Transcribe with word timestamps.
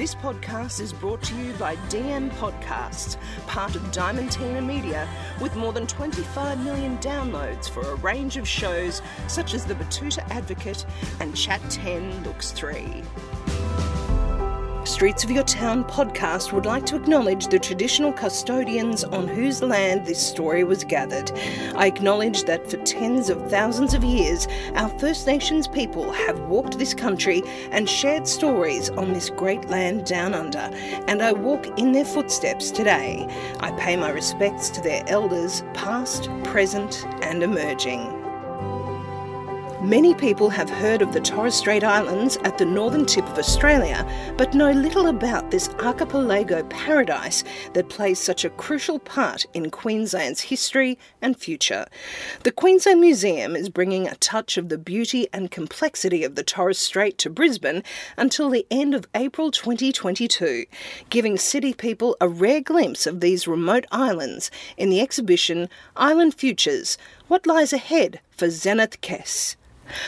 This 0.00 0.14
podcast 0.14 0.80
is 0.80 0.94
brought 0.94 1.20
to 1.24 1.34
you 1.34 1.52
by 1.58 1.76
DM 1.90 2.30
Podcasts, 2.36 3.18
part 3.46 3.76
of 3.76 3.82
Diamantina 3.92 4.64
Media, 4.64 5.06
with 5.42 5.54
more 5.56 5.74
than 5.74 5.86
25 5.86 6.64
million 6.64 6.96
downloads 7.00 7.68
for 7.68 7.82
a 7.82 7.96
range 7.96 8.38
of 8.38 8.48
shows 8.48 9.02
such 9.28 9.52
as 9.52 9.66
The 9.66 9.74
Betoota 9.74 10.26
Advocate 10.30 10.86
and 11.20 11.36
Chat 11.36 11.60
10 11.68 12.24
Looks 12.24 12.50
3. 12.52 13.02
Streets 14.90 15.22
of 15.22 15.30
Your 15.30 15.44
Town 15.44 15.84
podcast 15.84 16.52
would 16.52 16.66
like 16.66 16.84
to 16.86 16.96
acknowledge 16.96 17.46
the 17.46 17.60
traditional 17.60 18.12
custodians 18.12 19.04
on 19.04 19.28
whose 19.28 19.62
land 19.62 20.04
this 20.04 20.20
story 20.20 20.64
was 20.64 20.82
gathered. 20.82 21.30
I 21.76 21.86
acknowledge 21.86 22.42
that 22.44 22.68
for 22.68 22.76
tens 22.78 23.30
of 23.30 23.48
thousands 23.48 23.94
of 23.94 24.02
years, 24.02 24.48
our 24.74 24.88
First 24.98 25.28
Nations 25.28 25.68
people 25.68 26.10
have 26.10 26.40
walked 26.40 26.76
this 26.76 26.92
country 26.92 27.40
and 27.70 27.88
shared 27.88 28.26
stories 28.26 28.90
on 28.90 29.12
this 29.12 29.30
great 29.30 29.70
land 29.70 30.06
down 30.06 30.34
under, 30.34 30.68
and 31.06 31.22
I 31.22 31.32
walk 31.32 31.78
in 31.78 31.92
their 31.92 32.04
footsteps 32.04 32.72
today. 32.72 33.28
I 33.60 33.70
pay 33.78 33.96
my 33.96 34.10
respects 34.10 34.70
to 34.70 34.80
their 34.80 35.04
elders, 35.06 35.62
past, 35.72 36.28
present, 36.42 37.06
and 37.22 37.44
emerging. 37.44 38.19
Many 39.82 40.12
people 40.12 40.50
have 40.50 40.68
heard 40.68 41.00
of 41.00 41.14
the 41.14 41.22
Torres 41.22 41.54
Strait 41.54 41.82
Islands 41.82 42.36
at 42.44 42.58
the 42.58 42.66
northern 42.66 43.06
tip 43.06 43.24
of 43.24 43.38
Australia, 43.38 44.06
but 44.36 44.52
know 44.52 44.72
little 44.72 45.06
about 45.06 45.50
this 45.50 45.70
archipelago 45.80 46.62
paradise 46.64 47.44
that 47.72 47.88
plays 47.88 48.18
such 48.18 48.44
a 48.44 48.50
crucial 48.50 48.98
part 48.98 49.46
in 49.54 49.70
Queensland's 49.70 50.42
history 50.42 50.98
and 51.22 51.34
future. 51.34 51.86
The 52.42 52.52
Queensland 52.52 53.00
Museum 53.00 53.56
is 53.56 53.70
bringing 53.70 54.06
a 54.06 54.16
touch 54.16 54.58
of 54.58 54.68
the 54.68 54.76
beauty 54.76 55.28
and 55.32 55.50
complexity 55.50 56.24
of 56.24 56.34
the 56.34 56.44
Torres 56.44 56.78
Strait 56.78 57.16
to 57.16 57.30
Brisbane 57.30 57.82
until 58.18 58.50
the 58.50 58.66
end 58.70 58.94
of 58.94 59.08
April 59.14 59.50
2022, 59.50 60.66
giving 61.08 61.38
city 61.38 61.72
people 61.72 62.18
a 62.20 62.28
rare 62.28 62.60
glimpse 62.60 63.06
of 63.06 63.20
these 63.20 63.48
remote 63.48 63.86
islands 63.90 64.50
in 64.76 64.90
the 64.90 65.00
exhibition 65.00 65.70
Island 65.96 66.34
Futures 66.34 66.98
What 67.30 67.46
Lies 67.46 67.72
Ahead 67.72 68.18
for 68.32 68.48
Zenadth 68.48 69.00
Kes. 69.02 69.54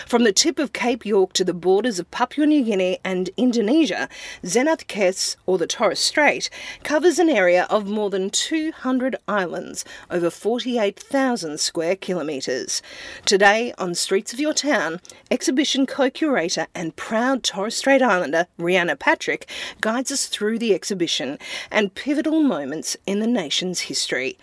From 0.06 0.24
the 0.24 0.32
tip 0.32 0.58
of 0.58 0.72
Cape 0.72 1.04
York 1.04 1.32
to 1.34 1.44
the 1.44 1.54
borders 1.54 1.98
of 1.98 2.10
Papua 2.10 2.46
New 2.46 2.62
Guinea 2.62 2.98
and 3.04 3.30
Indonesia, 3.36 4.08
Zenadth 4.44 4.86
Kes, 4.86 5.36
or 5.46 5.58
the 5.58 5.66
Torres 5.66 5.98
Strait, 5.98 6.50
covers 6.82 7.18
an 7.18 7.28
area 7.28 7.66
of 7.70 7.86
more 7.86 8.10
than 8.10 8.30
200 8.30 9.16
islands, 9.26 9.84
over 10.10 10.30
48,000 10.30 11.58
square 11.58 11.96
kilometres. 11.96 12.82
Today, 13.24 13.72
on 13.78 13.94
Streets 13.94 14.32
of 14.32 14.40
Your 14.40 14.54
Town, 14.54 15.00
exhibition 15.30 15.86
co 15.86 16.10
curator 16.10 16.66
and 16.74 16.96
proud 16.96 17.42
Torres 17.42 17.76
Strait 17.76 18.02
Islander 18.02 18.46
Rhianna 18.58 18.98
Patrick 18.98 19.48
guides 19.80 20.12
us 20.12 20.26
through 20.26 20.58
the 20.58 20.74
exhibition 20.74 21.38
and 21.70 21.94
pivotal 21.94 22.42
moments 22.42 22.96
in 23.06 23.20
the 23.20 23.26
nation's 23.26 23.80
history. 23.80 24.38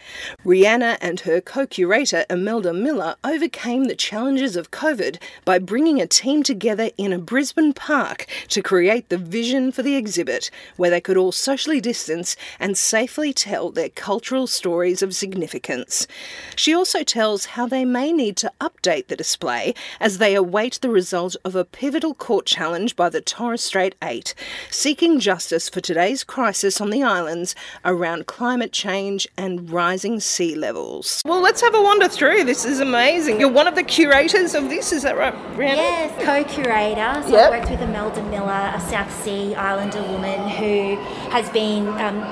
Rhianna 0.45 0.97
and 1.01 1.21
her 1.21 1.41
co 1.41 1.65
curator 1.67 2.25
Imelda 2.29 2.73
Miller 2.73 3.15
overcame 3.23 3.85
the 3.85 3.95
challenges 3.95 4.55
of 4.55 4.71
COVID 4.71 5.21
by 5.45 5.59
bringing 5.59 6.01
a 6.01 6.07
team 6.07 6.43
together 6.43 6.89
in 6.97 7.13
a 7.13 7.19
Brisbane 7.19 7.73
park 7.73 8.25
to 8.49 8.61
create 8.61 9.09
the 9.09 9.17
vision 9.17 9.71
for 9.71 9.83
the 9.83 9.95
exhibit, 9.95 10.51
where 10.77 10.89
they 10.89 11.01
could 11.01 11.17
all 11.17 11.31
socially 11.31 11.81
distance 11.81 12.35
and 12.59 12.77
safely 12.77 13.33
tell 13.33 13.71
their 13.71 13.89
cultural 13.89 14.47
stories 14.47 15.01
of 15.01 15.15
significance. 15.15 16.07
She 16.55 16.73
also 16.73 17.03
tells 17.03 17.45
how 17.45 17.67
they 17.67 17.85
may 17.85 18.11
need 18.11 18.37
to 18.37 18.51
update 18.59 19.07
the 19.07 19.15
display 19.15 19.73
as 19.99 20.17
they 20.17 20.35
await 20.35 20.79
the 20.81 20.89
result 20.89 21.35
of 21.43 21.55
a 21.55 21.65
pivotal 21.65 22.13
court 22.13 22.45
challenge 22.45 22.95
by 22.95 23.09
the 23.09 23.21
Torres 23.21 23.63
Strait 23.63 23.95
Eight, 24.03 24.33
seeking 24.69 25.19
justice 25.19 25.69
for 25.69 25.81
today's 25.81 26.23
crisis 26.23 26.79
on 26.81 26.89
the 26.89 27.03
islands 27.03 27.55
around 27.85 28.27
climate 28.27 28.71
change 28.71 29.27
and 29.37 29.69
rising 29.69 30.19
sea 30.19 30.55
levels. 30.55 31.21
Well, 31.25 31.41
let's 31.41 31.61
have 31.61 31.75
a 31.75 31.81
wander 31.81 32.07
through. 32.07 32.43
This 32.45 32.65
is 32.65 32.79
amazing. 32.79 33.39
You're 33.39 33.49
one 33.49 33.67
of 33.67 33.75
the 33.75 33.83
curators 33.83 34.55
of 34.55 34.69
this, 34.69 34.91
is 34.91 35.03
that 35.03 35.17
right, 35.19 35.33
Rhianna? 35.55 35.75
Yes, 35.75 36.25
co-curator. 36.25 37.21
So 37.27 37.35
Yep. 37.35 37.51
I 37.51 37.59
worked 37.59 37.71
with 37.71 37.81
Imelda 37.81 38.23
Miller, 38.23 38.71
a 38.75 38.79
South 38.89 39.11
Sea 39.23 39.53
Islander 39.55 40.01
woman 40.03 40.49
who 40.49 40.95
has 41.31 41.49
been 41.49 41.87
um, 41.99 42.23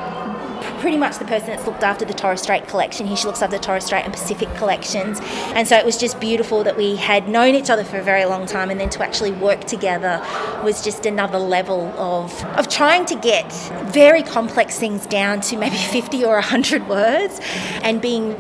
pretty 0.80 0.98
much 0.98 1.18
the 1.18 1.26
person 1.26 1.48
that's 1.48 1.66
looked 1.66 1.84
after 1.84 2.06
the 2.06 2.14
Torres 2.14 2.42
Strait 2.42 2.68
collection. 2.68 3.08
Here 3.08 3.18
she 3.18 3.26
looks 3.26 3.42
after 3.42 3.58
the 3.58 3.64
Torres 3.64 3.86
Strait 3.86 4.04
and 4.06 4.14
Pacific 4.14 4.48
collections. 4.56 5.20
And 5.56 5.68
so 5.68 5.76
it 5.78 5.86
was 5.86 5.98
just 5.98 6.20
beautiful 6.20 6.64
that 6.64 6.78
we 6.78 6.96
had 6.96 7.28
known 7.28 7.56
each 7.56 7.70
other 7.70 7.84
for 7.84 7.98
a 7.98 8.04
very 8.04 8.26
long 8.26 8.46
time 8.46 8.70
and 8.70 8.80
then 8.80 8.90
to 8.92 9.04
actually 9.04 9.32
work 9.32 9.66
together 9.66 10.24
was 10.64 10.84
just 10.84 11.06
another 11.06 11.40
level 11.40 11.88
of, 11.98 12.44
of 12.58 12.68
trying 12.70 13.06
to 13.06 13.16
get 13.16 13.52
very 13.92 14.24
complex 14.24 14.78
things 14.80 15.06
down 15.08 15.42
to 15.42 15.58
maybe 15.58 15.76
50 15.92 16.24
or 16.24 16.34
100 16.34 16.88
words 16.88 17.40
and 17.84 18.02
being 18.02 18.36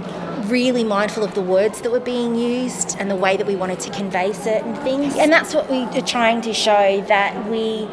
really 0.47 0.83
mindful 0.83 1.23
of 1.23 1.33
the 1.33 1.41
words 1.41 1.81
that 1.81 1.91
were 1.91 1.99
being 1.99 2.35
used 2.35 2.95
and 2.99 3.09
the 3.09 3.15
way 3.15 3.37
that 3.37 3.45
we 3.45 3.55
wanted 3.55 3.79
to 3.81 3.91
convey 3.91 4.33
certain 4.33 4.75
things. 4.75 5.15
And 5.15 5.31
that's 5.31 5.53
what 5.53 5.69
we 5.69 5.83
are 5.83 6.01
trying 6.01 6.41
to 6.41 6.53
show 6.53 7.01
that 7.07 7.49
we 7.49 7.87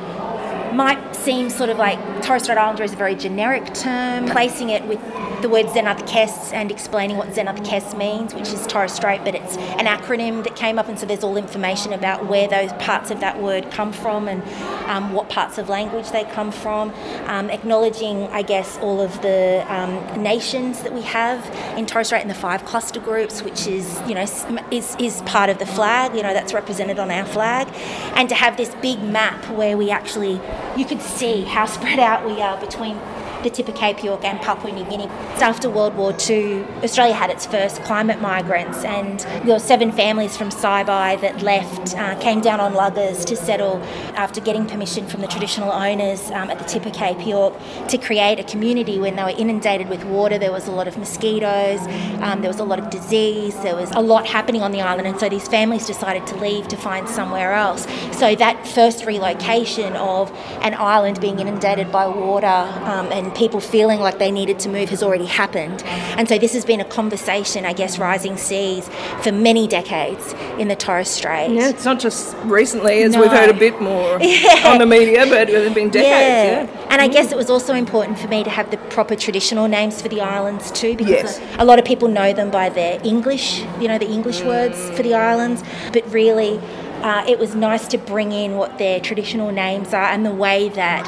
might 0.75 1.15
seem 1.15 1.51
sort 1.51 1.71
of 1.71 1.79
like 1.79 1.99
Torres 2.23 2.43
Strait 2.43 2.59
Islander 2.59 2.83
is 2.83 2.93
a 2.93 2.97
very 2.97 3.15
generic 3.15 3.73
term, 3.75 4.27
placing 4.27 4.71
it 4.71 4.85
with 4.87 5.01
the 5.43 5.49
word 5.49 5.67
Zenadth 5.67 6.09
Kes 6.09 6.53
and 6.53 6.71
explaining 6.71 7.17
what 7.17 7.29
Zenadth 7.29 7.65
Kes 7.65 7.97
means, 7.97 8.35
which 8.35 8.49
is 8.49 8.67
Torres 8.67 8.93
Strait, 8.93 9.23
but 9.25 9.35
it's 9.35 9.57
an 9.57 9.87
acronym 9.87 10.43
that 10.45 10.57
came 10.57 10.79
up, 10.79 10.89
and 10.89 10.99
so 10.99 11.07
there's 11.07 11.23
all 11.23 11.37
information 11.37 11.93
about 11.93 12.27
where 12.27 12.49
those 12.49 12.73
parts 12.75 13.11
of 13.11 13.21
that 13.21 13.41
word 13.43 13.71
come 13.71 13.93
from 13.93 14.27
and 14.27 14.43
um, 14.89 15.13
what 15.13 15.29
parts 15.29 15.59
of 15.59 15.69
language 15.69 16.11
they 16.11 16.25
come 16.25 16.51
from. 16.51 16.93
Um, 17.27 17.51
acknowledging, 17.51 18.25
I 18.29 18.43
guess, 18.43 18.79
all 18.79 19.01
of 19.01 19.21
the 19.23 19.65
um, 19.69 20.23
nations 20.23 20.83
that 20.83 20.93
we 20.93 21.03
have 21.03 21.45
in 21.79 21.87
Torres 21.87 22.07
Strait 22.09 22.23
and 22.23 22.31
the 22.31 22.35
five 22.35 22.65
cluster 22.65 23.01
groups, 23.01 23.43
which 23.43 23.67
is, 23.67 24.01
you 24.09 24.15
know, 24.15 24.27
is, 24.71 24.97
is 24.99 25.23
part 25.27 25.51
of 25.51 25.59
the 25.59 25.67
flag, 25.67 26.15
you 26.17 26.23
know, 26.23 26.33
that's 26.33 26.55
represented 26.55 26.99
on 26.99 27.11
our 27.11 27.27
flag. 27.27 27.69
And 28.17 28.29
to 28.29 28.35
have 28.35 28.57
this 28.57 28.75
big 28.77 29.03
map 29.03 29.45
where 29.51 29.77
we 29.77 29.91
actually, 29.91 30.41
you 30.77 30.85
could 30.85 31.01
see 31.03 31.43
how 31.43 31.67
spread 31.67 31.99
out 31.99 32.27
we 32.27 32.41
are 32.41 32.59
between 32.59 32.99
the 33.45 33.51
tip 33.51 33.69
of 33.69 33.75
Cape 33.75 34.03
York 34.03 34.25
and 34.25 34.41
Papua 34.41 34.73
New 34.73 34.85
Guinea. 34.85 35.07
After 35.45 35.69
World 35.69 35.95
War 35.95 36.15
II, 36.29 36.65
Australia 36.83 37.15
had 37.15 37.31
its 37.31 37.45
first 37.45 37.83
climate 37.83 38.21
migrants, 38.21 38.83
and 38.85 39.21
there 39.45 39.55
were 39.55 39.59
seven 39.59 39.93
families 39.93 40.37
from 40.37 40.49
Saibai 40.49 41.21
that 41.21 41.43
left, 41.43 41.95
uh, 41.95 42.19
came 42.19 42.41
down 42.41 42.59
on 42.59 42.73
luggers 42.73 43.25
to 43.27 43.37
settle 43.37 43.81
after 44.17 44.41
getting 44.41 44.67
permission 44.67 45.07
from 45.07 45.21
the 45.21 45.27
traditional 45.27 45.71
owners 45.71 46.31
um, 46.31 46.51
at 46.51 46.59
the 46.59 46.65
tip 46.65 46.87
of 46.87 46.95
Cape 46.95 47.27
York 47.27 47.55
to 47.89 47.99
create 47.99 48.41
a 48.41 48.45
community 48.45 48.99
when 48.99 49.15
they 49.17 49.23
were 49.23 49.39
inundated 49.39 49.91
with 49.91 50.03
water. 50.05 50.39
There 50.39 50.53
was 50.53 50.67
a 50.67 50.73
lot 50.73 50.89
of 50.89 50.97
mosquitoes, 50.97 51.81
um, 52.23 52.41
there 52.41 52.51
was 52.51 52.61
a 52.61 52.65
lot 52.65 52.79
of 52.79 52.89
disease, 52.89 53.55
there 53.63 53.77
was 53.77 53.91
a 53.91 54.01
lot 54.01 54.27
happening 54.27 54.63
on 54.63 54.73
the 54.73 54.81
island, 54.81 55.07
and 55.07 55.21
so 55.21 55.29
these 55.29 55.47
families 55.47 55.87
decided 55.87 56.27
to 56.29 56.37
leave 56.37 56.67
to 56.69 56.77
find 56.77 57.07
somewhere 57.09 57.53
else. 57.53 57.87
So 58.13 58.35
that 58.37 58.67
first 58.67 59.05
relocation 59.05 59.93
of 59.97 60.33
an 60.63 60.73
island 60.73 61.21
being 61.21 61.41
inundated 61.41 61.93
by 61.93 62.07
water 62.07 62.47
um, 62.47 63.13
and 63.13 63.34
people 63.35 63.61
feeling 63.61 64.01
like 64.01 64.19
they 64.19 64.31
needed 64.31 64.59
to 64.61 64.69
move 64.69 64.89
has 64.91 65.03
already 65.03 65.27
happened. 65.27 65.83
And 66.17 66.29
so 66.29 66.39
this 66.39 66.53
has 66.53 66.65
been 66.65 66.81
a 66.81 66.85
conversation, 66.85 67.65
I 67.65 67.73
guess, 67.73 67.99
rising 67.99 68.37
seas 68.37 68.89
for 69.23 69.33
many 69.33 69.67
decades 69.67 70.35
in 70.59 70.69
the 70.69 70.77
Torres 70.77 71.09
Strait. 71.09 71.51
Yeah, 71.51 71.69
it's 71.71 71.85
not 71.85 71.99
just 72.01 72.37
recently, 72.45 73.03
as 73.03 73.13
No. 73.15 73.21
we've 73.23 73.31
heard 73.31 73.51
a 73.51 73.55
bit 73.59 73.81
more 73.81 74.15
on 74.65 74.79
the 74.79 74.87
media, 74.87 75.27
but 75.27 75.51
it's 75.51 75.75
been 75.75 75.91
decades. 75.91 76.71
Yeah. 76.71 76.87
And 76.91 77.03
I 77.03 77.09
guess 77.09 77.33
it 77.33 77.37
was 77.37 77.51
also 77.51 77.75
important 77.75 78.19
for 78.19 78.29
me 78.29 78.45
to 78.45 78.51
have 78.51 78.71
the 78.71 78.77
proper 78.77 79.17
traditional 79.17 79.67
names 79.69 80.01
for 80.01 80.09
the 80.09 80.21
islands 80.21 80.71
too, 80.71 80.97
because 80.97 81.11
Yes. 81.11 81.41
a, 81.59 81.63
a 81.63 81.65
lot 81.65 81.79
of 81.79 81.85
people 81.85 82.09
know 82.09 82.33
them 82.33 82.51
by 82.51 82.69
their 82.69 83.01
English, 83.05 83.61
you 83.81 83.89
know, 83.89 83.99
the 83.99 84.09
English 84.11 84.43
words 84.43 84.79
for 84.91 85.03
the 85.03 85.15
islands, 85.15 85.63
but 85.93 86.03
really. 86.13 86.61
Uh, 87.05 87.23
it 87.29 87.39
was 87.39 87.55
nice 87.55 87.87
to 87.87 87.99
bring 87.99 88.33
in 88.33 88.57
what 88.57 88.79
their 88.79 88.99
traditional 88.99 89.53
names 89.53 89.93
are 89.93 90.05
and 90.07 90.25
the 90.25 90.33
way 90.33 90.71
that 90.71 91.05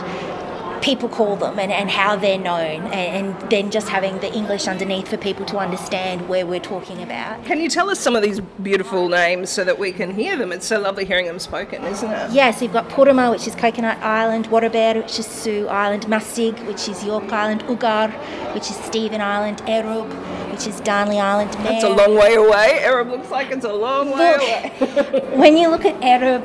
people 0.83 1.09
call 1.09 1.37
them 1.37 1.59
and, 1.59 1.73
and 1.73 1.91
how 1.91 2.17
they're 2.17 2.39
known, 2.39 2.83
and, 2.93 3.37
and 3.37 3.51
then 3.51 3.71
just 3.71 3.89
having 3.89 4.19
the 4.21 4.33
English 4.33 4.67
underneath 4.67 5.09
for 5.09 5.17
people 5.17 5.45
to 5.47 5.59
understand 5.59 6.29
where 6.29 6.47
we're 6.47 6.61
talking 6.61 7.03
about. 7.03 7.45
Can 7.45 7.61
you 7.61 7.69
tell 7.69 7.91
us 7.91 7.99
some 7.99 8.17
of 8.17 8.23
these 8.23 8.41
beautiful 8.63 9.09
names 9.09 9.51
so 9.51 9.65
that 9.65 9.79
we 9.79 9.93
can 9.93 10.15
hear 10.15 10.37
them? 10.37 10.53
It's 10.53 10.67
so 10.67 10.81
lovely 10.81 11.05
hearing 11.05 11.27
them 11.27 11.39
spoken, 11.39 11.85
isn't 11.85 12.11
it? 12.11 12.31
Yes, 12.33 12.63
you've 12.63 12.73
got 12.73 12.89
Poruma, 12.89 13.31
which 13.31 13.47
is 13.47 13.55
Coconut 13.55 13.99
Island, 13.99 14.47
Warraber, 14.47 15.03
which 15.03 15.19
is 15.19 15.27
Sue 15.27 15.69
Island, 15.69 16.07
Masig, 16.07 16.65
which 16.67 16.89
is 16.89 17.05
York 17.05 17.33
Island, 17.33 17.63
Ugar, 17.65 18.11
which 18.55 18.71
is 18.71 18.77
Stephen 18.77 19.21
Island, 19.21 19.59
Erub, 19.67 20.09
which 20.53 20.67
is 20.67 20.81
Darnley 20.81 21.21
Island. 21.21 21.51
It's 21.61 21.85
a 21.85 21.89
long 21.89 22.17
way 22.17 22.35
away. 22.35 22.81
Erub 22.83 23.11
looks 23.11 23.31
like 23.31 23.51
it's 23.51 23.65
a 23.65 23.73
long 23.73 24.11
way 24.11 24.35
away. 24.35 25.23
when 25.37 25.57
you 25.57 25.69
look 25.69 25.85
at 25.85 26.01
Erub, 26.01 26.45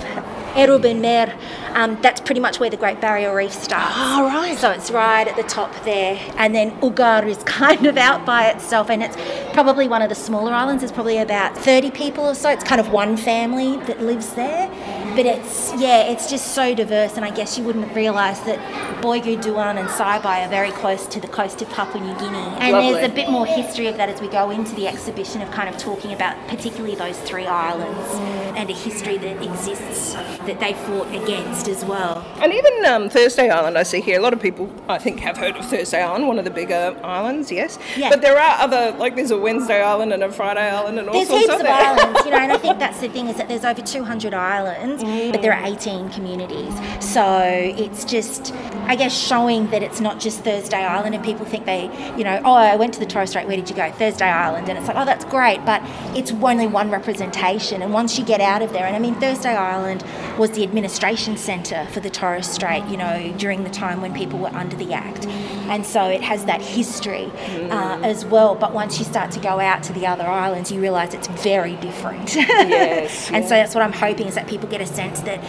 Erub 0.54 0.90
and 0.90 1.02
Mer, 1.02 1.34
um, 1.74 1.98
that's 2.02 2.22
pretty 2.22 2.42
much 2.42 2.60
where 2.60 2.70
the 2.70 2.78
Great 2.78 3.00
Barrier 3.00 3.36
Reef 3.36 3.52
starts. 3.54 3.94
Oh, 3.96 4.26
right. 4.26 4.58
So 4.58 4.72
it's 4.72 4.92
right 4.92 5.28
at 5.28 5.36
the 5.36 5.44
top 5.44 5.74
there. 5.84 6.20
And 6.38 6.54
then 6.54 6.72
Ugar 6.82 7.26
is 7.26 7.38
kind 7.46 7.86
of 7.86 7.98
out 7.98 8.26
by 8.26 8.50
itself, 8.50 8.90
and 8.90 9.02
it's 9.02 9.16
probably 9.54 9.88
one 9.88 10.02
of 10.02 10.10
the 10.10 10.16
smaller 10.16 10.54
islands. 10.54 10.82
There's 10.82 10.92
probably 10.92 11.18
about 11.18 11.58
30 11.58 11.92
people 11.92 12.26
or 12.26 12.36
so. 12.36 12.50
It's 12.50 12.64
kind 12.64 12.82
of 12.82 12.92
one 12.92 13.18
family 13.18 13.78
that 13.86 14.02
lives 14.02 14.34
there. 14.34 14.70
But 15.16 15.26
it's, 15.26 15.74
yeah, 15.80 16.04
it's 16.04 16.30
just 16.30 16.54
so 16.56 16.74
diverse, 16.74 17.16
and 17.16 17.26
I 17.26 17.32
guess 17.32 17.58
you 17.58 17.64
wouldn't 17.64 17.94
realise 17.94 18.40
that 18.42 18.60
Boigu, 19.02 19.42
Dauan, 19.42 19.78
and 19.78 19.90
Saibai 19.90 20.46
are 20.46 20.50
very 20.50 20.72
close 20.72 21.06
to 21.08 21.20
the 21.20 21.28
coast 21.28 21.62
of 21.62 21.70
Papua 21.70 22.04
New 22.04 22.14
Guinea. 22.20 22.38
And 22.38 22.72
Lovely. 22.72 22.94
there's 22.94 23.12
a 23.12 23.14
bit 23.14 23.30
more 23.30 23.46
history 23.46 23.88
of 23.88 23.98
that 23.98 24.10
as 24.10 24.22
we 24.22 24.28
go 24.28 24.52
into 24.52 24.76
the 24.76 24.88
exhibition 24.88 25.42
of 25.42 25.52
kind 25.52 25.68
of 25.68 25.78
talking 25.78 26.14
about 26.14 26.38
particularly 26.48 26.96
those 26.96 27.20
three 27.22 27.46
islands 27.46 28.10
and 28.58 28.70
a 28.70 28.74
history 28.74 29.18
that 29.18 29.42
exists 29.44 30.14
that 30.14 30.60
they 30.60 30.74
fought 30.74 31.08
against 31.08 31.68
as 31.68 31.84
well. 31.84 32.26
And 32.38 32.54
even 32.54 32.86
um, 32.86 33.10
Thursday 33.10 33.50
Island, 33.50 33.78
I 33.78 33.84
see 33.84 34.02
here, 34.02 34.20
a 34.20 34.22
lot 34.22 34.34
of 34.34 34.42
people, 34.42 34.72
I 34.88 34.98
think, 34.98 35.20
have 35.22 35.38
heard 35.38 35.56
of 35.56 35.66
Thursday 35.66 36.02
Island, 36.02 36.28
one 36.28 36.38
of 36.40 36.46
the 36.46 36.52
bigger 36.52 36.98
islands, 37.04 37.52
yes. 37.52 37.80
Yeah. 37.98 38.10
But 38.10 38.22
there 38.22 38.38
are 38.38 38.60
other, 38.60 38.92
like 38.98 39.16
there's 39.16 39.32
a 39.32 39.38
Wednesday 39.38 39.82
Island 39.82 40.14
and 40.14 40.24
a 40.24 40.32
Friday 40.32 40.70
Island 40.70 41.00
and 41.00 41.08
all 41.08 41.14
There's 41.14 41.28
sorts 41.28 41.46
heaps 41.46 41.56
of 41.56 41.62
of 41.62 41.68
islands, 41.68 42.20
you 42.26 42.32
know, 42.32 42.38
and 42.38 42.52
I 42.52 42.58
think 42.58 42.80
that's 42.86 43.00
the 43.00 43.10
thing 43.10 43.28
is 43.28 43.38
that 43.38 43.48
there's 43.48 43.66
over 43.66 43.82
200 43.82 44.34
islands, 44.34 45.01
but 45.32 45.42
there 45.42 45.54
are 45.54 45.66
18 45.66 46.10
communities. 46.10 46.74
So 47.00 47.44
it's 47.44 48.06
just, 48.06 48.54
I 48.86 48.96
guess, 48.96 49.18
showing 49.18 49.70
that 49.72 49.84
it's 49.84 50.00
not 50.00 50.20
just 50.20 50.44
Thursday 50.44 50.84
Island, 50.84 51.16
and 51.16 51.24
people 51.24 51.46
think 51.46 51.66
they, 51.66 51.86
you 52.18 52.24
know, 52.24 52.42
oh, 52.46 52.54
I 52.54 52.76
went 52.76 52.94
to 52.96 53.00
the 53.00 53.06
Torres 53.06 53.30
Strait, 53.32 53.48
where 53.48 53.56
did 53.58 53.70
you 53.70 53.76
go? 53.76 53.92
Thursday 53.92 54.26
Island, 54.30 54.70
and 54.70 54.78
it's 54.78 54.88
like, 54.88 54.98
oh, 54.98 55.06
that's 55.06 55.26
great, 55.26 55.66
but 55.66 55.82
it's 56.16 56.32
only 56.32 56.68
one 56.68 56.90
representation, 56.92 57.82
and 57.82 57.94
once 57.94 58.18
you 58.18 58.26
get 58.26 58.42
out 58.42 58.62
of 58.62 58.74
there, 58.74 58.86
and 58.86 58.96
I 58.96 59.00
mean, 59.00 59.16
Thursday 59.16 59.56
Island 59.56 60.04
was 60.38 60.52
the 60.52 60.64
administration 60.64 61.38
centre 61.38 61.86
for 61.92 62.00
the 62.00 62.10
Torres 62.10 62.48
Strait, 62.48 62.84
you 62.86 62.98
know, 62.98 63.34
during 63.38 63.64
the 63.64 63.70
time 63.70 64.02
when 64.02 64.14
people 64.14 64.40
were 64.40 64.50
under 64.50 64.76
the 64.76 64.94
Act, 64.94 65.26
and 65.26 65.86
so 65.86 66.06
it 66.06 66.22
has 66.22 66.46
that 66.46 66.62
history 66.62 67.32
uh, 67.70 68.00
as 68.04 68.26
well. 68.26 68.56
But 68.56 68.74
once 68.74 69.00
you 69.00 69.06
start 69.06 69.32
to 69.32 69.40
go 69.40 69.60
out 69.60 69.84
to 69.84 69.94
the 69.94 70.06
other 70.08 70.26
islands, 70.26 70.72
you 70.72 70.82
realise 70.82 71.14
it's 71.14 71.28
very 71.28 71.76
different. 71.78 72.36
Yes, 72.72 73.30
and 73.32 73.44
so 73.44 73.52
that's 73.52 73.74
what 73.74 73.84
I'm 73.84 73.92
hoping 73.92 74.28
is 74.28 74.36
that 74.36 74.48
people 74.48 74.68
get 74.70 74.82
a 74.82 74.86
sense 74.94 75.22
that 75.22 75.40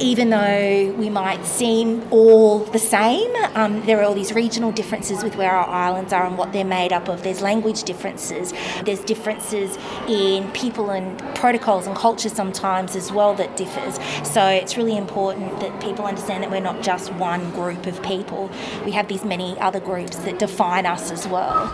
even 0.00 0.30
though 0.30 0.94
we 0.98 1.10
might 1.10 1.44
seem 1.44 2.06
all 2.10 2.60
the 2.60 2.78
same, 2.78 3.30
um, 3.54 3.84
there 3.86 4.00
are 4.00 4.04
all 4.04 4.14
these 4.14 4.32
regional 4.32 4.72
differences 4.72 5.22
with 5.22 5.36
where 5.36 5.50
our 5.50 5.68
islands 5.68 6.12
are 6.12 6.24
and 6.24 6.38
what 6.38 6.52
they're 6.52 6.64
made 6.64 6.92
up 6.92 7.08
of. 7.08 7.22
There's 7.22 7.42
language 7.42 7.82
differences, 7.82 8.52
there's 8.84 9.00
differences 9.00 9.78
in 10.08 10.50
people 10.52 10.90
and 10.90 11.18
protocols 11.34 11.86
and 11.86 11.94
culture 11.94 12.28
sometimes 12.28 12.96
as 12.96 13.12
well 13.12 13.34
that 13.34 13.56
differs. 13.56 13.98
So 14.26 14.46
it's 14.46 14.76
really 14.76 14.96
important 14.96 15.60
that 15.60 15.80
people 15.82 16.06
understand 16.06 16.42
that 16.42 16.50
we're 16.50 16.60
not 16.60 16.82
just 16.82 17.12
one 17.14 17.50
group 17.50 17.86
of 17.86 18.02
people. 18.02 18.50
We 18.84 18.92
have 18.92 19.08
these 19.08 19.24
many 19.24 19.58
other 19.60 19.80
groups 19.80 20.16
that 20.18 20.38
define 20.38 20.86
us 20.86 21.10
as 21.10 21.26
well. 21.26 21.66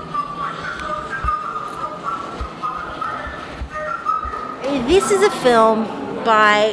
This 4.89 5.11
is 5.11 5.23
a 5.23 5.31
film 5.43 6.06
by 6.27 6.71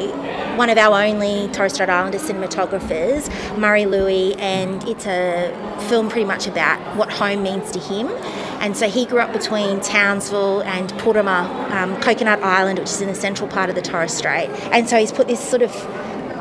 one 0.58 0.70
of 0.70 0.78
our 0.80 1.04
only 1.04 1.48
Torres 1.54 1.74
Strait 1.74 1.88
Islander 1.88 2.18
cinematographers, 2.18 3.30
Murray 3.58 3.86
Lui, 3.86 4.34
and 4.36 4.84
it's 4.90 5.06
a 5.06 5.54
film 5.88 6.10
pretty 6.10 6.26
much 6.26 6.48
about 6.48 6.80
what 6.98 7.12
home 7.12 7.44
means 7.44 7.72
to 7.72 7.80
him. 7.80 8.08
And 8.60 8.76
so 8.76 8.90
he 8.90 9.06
grew 9.06 9.20
up 9.20 9.32
between 9.32 9.80
Townsville 9.82 10.62
and 10.64 10.92
Poruma, 10.94 11.72
um, 11.72 12.02
Coconut 12.02 12.42
Island, 12.42 12.80
which 12.80 12.90
is 12.90 13.02
in 13.02 13.08
the 13.08 13.16
central 13.16 13.48
part 13.48 13.70
of 13.70 13.76
the 13.76 13.82
Torres 13.82 14.14
Strait. 14.14 14.50
And 14.72 14.90
so 14.90 14.98
he's 14.98 15.12
put 15.12 15.28
this 15.28 15.40
sort 15.40 15.62
of 15.62 15.72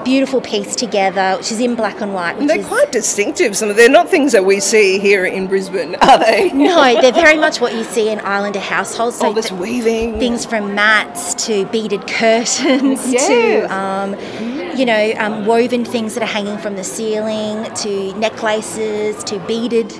beautiful 0.05 0.41
piece 0.41 0.75
together, 0.77 1.37
which 1.39 1.51
is 1.53 1.61
in 1.61 1.75
black 1.75 2.01
and 2.01 2.13
white. 2.15 2.39
They're 2.47 2.59
is, 2.61 2.67
quite 2.67 2.93
distinctive. 2.93 3.57
Some 3.57 3.71
of 3.71 3.77
they're 3.77 3.89
not 3.89 4.09
things 4.09 4.33
that 4.33 4.45
we 4.45 4.61
see 4.61 4.99
here 4.99 5.25
in 5.25 5.47
Brisbane, 5.47 5.95
are 6.03 6.19
they? 6.19 6.51
no, 6.53 7.01
they're 7.01 7.13
very 7.13 7.37
much 7.39 7.61
what 7.61 7.75
you 7.75 7.85
see 7.85 8.09
in 8.11 8.21
Islander 8.21 8.61
households. 8.61 9.17
So 9.19 9.27
All 9.27 9.33
this 9.33 9.49
th- 9.49 9.61
weaving. 9.61 10.19
things 10.19 10.45
from 10.45 10.75
mats 10.75 11.35
to 11.47 11.67
beaded 11.67 12.07
curtains 12.07 13.01
Yes. 13.13 13.27
to 13.27 13.75
um, 13.75 14.15
you 14.79 14.85
know 14.87 15.13
um, 15.19 15.47
woven 15.47 15.85
things 15.85 16.15
that 16.15 16.23
are 16.23 16.27
hanging 16.27 16.59
from 16.59 16.77
the 16.77 16.85
ceiling 16.85 17.73
to 17.77 18.13
necklaces 18.19 19.23
to 19.25 19.39
beaded 19.41 19.93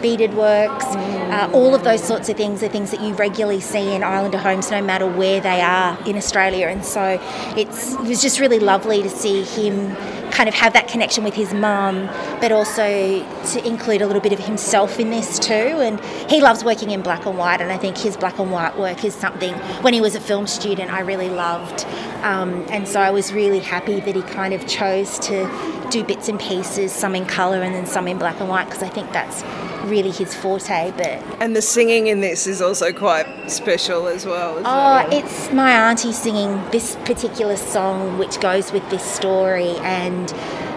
beaded 0.00 0.34
works 0.34 0.84
uh, 0.86 1.50
all 1.52 1.74
of 1.74 1.84
those 1.84 2.02
sorts 2.02 2.28
of 2.28 2.36
things 2.36 2.62
are 2.62 2.68
things 2.68 2.90
that 2.90 3.00
you 3.00 3.14
regularly 3.14 3.60
see 3.60 3.94
in 3.94 4.02
islander 4.02 4.38
homes 4.38 4.70
no 4.70 4.82
matter 4.82 5.06
where 5.06 5.40
they 5.40 5.60
are 5.60 5.98
in 6.06 6.16
australia 6.16 6.66
and 6.66 6.84
so 6.84 7.18
it's 7.56 7.94
it 7.94 8.00
was 8.00 8.22
just 8.22 8.40
really 8.40 8.58
lovely 8.58 9.02
to 9.02 9.10
see 9.10 9.42
him 9.42 9.96
kind 10.30 10.48
of 10.48 10.54
have 10.54 10.72
that 10.72 10.88
connection 10.88 11.24
with 11.24 11.34
his 11.34 11.52
mum, 11.52 12.06
but 12.40 12.52
also 12.52 12.84
to 12.84 13.66
include 13.66 14.02
a 14.02 14.06
little 14.06 14.22
bit 14.22 14.32
of 14.32 14.38
himself 14.38 15.00
in 15.00 15.10
this 15.10 15.38
too. 15.38 15.52
And 15.52 16.00
he 16.30 16.40
loves 16.40 16.62
working 16.62 16.90
in 16.90 17.02
black 17.02 17.26
and 17.26 17.36
white, 17.36 17.60
and 17.60 17.72
I 17.72 17.78
think 17.78 17.96
his 17.96 18.16
black 18.16 18.38
and 18.38 18.52
white 18.52 18.78
work 18.78 19.04
is 19.04 19.14
something 19.14 19.54
when 19.82 19.94
he 19.94 20.00
was 20.00 20.14
a 20.14 20.20
film 20.20 20.46
student 20.46 20.92
I 20.92 21.00
really 21.00 21.28
loved. 21.28 21.84
Um, 22.22 22.64
and 22.70 22.86
so 22.86 23.00
I 23.00 23.10
was 23.10 23.32
really 23.32 23.60
happy 23.60 24.00
that 24.00 24.14
he 24.14 24.22
kind 24.22 24.54
of 24.54 24.66
chose 24.66 25.18
to 25.20 25.46
do 25.90 26.04
bits 26.04 26.28
and 26.28 26.38
pieces, 26.38 26.92
some 26.92 27.14
in 27.14 27.26
colour 27.26 27.62
and 27.62 27.74
then 27.74 27.86
some 27.86 28.06
in 28.08 28.18
black 28.18 28.40
and 28.40 28.48
white, 28.48 28.64
because 28.66 28.82
I 28.82 28.88
think 28.88 29.12
that's 29.12 29.42
really 29.84 30.10
his 30.10 30.34
forte. 30.34 30.92
But 30.96 31.22
And 31.40 31.56
the 31.56 31.62
singing 31.62 32.08
in 32.08 32.20
this 32.20 32.46
is 32.46 32.60
also 32.60 32.92
quite 32.92 33.26
special 33.50 34.06
as 34.06 34.26
well. 34.26 34.52
Isn't 34.54 34.66
Oh, 34.66 34.98
it? 35.10 35.24
it's 35.24 35.52
my 35.52 35.70
auntie 35.90 36.12
singing 36.12 36.62
this 36.70 36.96
particular 37.04 37.56
song, 37.56 38.18
which 38.18 38.40
goes 38.40 38.72
with 38.72 38.88
this 38.90 39.02
story, 39.04 39.76
and 39.78 40.32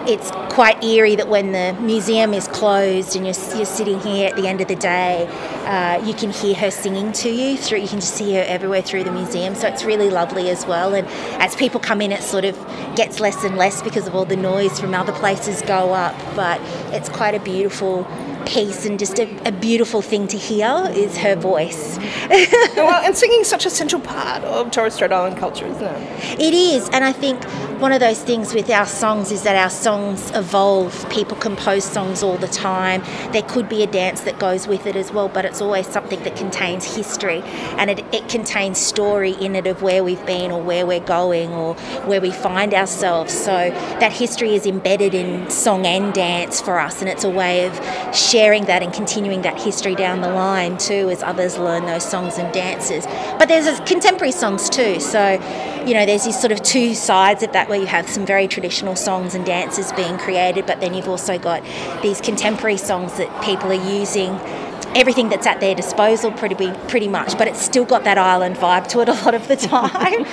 it's 0.06 0.30
quite 0.52 0.82
eerie 0.82 1.16
that 1.16 1.28
when 1.28 1.52
the 1.52 1.76
museum 1.80 2.34
is 2.34 2.48
closed 2.48 3.16
and 3.16 3.24
you're, 3.24 3.56
you're 3.56 3.64
sitting 3.64 4.00
here 4.00 4.28
at 4.28 4.36
the 4.36 4.46
end 4.48 4.60
of 4.60 4.68
the 4.68 4.76
day, 4.76 5.26
uh, 5.64 6.04
you 6.04 6.14
can 6.14 6.30
hear 6.30 6.54
her 6.54 6.70
singing 6.70 7.12
to 7.12 7.30
you 7.30 7.56
through. 7.56 7.78
You 7.78 7.88
can 7.88 8.00
just 8.00 8.14
see 8.14 8.34
her 8.34 8.44
everywhere 8.46 8.82
through 8.82 9.04
the 9.04 9.12
museum, 9.12 9.54
so 9.54 9.68
it's 9.68 9.84
really 9.84 10.10
lovely 10.10 10.50
as 10.50 10.66
well. 10.66 10.94
And 10.94 11.06
as 11.40 11.54
people 11.54 11.80
come 11.80 12.00
in, 12.00 12.12
it 12.12 12.22
sort 12.22 12.44
of 12.44 12.56
gets 12.96 13.20
less 13.20 13.44
and 13.44 13.56
less 13.56 13.82
because 13.82 14.06
of 14.06 14.14
all 14.14 14.24
the 14.24 14.36
noise 14.36 14.78
from 14.78 14.94
other 14.94 15.12
places 15.12 15.62
go 15.62 15.92
up, 15.92 16.16
but 16.34 16.60
it's 16.92 17.08
quite 17.08 17.34
a 17.34 17.40
beautiful 17.40 18.06
piece 18.46 18.84
and 18.84 18.98
just 18.98 19.18
a, 19.18 19.48
a 19.48 19.52
beautiful 19.52 20.02
thing 20.02 20.26
to 20.28 20.36
hear 20.36 20.88
is 20.90 21.16
her 21.16 21.36
voice. 21.36 21.98
well, 22.76 23.04
and 23.04 23.16
singing 23.16 23.40
is 23.40 23.48
such 23.48 23.66
a 23.66 23.70
central 23.70 24.00
part 24.02 24.42
of 24.44 24.70
Torres 24.70 24.94
Strait 24.94 25.12
Island 25.12 25.38
culture, 25.38 25.66
isn't 25.66 25.82
it? 25.82 26.40
It 26.40 26.54
is, 26.54 26.88
and 26.90 27.04
I 27.04 27.12
think 27.12 27.40
one 27.82 27.90
of 27.90 27.98
those 27.98 28.22
things 28.22 28.54
with 28.54 28.70
our 28.70 28.86
songs 28.86 29.32
is 29.32 29.42
that 29.42 29.56
our 29.56 29.68
songs 29.68 30.30
evolve. 30.36 31.10
People 31.10 31.36
compose 31.36 31.82
songs 31.82 32.22
all 32.22 32.36
the 32.36 32.46
time. 32.46 33.02
There 33.32 33.42
could 33.42 33.68
be 33.68 33.82
a 33.82 33.88
dance 33.88 34.20
that 34.20 34.38
goes 34.38 34.68
with 34.68 34.86
it 34.86 34.94
as 34.94 35.10
well, 35.10 35.28
but 35.28 35.44
it's 35.44 35.60
always 35.60 35.88
something 35.88 36.22
that 36.22 36.36
contains 36.36 36.94
history 36.94 37.42
and 37.42 37.90
it, 37.90 37.98
it 38.14 38.28
contains 38.28 38.78
story 38.78 39.32
in 39.32 39.56
it 39.56 39.66
of 39.66 39.82
where 39.82 40.04
we've 40.04 40.24
been 40.26 40.52
or 40.52 40.62
where 40.62 40.86
we're 40.86 41.00
going 41.00 41.50
or 41.50 41.74
where 42.06 42.20
we 42.20 42.30
find 42.30 42.72
ourselves. 42.72 43.34
So 43.34 43.50
that 43.50 44.12
history 44.12 44.54
is 44.54 44.64
embedded 44.64 45.12
in 45.12 45.50
song 45.50 45.84
and 45.84 46.14
dance 46.14 46.60
for 46.60 46.78
us, 46.78 47.00
and 47.00 47.10
it's 47.10 47.24
a 47.24 47.30
way 47.30 47.66
of 47.66 47.74
sharing 48.14 48.66
that 48.66 48.84
and 48.84 48.92
continuing 48.92 49.42
that 49.42 49.60
history 49.60 49.96
down 49.96 50.20
the 50.20 50.30
line 50.30 50.78
too 50.78 51.10
as 51.10 51.24
others 51.24 51.58
learn 51.58 51.86
those 51.86 52.08
songs 52.08 52.38
and 52.38 52.54
dances. 52.54 53.06
But 53.40 53.48
there's 53.48 53.80
contemporary 53.80 54.30
songs 54.30 54.70
too, 54.70 55.00
so 55.00 55.40
you 55.86 55.94
know 55.94 56.06
there's 56.06 56.24
these 56.24 56.38
sort 56.38 56.52
of 56.52 56.62
two 56.62 56.94
sides 56.94 57.42
of 57.42 57.52
that 57.52 57.68
where 57.68 57.78
you 57.78 57.86
have 57.86 58.08
some 58.08 58.24
very 58.24 58.48
traditional 58.48 58.96
songs 58.96 59.34
and 59.34 59.44
dances 59.44 59.92
being 59.92 60.18
created, 60.18 60.66
but 60.66 60.80
then 60.80 60.94
you've 60.94 61.08
also 61.08 61.38
got 61.38 61.62
these 62.02 62.20
contemporary 62.20 62.76
songs 62.76 63.16
that 63.18 63.44
people 63.44 63.70
are 63.70 63.90
using 63.90 64.38
everything 64.94 65.28
that's 65.28 65.46
at 65.46 65.58
their 65.60 65.74
disposal 65.74 66.30
pretty 66.32 66.54
pretty 66.86 67.08
much 67.08 67.38
but 67.38 67.48
it's 67.48 67.62
still 67.62 67.84
got 67.84 68.04
that 68.04 68.18
island 68.18 68.54
vibe 68.56 68.86
to 68.86 69.00
it 69.00 69.08
a 69.08 69.12
lot 69.24 69.34
of 69.34 69.48
the 69.48 69.56
time 69.72 70.24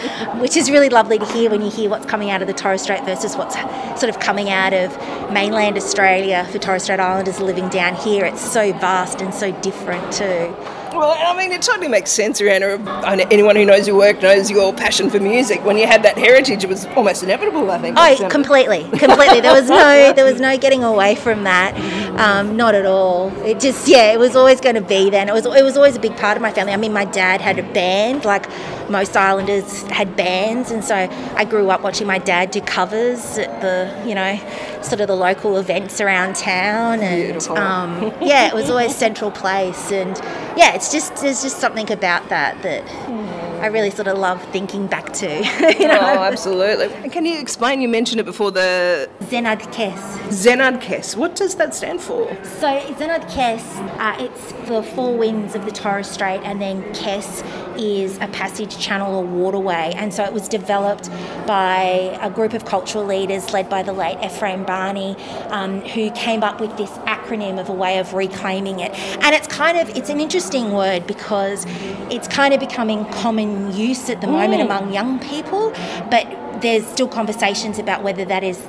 which 0.41 0.58
is 0.58 0.70
really 0.70 0.89
lovely 0.89 1.18
to 1.18 1.25
hear 1.27 1.50
when 1.50 1.62
you 1.62 1.72
hear 1.72 1.89
what's 1.89 2.06
coming 2.06 2.29
out 2.29 2.41
of 2.41 2.48
the 2.48 2.53
Torres 2.53 2.82
Strait 2.82 3.06
versus 3.06 3.38
what's 3.38 3.56
sort 4.00 4.10
of 4.10 4.20
coming 4.20 4.50
out 4.50 4.74
of 4.74 4.91
mainland 5.32 5.77
Australia 5.77 6.46
for 6.51 6.60
Torres 6.60 6.84
Strait 6.84 7.00
Islanders 7.00 7.39
living 7.39 7.70
down 7.70 7.96
here. 7.96 8.25
It's 8.25 8.41
so 8.41 8.74
vast 8.74 9.22
and 9.22 9.34
so 9.34 9.51
different 9.62 10.12
too 10.12 10.53
Well, 10.93 11.15
I 11.17 11.38
mean, 11.38 11.51
it 11.51 11.62
totally 11.62 11.88
makes 11.88 12.12
sense, 12.12 12.41
Rhianna. 12.41 13.31
Anyone 13.31 13.55
who 13.55 13.65
knows 13.65 13.88
your 13.88 13.98
work 13.98 14.22
knows 14.22 14.50
your 14.50 14.74
passion 14.74 15.10
for 15.10 15.19
music. 15.19 15.63
When 15.63 15.77
you 15.77 15.88
had 15.88 16.03
that 16.03 16.17
heritage, 16.17 16.63
it 16.63 16.69
was 16.69 16.86
almost 16.88 17.24
inevitable, 17.24 17.69
I 17.72 17.77
think. 17.79 17.98
Oh, 17.98 18.27
completely, 18.29 18.84
completely. 18.98 19.41
There 19.41 19.53
was 19.53 19.69
no, 19.69 20.13
there 20.15 20.25
was 20.25 20.41
no 20.41 20.58
getting 20.58 20.84
away 20.84 21.15
from 21.15 21.43
that. 21.43 21.75
Um, 22.19 22.58
not 22.58 22.75
at 22.75 22.86
all. 22.86 23.31
It 23.43 23.60
just, 23.60 23.88
yeah, 23.88 24.12
it 24.12 24.19
was 24.19 24.36
always 24.36 24.60
going 24.60 24.75
to 24.75 24.81
be 24.81 25.10
then. 25.10 25.29
It 25.29 25.34
was, 25.34 25.46
it 25.46 25.63
was 25.63 25.77
always 25.77 25.96
a 25.96 26.00
big 26.00 26.15
part 26.17 26.36
of 26.38 26.41
my 26.41 26.51
family. 26.51 26.74
I 26.74 26.77
mean, 26.77 26.93
my 26.93 27.05
dad 27.05 27.41
had 27.41 27.60
a 27.60 27.63
band, 27.74 28.25
like 28.25 28.48
most 28.89 29.15
Islanders 29.15 29.84
had 29.84 30.15
bands, 30.15 30.72
and 30.72 30.84
so 30.84 30.96
I 30.96 31.46
grew 31.46 31.69
up 31.69 31.81
watching 31.81 32.08
my 32.08 32.17
dad 32.17 32.51
do 32.51 32.62
covers 32.62 33.38
at 33.38 33.62
the, 33.62 34.08
you 34.08 34.15
know, 34.15 34.38
sort 34.81 35.01
of 35.01 35.08
the 35.08 35.15
local 35.15 35.58
events 35.58 36.01
around 36.01 36.36
town, 36.36 37.00
and 37.01 37.48
um, 37.50 38.12
yeah, 38.22 38.48
it 38.48 38.53
was 38.53 38.69
always 38.69 38.96
central 38.96 39.31
place, 39.31 39.91
and 39.91 40.17
yeah, 40.58 40.74
it's 40.79 40.93
just 40.93 41.13
there's 41.17 41.41
just 41.41 41.59
something 41.59 41.91
about 41.91 42.29
that 42.29 42.62
that. 42.63 42.88
Hmm. 42.89 43.38
I 43.60 43.68
really 43.68 43.92
sort 43.92 44.08
of 44.08 44.18
love 44.18 44.42
thinking 44.51 44.88
back 44.88 45.12
to. 45.13 45.28
you 45.80 45.88
know? 45.88 46.00
Oh, 46.00 46.24
absolutely. 46.24 46.88
And 47.04 47.12
can 47.12 47.25
you 47.25 47.39
explain? 47.39 47.82
You 47.82 47.89
mentioned 47.89 48.20
it 48.20 48.25
before 48.25 48.51
the 48.51 49.10
Zenadth 49.22 49.74
Kes. 49.74 50.00
Zenadth 50.30 50.82
Kes. 50.82 51.16
What 51.16 51.36
does 51.36 51.56
that 51.56 51.75
stand 51.75 52.01
for? 52.01 52.28
So 52.44 52.68
Zenadth 52.98 53.30
Kes, 53.30 53.62
uh, 54.00 54.16
it's 54.24 54.51
the 54.70 54.84
four 54.96 55.18
winds 55.18 55.56
of 55.56 55.66
the 55.66 55.72
Torres 55.72 56.10
Strait, 56.10 56.42
and 56.44 56.62
then 56.62 56.84
Kes 56.94 57.44
is 57.78 58.18
a 58.18 58.28
passage 58.28 58.78
channel 58.78 59.16
or 59.16 59.24
waterway. 59.25 59.92
And 59.96 60.13
so 60.13 60.24
it 60.24 60.34
was 60.34 60.48
developed 60.48 61.10
by 61.46 62.18
a 62.22 62.30
group 62.30 62.54
of 62.54 62.66
cultural 62.66 63.06
leaders 63.06 63.51
led 63.54 63.70
by 63.70 63.84
the 63.84 63.94
late 63.94 64.18
Ephraim 64.24 64.63
Bani, 64.63 65.16
um, 65.50 65.82
who 65.82 66.12
came 66.12 66.44
up 66.44 66.62
with 66.62 66.75
this 66.78 66.92
acronym 67.00 67.60
of 67.60 67.70
a 67.70 67.74
way 67.74 68.00
of 68.00 68.13
reclaiming 68.13 68.80
it. 68.80 68.94
And 69.24 69.36
it's 69.36 69.48
kind 69.48 69.78
of 69.78 69.89
it's 69.98 70.10
an 70.10 70.20
interesting 70.20 70.72
word 70.72 71.08
because 71.08 71.66
it's 72.10 72.28
kind 72.28 72.54
of 72.54 72.60
becoming 72.60 73.06
common 73.06 73.49
in 73.50 73.74
use 73.74 74.10
at 74.10 74.22
the 74.22 74.27
moment 74.27 74.62
mm. 74.62 74.65
among 74.65 74.94
young 74.94 75.20
people, 75.20 75.72
but 76.10 76.27
there's 76.62 76.86
still 76.88 77.08
conversations 77.08 77.79
about 77.79 78.03
whether 78.03 78.25
that 78.25 78.44
is 78.44 78.60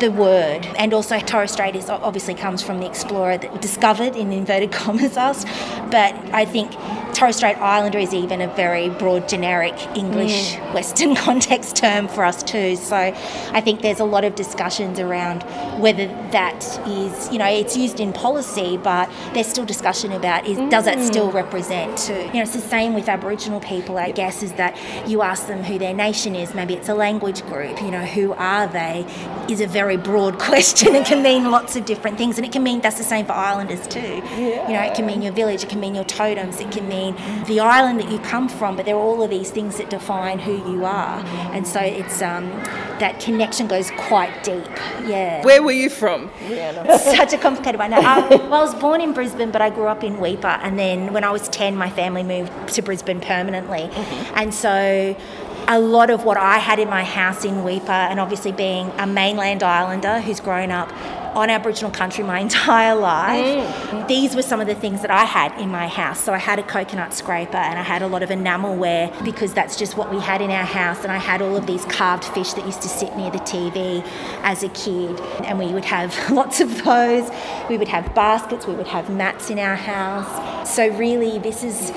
the 0.00 0.10
word. 0.10 0.66
And 0.76 0.92
also, 0.92 1.18
Torres 1.20 1.52
Strait 1.52 1.74
is 1.74 1.88
obviously 1.88 2.34
comes 2.34 2.62
from 2.62 2.80
the 2.80 2.86
explorer 2.86 3.38
that 3.38 3.62
discovered 3.62 4.16
in 4.16 4.32
inverted 4.32 4.72
commas 4.72 5.16
us. 5.16 5.44
But 5.90 6.14
I 6.34 6.44
think 6.44 6.72
Torres 7.16 7.36
Strait 7.36 7.56
Islander 7.56 7.98
is 7.98 8.12
even 8.12 8.42
a 8.42 8.48
very 8.56 8.90
broad, 8.90 9.26
generic 9.26 9.74
English 9.96 10.54
mm. 10.54 10.74
Western 10.74 11.14
context 11.26 11.74
term 11.74 12.08
for 12.08 12.24
us 12.24 12.42
too. 12.42 12.76
So 12.76 12.94
I 12.94 13.60
think 13.62 13.80
there's 13.80 14.00
a 14.00 14.04
lot 14.04 14.24
of 14.24 14.34
discussions 14.34 15.00
around 15.00 15.42
whether 15.80 16.08
that 16.32 16.62
is, 16.86 17.32
you 17.32 17.38
know, 17.38 17.46
it's 17.46 17.74
used 17.74 18.00
in 18.00 18.12
policy, 18.12 18.76
but 18.76 19.10
there's 19.32 19.46
still 19.46 19.64
discussion 19.64 20.12
about 20.12 20.46
is 20.46 20.58
mm. 20.58 20.68
does 20.68 20.84
that 20.84 21.00
still 21.00 21.32
represent 21.32 21.96
too? 21.96 22.12
You 22.12 22.34
know, 22.34 22.42
it's 22.42 22.52
the 22.52 22.60
same 22.60 22.92
with 22.92 23.08
Aboriginal 23.08 23.60
people, 23.60 23.96
I 23.96 24.10
guess, 24.10 24.42
is 24.42 24.52
that 24.54 24.76
you 25.08 25.22
ask 25.22 25.46
them 25.46 25.62
who 25.62 25.78
their 25.78 25.94
nation 25.94 26.34
is. 26.34 26.54
Maybe 26.54 26.74
it's 26.74 26.90
a 26.90 26.94
language 26.94 27.40
group. 27.46 27.80
You 27.80 27.92
know, 27.92 28.04
who 28.04 28.34
are 28.34 28.66
they? 28.66 29.06
Is 29.48 29.62
a 29.62 29.66
very 29.66 29.96
broad 29.96 30.38
question. 30.50 30.94
It 30.94 31.06
can 31.06 31.22
mean 31.22 31.50
lots 31.50 31.76
of 31.76 31.86
different 31.86 32.18
things, 32.18 32.36
and 32.36 32.46
it 32.46 32.52
can 32.52 32.62
mean 32.62 32.82
that's 32.82 32.98
the 32.98 33.04
same 33.04 33.24
for 33.24 33.32
Islanders 33.32 33.88
too. 33.88 34.00
Yeah. 34.00 34.68
You 34.68 34.74
know, 34.74 34.82
it 34.82 34.94
can 34.94 35.06
mean 35.06 35.22
your 35.22 35.32
village, 35.32 35.62
it 35.62 35.70
can 35.70 35.80
mean 35.80 35.94
your 35.94 36.04
totems, 36.04 36.60
it 36.60 36.70
can 36.70 36.86
mean 36.86 37.05
mean 37.12 37.44
the 37.44 37.60
island 37.60 38.00
that 38.00 38.10
you 38.10 38.18
come 38.18 38.48
from, 38.48 38.76
but 38.76 38.86
there 38.86 38.96
are 38.96 39.00
all 39.00 39.22
of 39.22 39.30
these 39.30 39.50
things 39.50 39.78
that 39.78 39.90
define 39.90 40.38
who 40.38 40.56
you 40.72 40.84
are. 40.84 41.18
And 41.52 41.66
so 41.66 41.80
it's 41.80 42.22
um, 42.22 42.48
that 42.98 43.20
connection 43.20 43.66
goes 43.66 43.90
quite 43.92 44.44
deep. 44.44 44.64
Yeah. 45.04 45.44
Where 45.44 45.62
were 45.62 45.72
you 45.72 45.90
from? 45.90 46.30
Such 46.98 47.32
a 47.32 47.38
complicated 47.38 47.78
one. 47.78 47.92
I, 47.92 48.26
well, 48.28 48.54
I 48.54 48.62
was 48.62 48.74
born 48.74 49.00
in 49.00 49.12
Brisbane, 49.12 49.50
but 49.50 49.62
I 49.62 49.70
grew 49.70 49.86
up 49.86 50.04
in 50.04 50.16
Weipa. 50.16 50.60
And 50.62 50.78
then 50.78 51.12
when 51.12 51.24
I 51.24 51.30
was 51.30 51.48
10, 51.48 51.76
my 51.76 51.90
family 51.90 52.22
moved 52.22 52.68
to 52.74 52.82
Brisbane 52.82 53.20
permanently. 53.20 53.80
Mm-hmm. 53.80 54.32
And 54.36 54.54
so 54.54 55.16
a 55.68 55.80
lot 55.80 56.10
of 56.10 56.24
what 56.24 56.36
I 56.36 56.58
had 56.58 56.78
in 56.78 56.88
my 56.88 57.04
house 57.04 57.44
in 57.44 57.56
Weipa, 57.56 57.88
and 57.88 58.20
obviously 58.20 58.52
being 58.52 58.90
a 58.98 59.06
mainland 59.06 59.62
islander 59.62 60.20
who's 60.20 60.40
grown 60.40 60.70
up 60.70 60.90
on 61.36 61.50
Aboriginal 61.50 61.90
country 61.90 62.24
my 62.24 62.40
entire 62.48 62.94
life, 62.94 63.64
mm. 63.90 64.08
these 64.08 64.34
were 64.34 64.42
some 64.42 64.60
of 64.60 64.66
the 64.66 64.74
things 64.74 65.02
that 65.02 65.10
I 65.10 65.24
had 65.24 65.56
in 65.60 65.70
my 65.70 65.86
house. 65.86 66.18
So 66.18 66.32
I 66.32 66.38
had 66.38 66.58
a 66.58 66.62
coconut 66.62 67.12
scraper 67.12 67.58
and 67.58 67.78
I 67.78 67.82
had 67.82 68.02
a 68.02 68.06
lot 68.06 68.22
of 68.22 68.30
enamelware 68.30 69.24
because 69.24 69.52
that's 69.52 69.76
just 69.76 69.96
what 69.96 70.10
we 70.10 70.18
had 70.18 70.40
in 70.40 70.50
our 70.50 70.64
house. 70.64 71.02
And 71.02 71.12
I 71.12 71.18
had 71.18 71.42
all 71.42 71.56
of 71.56 71.66
these 71.66 71.84
carved 71.84 72.24
fish 72.24 72.54
that 72.54 72.64
used 72.64 72.82
to 72.82 72.88
sit 72.88 73.14
near 73.16 73.30
the 73.30 73.38
TV 73.38 74.02
as 74.42 74.62
a 74.62 74.70
kid. 74.70 75.20
And 75.44 75.58
we 75.58 75.66
would 75.66 75.84
have 75.84 76.30
lots 76.30 76.60
of 76.60 76.82
those. 76.82 77.30
We 77.68 77.76
would 77.76 77.88
have 77.88 78.14
baskets, 78.14 78.66
we 78.66 78.74
would 78.74 78.88
have 78.88 79.10
mats 79.10 79.50
in 79.50 79.58
our 79.58 79.76
house. 79.76 80.74
So, 80.74 80.88
really, 80.88 81.38
this 81.38 81.62
is 81.62 81.92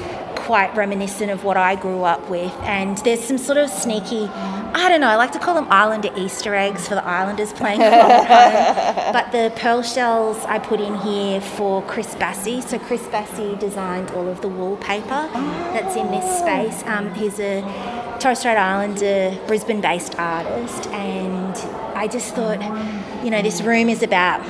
quite 0.50 0.76
reminiscent 0.76 1.30
of 1.30 1.44
what 1.44 1.58
I 1.58 1.76
grew 1.76 2.04
up 2.04 2.28
with. 2.28 2.52
And 2.64 2.98
there's 3.00 3.24
some 3.24 3.38
sort 3.38 3.60
of 3.60 3.70
sneaky, 3.70 4.28
I 4.74 4.90
don't 4.90 5.02
know, 5.02 5.08
I 5.08 5.16
like 5.16 5.32
to 5.34 5.40
call 5.40 5.56
them 5.56 5.68
Islander 5.70 6.12
Easter 6.16 6.54
eggs 6.56 6.88
for 6.88 6.96
the 6.96 7.06
Islanders 7.06 7.54
playing 7.54 7.82
at 7.82 7.94
home. 7.94 9.14
But 9.14 9.32
the 9.32 9.52
pearl 9.56 9.82
shells 9.82 10.38
I 10.46 10.60
put 10.60 10.80
in 10.80 10.96
here 11.00 11.42
for 11.42 11.82
Chris 11.84 12.14
Bassi. 12.16 12.62
So 12.62 12.78
Chris 12.78 13.06
Bassi 13.08 13.56
designed 13.56 14.12
all 14.12 14.28
of 14.28 14.42
the 14.42 14.48
wallpaper 14.48 15.30
that's 15.74 15.96
in 15.96 16.12
this 16.12 16.40
space. 16.40 16.84
Um, 16.86 17.14
he's 17.16 17.40
a 17.40 17.62
Torres 18.20 18.40
Strait 18.40 18.58
Islander, 18.58 19.38
Brisbane 19.48 19.82
based 19.82 20.18
artist. 20.20 20.88
And 20.90 21.56
I 21.98 22.08
just 22.08 22.36
thought, 22.36 22.62
you 23.24 23.32
know, 23.32 23.42
this 23.42 23.62
room 23.62 23.90
is 23.90 24.04
about 24.04 24.42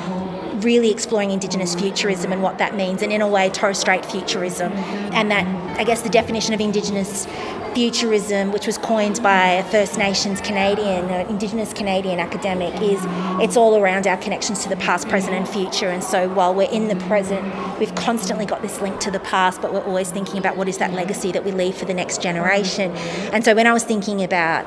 really 0.64 0.92
exploring 0.92 1.32
Indigenous 1.32 1.76
futurism 1.76 2.32
and 2.32 2.42
what 2.42 2.58
that 2.58 2.76
means, 2.76 3.02
and 3.02 3.12
in 3.12 3.22
a 3.22 3.28
way, 3.28 3.50
Torres 3.50 3.80
Strait 3.80 4.06
futurism. 4.06 4.72
And 5.14 5.32
that, 5.32 5.46
I 5.80 5.84
guess, 5.84 6.02
the 6.02 6.10
definition 6.10 6.54
of 6.54 6.62
Indigenous 6.62 7.28
futurism, 7.74 8.52
which 8.52 8.66
was 8.66 8.78
coined 8.78 9.22
by 9.22 9.52
a 9.52 9.64
First 9.66 9.98
Nations 9.98 10.42
Canadian, 10.42 11.06
an 11.10 11.28
Indigenous 11.28 11.72
Canadian 11.72 12.20
academic, 12.20 12.74
is 12.82 13.00
it's 13.42 13.56
all 13.56 13.78
around 13.78 14.08
our 14.08 14.18
connections 14.18 14.64
to 14.64 14.70
the 14.70 14.76
past, 14.78 15.08
present, 15.08 15.36
and 15.36 15.48
future. 15.48 15.90
And 15.90 16.04
so 16.04 16.28
while 16.30 16.54
we're 16.54 16.72
in 16.72 16.88
the 16.88 16.96
present, 17.06 17.46
we've 17.80 17.94
constantly 17.96 18.46
got 18.46 18.62
this 18.62 18.82
link 18.82 19.00
to 19.02 19.12
the 19.12 19.20
past, 19.20 19.62
but 19.62 19.74
we're 19.74 19.84
always 19.84 20.12
thinking 20.12 20.38
about 20.38 20.58
what 20.58 20.68
is 20.68 20.78
that 20.80 20.94
legacy 20.94 21.32
that 21.32 21.46
we 21.46 21.52
leave 21.52 21.76
for 21.76 21.86
the 21.86 21.94
next 21.94 22.22
generation. 22.22 22.92
And 23.34 23.46
so 23.46 23.54
when 23.54 23.68
I 23.68 23.74
was 23.74 23.84
thinking 23.84 24.24
about 24.24 24.66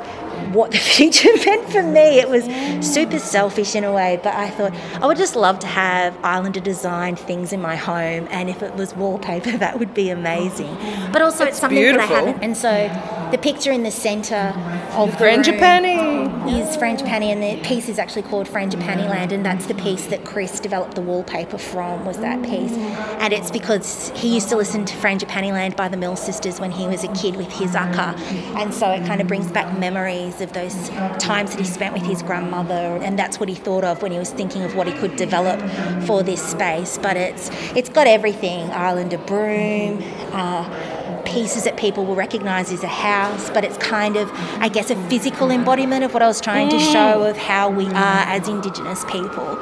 what 0.53 0.71
the 0.71 0.79
future 0.97 1.31
meant 1.47 1.69
for 1.71 1.83
me, 1.83 2.19
it 2.19 2.29
was 2.29 2.45
super 2.87 3.19
selfish 3.19 3.75
in 3.75 3.85
a 3.85 3.93
way, 3.93 4.21
but 4.23 4.35
I 4.35 4.51
thought 4.51 4.73
I 5.03 5.07
would 5.07 5.17
just 5.19 5.37
love 5.37 5.59
to 5.61 5.67
have 5.67 6.17
Islander 6.25 6.61
designed 6.61 7.19
things 7.19 7.53
in 7.53 7.61
my 7.61 7.77
home, 7.77 8.29
and 8.31 8.49
if 8.51 8.63
it 8.63 8.75
was 8.75 8.95
wallpaper, 8.95 9.53
that 9.59 9.79
would 9.79 9.95
be 9.95 10.11
amazing. 10.11 10.77
But 11.13 11.23
also, 11.23 11.45
it's 11.45 11.59
something 11.59 11.79
beautiful. 11.79 12.09
that 12.09 12.13
I 12.13 12.27
haven't, 12.27 12.43
and 12.43 12.57
so 12.57 13.29
the 13.31 13.39
picture 13.39 13.73
in 13.73 13.83
the 13.83 13.91
centre 13.91 14.53
of 14.93 15.11
Frangipani 15.11 16.22
is 16.49 16.77
Frangipani, 16.77 17.33
and 17.33 17.43
the 17.43 17.63
piece 17.67 17.89
is 17.89 17.99
actually 17.99 18.23
called 18.23 18.49
Frangipani 18.49 19.09
Land, 19.09 19.33
and 19.33 19.45
that's 19.45 19.67
the 19.67 19.75
piece 19.75 20.07
that 20.07 20.25
Chris 20.25 20.61
developed 20.61 20.95
the 20.95 21.01
wallpaper 21.01 21.59
from. 21.59 22.05
Was 22.05 22.19
that 22.19 22.43
piece, 22.43 22.73
and 22.73 23.33
it's 23.33 23.51
because 23.51 24.11
he 24.15 24.35
used 24.35 24.49
to 24.49 24.57
listen 24.57 24.85
to 24.85 24.97
Frangipani 24.97 25.53
Land 25.53 25.77
by 25.77 25.89
the 25.89 25.97
Mills 25.97 26.21
Sisters 26.21 26.61
when 26.61 26.71
he 26.71 26.87
was 26.87 27.05
a 27.05 27.13
kid 27.15 27.37
with 27.37 27.51
his 27.51 27.75
akka, 27.75 28.15
and 28.57 28.75
so 28.75 28.91
it 28.91 29.07
kind 29.07 29.21
of 29.21 29.29
brings 29.29 29.51
back 29.53 29.79
memories 29.79 30.41
of 30.41 30.53
those 30.53 30.89
times 31.19 31.51
that 31.53 31.61
he 31.61 31.65
spent 31.65 31.95
with 31.95 32.03
his 32.03 32.23
grandmother, 32.23 32.99
and 33.03 33.19
that's 33.19 33.39
what 33.39 33.49
he 33.49 33.55
thought 33.55 33.85
of 33.85 34.03
when 34.03 34.13
he 34.13 34.19
was 34.19 34.31
thinking 34.31 34.63
of 34.63 34.75
what 34.75 34.87
he 34.87 34.93
could 34.95 35.17
develop 35.17 35.61
for 36.07 36.23
this 36.23 36.43
space. 36.43 36.99
But 36.99 37.17
it's 37.17 37.51
it's 37.77 37.89
got 37.89 38.07
everything: 38.07 38.71
Islander 38.71 39.19
broom. 39.19 40.03
Uh, 40.33 40.92
pieces 41.25 41.65
that 41.65 41.77
people 41.77 42.05
will 42.05 42.15
recognise 42.15 42.73
as 42.73 42.83
a 42.83 42.89
house, 42.89 43.51
but 43.51 43.65
it's 43.65 43.77
kind 43.79 44.17
of, 44.17 44.31
I 44.61 44.69
guess, 44.69 44.91
a 44.91 44.97
physical 45.09 45.51
embodiment 45.51 46.05
of 46.05 46.13
what 46.15 46.23
I 46.23 46.27
was 46.27 46.41
trying 46.41 46.69
to 46.71 46.77
mm. 46.77 46.93
show 46.93 47.25
of 47.25 47.37
how 47.37 47.71
we 47.71 47.87
are 47.87 48.25
as 48.27 48.49
Indigenous 48.49 49.05
people 49.07 49.59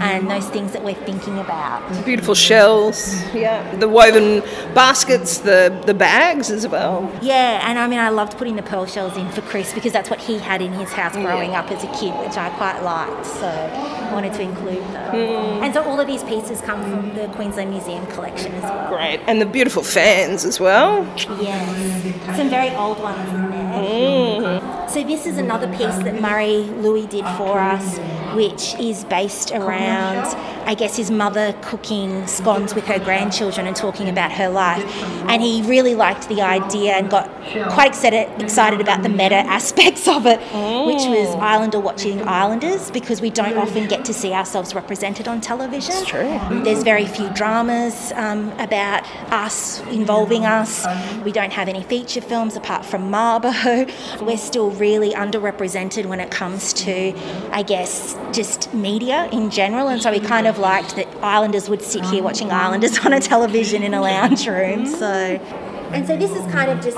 and 0.00 0.30
those 0.30 0.48
things 0.48 0.72
that 0.72 0.82
we're 0.84 0.94
thinking 0.94 1.38
about. 1.38 2.04
Beautiful 2.04 2.34
shells, 2.34 3.22
yeah. 3.32 3.74
The 3.76 3.88
woven 3.88 4.40
baskets, 4.74 5.38
the, 5.38 5.82
the 5.86 5.94
bags 5.94 6.50
as 6.50 6.66
well. 6.66 7.10
Yeah, 7.22 7.68
and 7.68 7.78
I 7.78 7.86
mean, 7.86 7.98
I 7.98 8.08
loved 8.08 8.36
putting 8.38 8.56
the 8.56 8.62
pearl 8.62 8.86
shells 8.86 9.16
in 9.16 9.30
for 9.30 9.42
Chris 9.42 9.72
because 9.72 9.92
that's 9.92 10.10
what 10.10 10.20
he 10.20 10.38
had 10.38 10.62
in 10.62 10.72
his 10.72 10.90
house 10.92 11.14
growing 11.14 11.52
yeah. 11.52 11.60
up 11.60 11.70
as 11.70 11.84
a 11.84 11.92
kid, 11.98 12.14
which 12.20 12.36
I 12.36 12.50
quite 12.56 12.80
liked. 12.82 13.26
So 13.26 13.46
I 13.46 14.12
wanted 14.12 14.32
to 14.34 14.42
include 14.42 14.82
them. 14.92 15.14
Mm. 15.14 15.62
And 15.62 15.74
so 15.74 15.82
all 15.82 15.98
of 16.00 16.06
these 16.06 16.22
pieces 16.24 16.60
come 16.60 16.82
from 16.82 17.14
the 17.14 17.28
Queensland 17.34 17.70
Museum 17.70 18.06
collection 18.08 18.52
as 18.52 18.62
well. 18.62 18.88
Great, 18.88 19.20
and 19.26 19.40
the 19.40 19.46
beautiful 19.46 19.82
fans 19.82 20.44
as 20.44 20.58
well. 20.60 21.04
Yes, 21.40 22.36
some 22.36 22.48
very 22.48 22.70
old 22.76 23.00
ones 23.00 23.28
in 23.28 23.50
there. 23.50 23.72
Mm. 23.72 24.90
So 24.90 25.02
this 25.02 25.26
is 25.26 25.38
another 25.38 25.68
piece 25.68 25.96
that 26.04 26.20
Murray 26.20 26.64
Lui 26.82 27.06
did 27.06 27.24
for 27.36 27.58
us 27.58 27.98
which 28.34 28.74
is 28.80 29.04
based 29.04 29.50
around, 29.52 30.24
I 30.66 30.74
guess, 30.74 30.96
his 30.96 31.10
mother 31.10 31.54
cooking 31.62 32.26
scones 32.26 32.74
with 32.74 32.84
her 32.86 32.98
grandchildren 32.98 33.66
and 33.66 33.74
talking 33.76 34.08
about 34.08 34.32
her 34.32 34.48
life. 34.48 34.84
And 35.28 35.42
he 35.42 35.62
really 35.62 35.94
liked 35.94 36.28
the 36.28 36.40
idea 36.42 36.92
and 36.94 37.10
got 37.10 37.28
quite 37.70 37.88
excited, 37.88 38.28
excited 38.42 38.80
about 38.80 39.02
the 39.02 39.08
meta 39.08 39.36
aspects 39.36 40.06
of 40.08 40.26
it, 40.26 40.38
which 40.40 41.04
was 41.08 41.28
Oh. 41.32 41.38
Islander 41.40 41.80
watching 41.80 42.26
Islanders, 42.26 42.90
because 42.90 43.20
we 43.20 43.30
don't 43.30 43.56
often 43.56 43.86
get 43.88 44.04
to 44.06 44.14
see 44.14 44.32
ourselves 44.32 44.74
represented 44.74 45.28
on 45.28 45.40
television. 45.40 45.94
It's 45.94 46.06
true. 46.06 46.38
There's 46.64 46.82
very 46.82 47.06
few 47.06 47.28
dramas 47.30 48.12
um, 48.16 48.50
about 48.58 49.04
us 49.32 49.80
involving 49.88 50.44
us. 50.46 50.86
We 51.24 51.32
don't 51.32 51.52
have 51.52 51.68
any 51.68 51.82
feature 51.82 52.20
films 52.20 52.56
apart 52.56 52.84
from 52.84 53.10
Mabo. 53.10 53.90
We're 54.22 54.36
still 54.36 54.70
really 54.72 55.12
underrepresented 55.12 56.06
when 56.06 56.20
it 56.20 56.30
comes 56.30 56.72
to, 56.74 57.12
I 57.50 57.62
guess, 57.62 58.14
just 58.32 58.72
media 58.74 59.28
in 59.32 59.50
general. 59.50 59.88
And 59.88 60.00
so 60.00 60.10
we 60.10 60.20
kind 60.20 60.46
of 60.46 60.58
liked 60.58 60.96
that 60.96 61.08
Islanders 61.22 61.68
would 61.68 61.82
sit 61.82 62.04
here 62.06 62.20
oh. 62.20 62.24
watching 62.24 62.50
Islanders 62.50 62.98
on 63.04 63.12
a 63.12 63.20
television 63.20 63.82
in 63.82 63.94
a 63.94 64.00
lounge 64.00 64.46
room. 64.46 64.86
So. 64.86 65.71
And 65.92 66.06
so 66.06 66.16
this 66.16 66.30
is 66.30 66.44
kind 66.52 66.70
of 66.70 66.80
just 66.82 66.96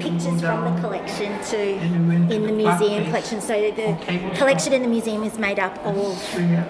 pictures 0.00 0.40
from 0.40 0.74
the 0.74 0.80
collection 0.80 1.42
to 1.50 1.60
in 2.34 2.46
the 2.46 2.52
museum 2.52 3.04
collection. 3.06 3.40
So 3.40 3.54
the 3.70 3.96
collection 4.36 4.72
in 4.72 4.82
the 4.82 4.88
museum 4.88 5.22
is 5.22 5.38
made 5.38 5.58
up 5.58 5.76
of 5.84 5.96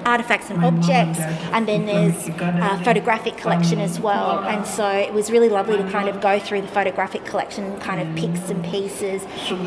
artifacts 0.07 0.51
and 0.51 0.65
objects, 0.65 1.19
and 1.53 1.67
then 1.67 1.87
there's 1.87 2.29
a 2.29 2.81
photographic 2.85 3.37
collection 3.37 3.81
as 3.81 3.99
well. 3.99 4.41
And 4.41 4.67
so 4.67 4.89
it 4.89 5.13
was 5.13 5.31
really 5.31 5.49
lovely 5.49 5.77
to 5.77 5.91
kind 5.91 6.09
of 6.09 6.21
go 6.21 6.39
through 6.39 6.63
the 6.63 6.69
photographic 6.69 7.25
collection, 7.25 7.65
and 7.65 7.81
kind 7.81 8.01
of 8.01 8.17
pick 8.17 8.37
some 8.47 8.63
pieces, 8.63 9.23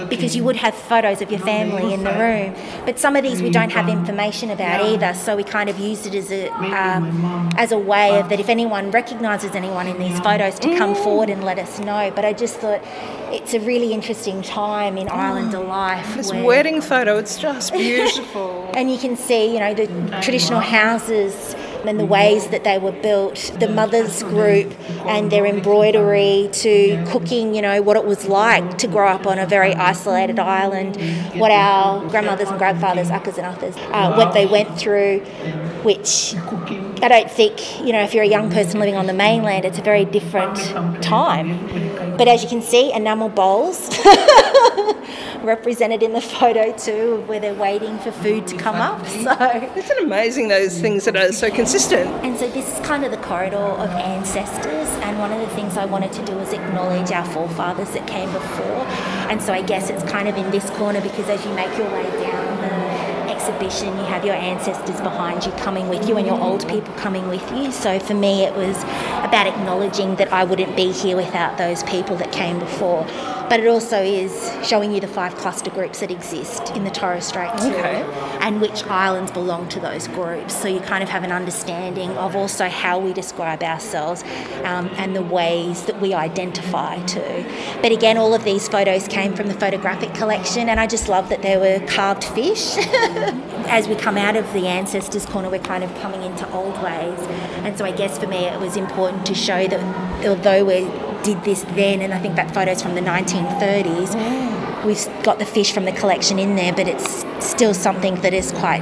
because 0.09 0.35
you 0.35 0.43
would 0.43 0.55
have 0.55 0.73
photos 0.73 1.21
of 1.21 1.31
your 1.31 1.41
family 1.41 1.93
in 1.93 2.03
the 2.03 2.11
room. 2.11 2.55
But 2.85 2.97
some 2.99 3.15
of 3.15 3.23
these 3.23 3.41
we 3.41 3.49
don't 3.49 3.71
have 3.71 3.89
information 3.89 4.49
about 4.51 4.85
either, 4.85 5.13
so 5.13 5.35
we 5.35 5.43
kind 5.43 5.69
of 5.69 5.79
used 5.79 6.05
it 6.07 6.15
as 6.15 6.31
a 6.31 6.49
um, 6.49 7.49
as 7.57 7.71
a 7.71 7.77
way 7.77 8.19
of 8.19 8.29
that 8.29 8.39
if 8.39 8.49
anyone 8.49 8.91
recognises 8.91 9.51
anyone 9.55 9.87
in 9.87 9.99
these 9.99 10.19
photos 10.19 10.59
to 10.59 10.77
come 10.77 10.95
forward 10.95 11.29
and 11.29 11.43
let 11.43 11.59
us 11.59 11.79
know. 11.79 11.88
But 11.89 12.25
I 12.25 12.33
just 12.33 12.57
thought 12.57 12.81
it's 13.31 13.53
a 13.53 13.59
really 13.59 13.93
interesting 13.93 14.41
time 14.41 14.97
in 14.97 15.07
mm. 15.07 15.11
Islander 15.11 15.59
life. 15.59 16.15
This 16.15 16.31
where- 16.31 16.43
wedding 16.43 16.81
photo, 16.81 17.17
it's 17.17 17.37
just 17.37 17.73
beautiful. 17.73 18.69
and 18.75 18.91
you 18.91 18.97
can 18.97 19.15
see, 19.15 19.53
you 19.53 19.59
know, 19.59 19.73
the 19.73 19.87
traditional 20.21 20.59
houses 20.59 21.55
and 21.85 21.97
the 21.99 22.03
mm-hmm. 22.03 22.11
ways 22.11 22.47
that 22.47 22.63
they 22.63 22.77
were 22.77 22.91
built, 22.91 23.35
the 23.59 23.67
mm, 23.67 23.75
mothers 23.75 24.21
group 24.23 24.73
and 25.05 25.31
their 25.31 25.45
embroidery 25.45 26.49
to 26.51 27.03
cooking, 27.07 27.55
you 27.55 27.61
know, 27.61 27.81
what 27.81 27.95
it 27.95 28.05
was 28.05 28.27
like 28.27 28.77
to 28.77 28.87
grow 28.87 29.07
up 29.07 29.25
on 29.25 29.39
a 29.39 29.45
very 29.45 29.73
isolated 29.73 30.39
island, 30.39 30.97
what 31.39 31.51
our 31.51 32.05
grandmothers 32.09 32.49
and 32.49 32.57
grandfathers, 32.57 33.09
uncles 33.09 33.37
and 33.37 33.47
uthers, 33.47 33.75
uh, 33.91 34.13
what 34.13 34.33
they 34.33 34.45
went 34.45 34.77
through, 34.77 35.19
which 35.83 36.35
I 37.01 37.07
don't 37.07 37.31
think, 37.31 37.79
you 37.79 37.93
know, 37.93 38.01
if 38.03 38.13
you're 38.13 38.23
a 38.23 38.27
young 38.27 38.51
person 38.51 38.79
living 38.79 38.95
on 38.95 39.05
the 39.07 39.13
mainland, 39.13 39.63
it's 39.65 39.77
a 39.79 39.81
very 39.81 40.05
different 40.05 40.57
time. 41.01 41.65
But 42.17 42.27
as 42.27 42.43
you 42.43 42.49
can 42.49 42.61
see, 42.61 42.91
enamel 42.93 43.29
bowls 43.29 43.89
represented 45.41 46.03
in 46.03 46.11
the 46.13 46.21
photo 46.21 46.75
too, 46.75 47.23
where 47.27 47.39
they're 47.39 47.53
waiting 47.53 47.97
for 47.99 48.11
food 48.11 48.45
to 48.47 48.57
come 48.57 48.75
up. 48.75 49.05
So, 49.07 49.31
Isn't 49.31 49.97
it 49.97 50.03
amazing 50.03 50.49
those 50.49 50.79
things 50.79 51.05
that 51.05 51.15
are 51.15 51.31
so 51.31 51.49
consistent? 51.49 52.09
and 52.25 52.37
so 52.37 52.49
this 52.49 52.71
is 52.77 52.85
kind 52.85 53.05
of 53.05 53.11
the 53.11 53.17
corridor 53.17 53.55
of 53.57 53.89
ancestors. 53.91 54.87
And 55.03 55.17
one 55.19 55.31
of 55.31 55.39
the 55.39 55.55
things 55.55 55.77
I 55.77 55.85
wanted 55.85 56.11
to 56.13 56.25
do 56.25 56.33
was 56.33 56.51
acknowledge 56.53 57.11
our 57.11 57.25
forefathers 57.25 57.91
that 57.91 58.05
came 58.07 58.31
before. 58.31 58.85
And 59.31 59.41
so 59.41 59.53
I 59.53 59.61
guess 59.61 59.89
it's 59.89 60.03
kind 60.03 60.27
of 60.27 60.35
in 60.37 60.49
this 60.51 60.69
corner 60.71 60.99
because 61.01 61.29
as 61.29 61.43
you 61.45 61.53
make 61.53 61.75
your 61.77 61.89
way 61.91 62.03
down 62.21 62.61
the 62.61 62.88
exhibition, 63.61 63.97
you 63.97 64.05
have 64.05 64.25
your 64.25 64.35
ancestors 64.35 65.01
behind 65.01 65.45
you 65.45 65.51
coming 65.53 65.89
with 65.89 66.07
you 66.07 66.17
and 66.17 66.25
your 66.25 66.39
old 66.39 66.67
people 66.69 66.93
coming 66.95 67.27
with 67.27 67.43
you. 67.51 67.71
So 67.71 67.99
for 67.99 68.13
me, 68.13 68.43
it 68.43 68.55
was 68.55 68.81
about 69.23 69.47
acknowledging 69.47 70.15
that 70.15 70.31
I 70.31 70.43
wouldn't 70.45 70.75
be 70.75 70.91
here 70.91 71.17
without 71.17 71.57
those 71.57 71.83
people 71.83 72.15
that 72.17 72.31
came 72.31 72.59
before. 72.59 73.05
But 73.49 73.61
it 73.61 73.67
also 73.67 73.99
is 74.01 74.51
showing 74.63 74.91
you 74.93 74.99
the 74.99 75.07
five 75.07 75.35
cluster 75.35 75.71
groups 75.71 76.01
that 76.01 76.11
exist 76.11 76.69
in 76.75 76.83
the 76.83 76.91
Torres 76.91 77.25
Strait 77.25 77.49
too, 77.57 77.73
Okay. 77.73 78.03
and 78.41 78.61
which 78.61 78.83
islands 78.85 79.31
belong 79.31 79.67
to 79.69 79.79
those 79.79 80.07
groups. 80.07 80.55
So 80.55 80.67
you 80.67 80.79
kind 80.81 81.01
of 81.01 81.09
have 81.09 81.23
an 81.23 81.31
understanding 81.31 82.11
of 82.11 82.35
also 82.35 82.69
how 82.69 82.99
we 82.99 83.11
describe 83.11 83.63
ourselves 83.63 84.23
um, 84.65 84.89
and 84.97 85.15
the 85.15 85.23
ways 85.23 85.83
that 85.85 85.99
we 85.99 86.13
identify 86.13 86.99
too. 87.05 87.43
But 87.81 87.91
again, 87.91 88.17
all 88.17 88.35
of 88.35 88.43
these 88.43 88.67
photos 88.67 89.07
came 89.07 89.33
from 89.33 89.47
the 89.47 89.55
photographic 89.55 90.13
collection, 90.13 90.69
and 90.69 90.79
I 90.79 90.85
just 90.85 91.09
love 91.09 91.29
that 91.29 91.41
there 91.41 91.59
were 91.59 91.85
carved 91.87 92.23
fish. 92.25 92.77
As 93.71 93.87
we 93.87 93.95
come 93.95 94.17
out 94.17 94.35
of 94.35 94.51
the 94.53 94.67
ancestors 94.67 95.25
corner, 95.25 95.49
we're 95.49 95.59
kind 95.59 95.83
of 95.83 95.93
coming 95.95 96.21
into 96.23 96.49
old 96.53 96.81
ways, 96.83 97.19
and 97.63 97.77
so 97.77 97.85
I 97.85 97.91
guess 97.91 98.17
for 98.19 98.27
me 98.27 98.45
it 98.45 98.59
was 98.59 98.75
important 98.77 99.25
to 99.27 99.33
show 99.35 99.67
that 99.67 100.08
although 100.25 100.65
we 100.65 100.89
did 101.23 101.43
this 101.43 101.63
then, 101.75 102.01
and 102.01 102.13
I 102.13 102.19
think 102.19 102.35
that 102.35 102.53
photo's 102.53 102.81
from 102.81 102.95
the 102.95 103.01
1930s. 103.01 104.85
We've 104.85 105.23
got 105.23 105.39
the 105.39 105.45
fish 105.45 105.73
from 105.73 105.85
the 105.85 105.91
collection 105.91 106.39
in 106.39 106.55
there, 106.55 106.71
but 106.73 106.87
it's 106.87 107.25
still 107.45 107.73
something 107.73 108.15
that 108.21 108.33
is 108.33 108.51
quite 108.53 108.81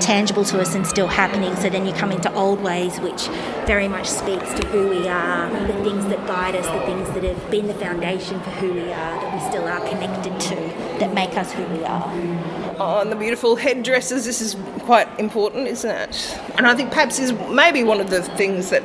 tangible 0.00 0.44
to 0.44 0.60
us 0.60 0.74
and 0.74 0.86
still 0.86 1.06
happening. 1.06 1.54
So 1.56 1.70
then 1.70 1.86
you 1.86 1.92
come 1.92 2.12
into 2.12 2.32
old 2.34 2.60
ways, 2.60 2.98
which 3.00 3.28
very 3.66 3.88
much 3.88 4.08
speaks 4.08 4.52
to 4.54 4.66
who 4.66 4.88
we 4.88 5.08
are, 5.08 5.48
the 5.66 5.72
things 5.84 6.06
that 6.06 6.26
guide 6.26 6.56
us, 6.56 6.66
the 6.66 6.80
things 6.80 7.08
that 7.10 7.22
have 7.22 7.50
been 7.50 7.68
the 7.68 7.74
foundation 7.74 8.40
for 8.40 8.50
who 8.50 8.72
we 8.74 8.92
are, 8.92 9.20
that 9.20 9.32
we 9.32 9.48
still 9.48 9.64
are 9.64 9.80
connected 9.88 10.38
to, 10.40 10.56
that 10.98 11.14
make 11.14 11.36
us 11.36 11.52
who 11.52 11.64
we 11.66 11.84
are. 11.84 12.10
Oh, 12.78 13.00
and 13.00 13.12
the 13.12 13.16
beautiful 13.16 13.56
headdresses. 13.56 14.24
This 14.24 14.40
is 14.40 14.56
quite 14.80 15.08
important, 15.20 15.68
isn't 15.68 15.90
it? 15.90 16.38
And 16.56 16.66
I 16.66 16.74
think 16.74 16.90
perhaps 16.90 17.18
is 17.18 17.32
maybe 17.48 17.84
one 17.84 18.00
of 18.00 18.10
the 18.10 18.22
things 18.22 18.70
that 18.70 18.82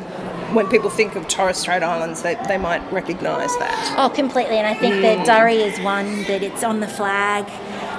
when 0.53 0.67
people 0.67 0.89
think 0.89 1.15
of 1.15 1.27
Torres 1.27 1.57
Strait 1.57 1.83
Islands, 1.83 2.21
they, 2.21 2.35
they 2.47 2.57
might 2.57 2.81
recognise 2.91 3.55
that. 3.57 3.95
Oh, 3.97 4.09
completely. 4.09 4.57
And 4.57 4.67
I 4.67 4.73
think 4.73 5.01
that 5.01 5.19
mm. 5.19 5.25
Dhari 5.25 5.55
is 5.55 5.79
one 5.81 6.23
that 6.23 6.43
it's 6.43 6.63
on 6.63 6.79
the 6.79 6.87
flag. 6.87 7.45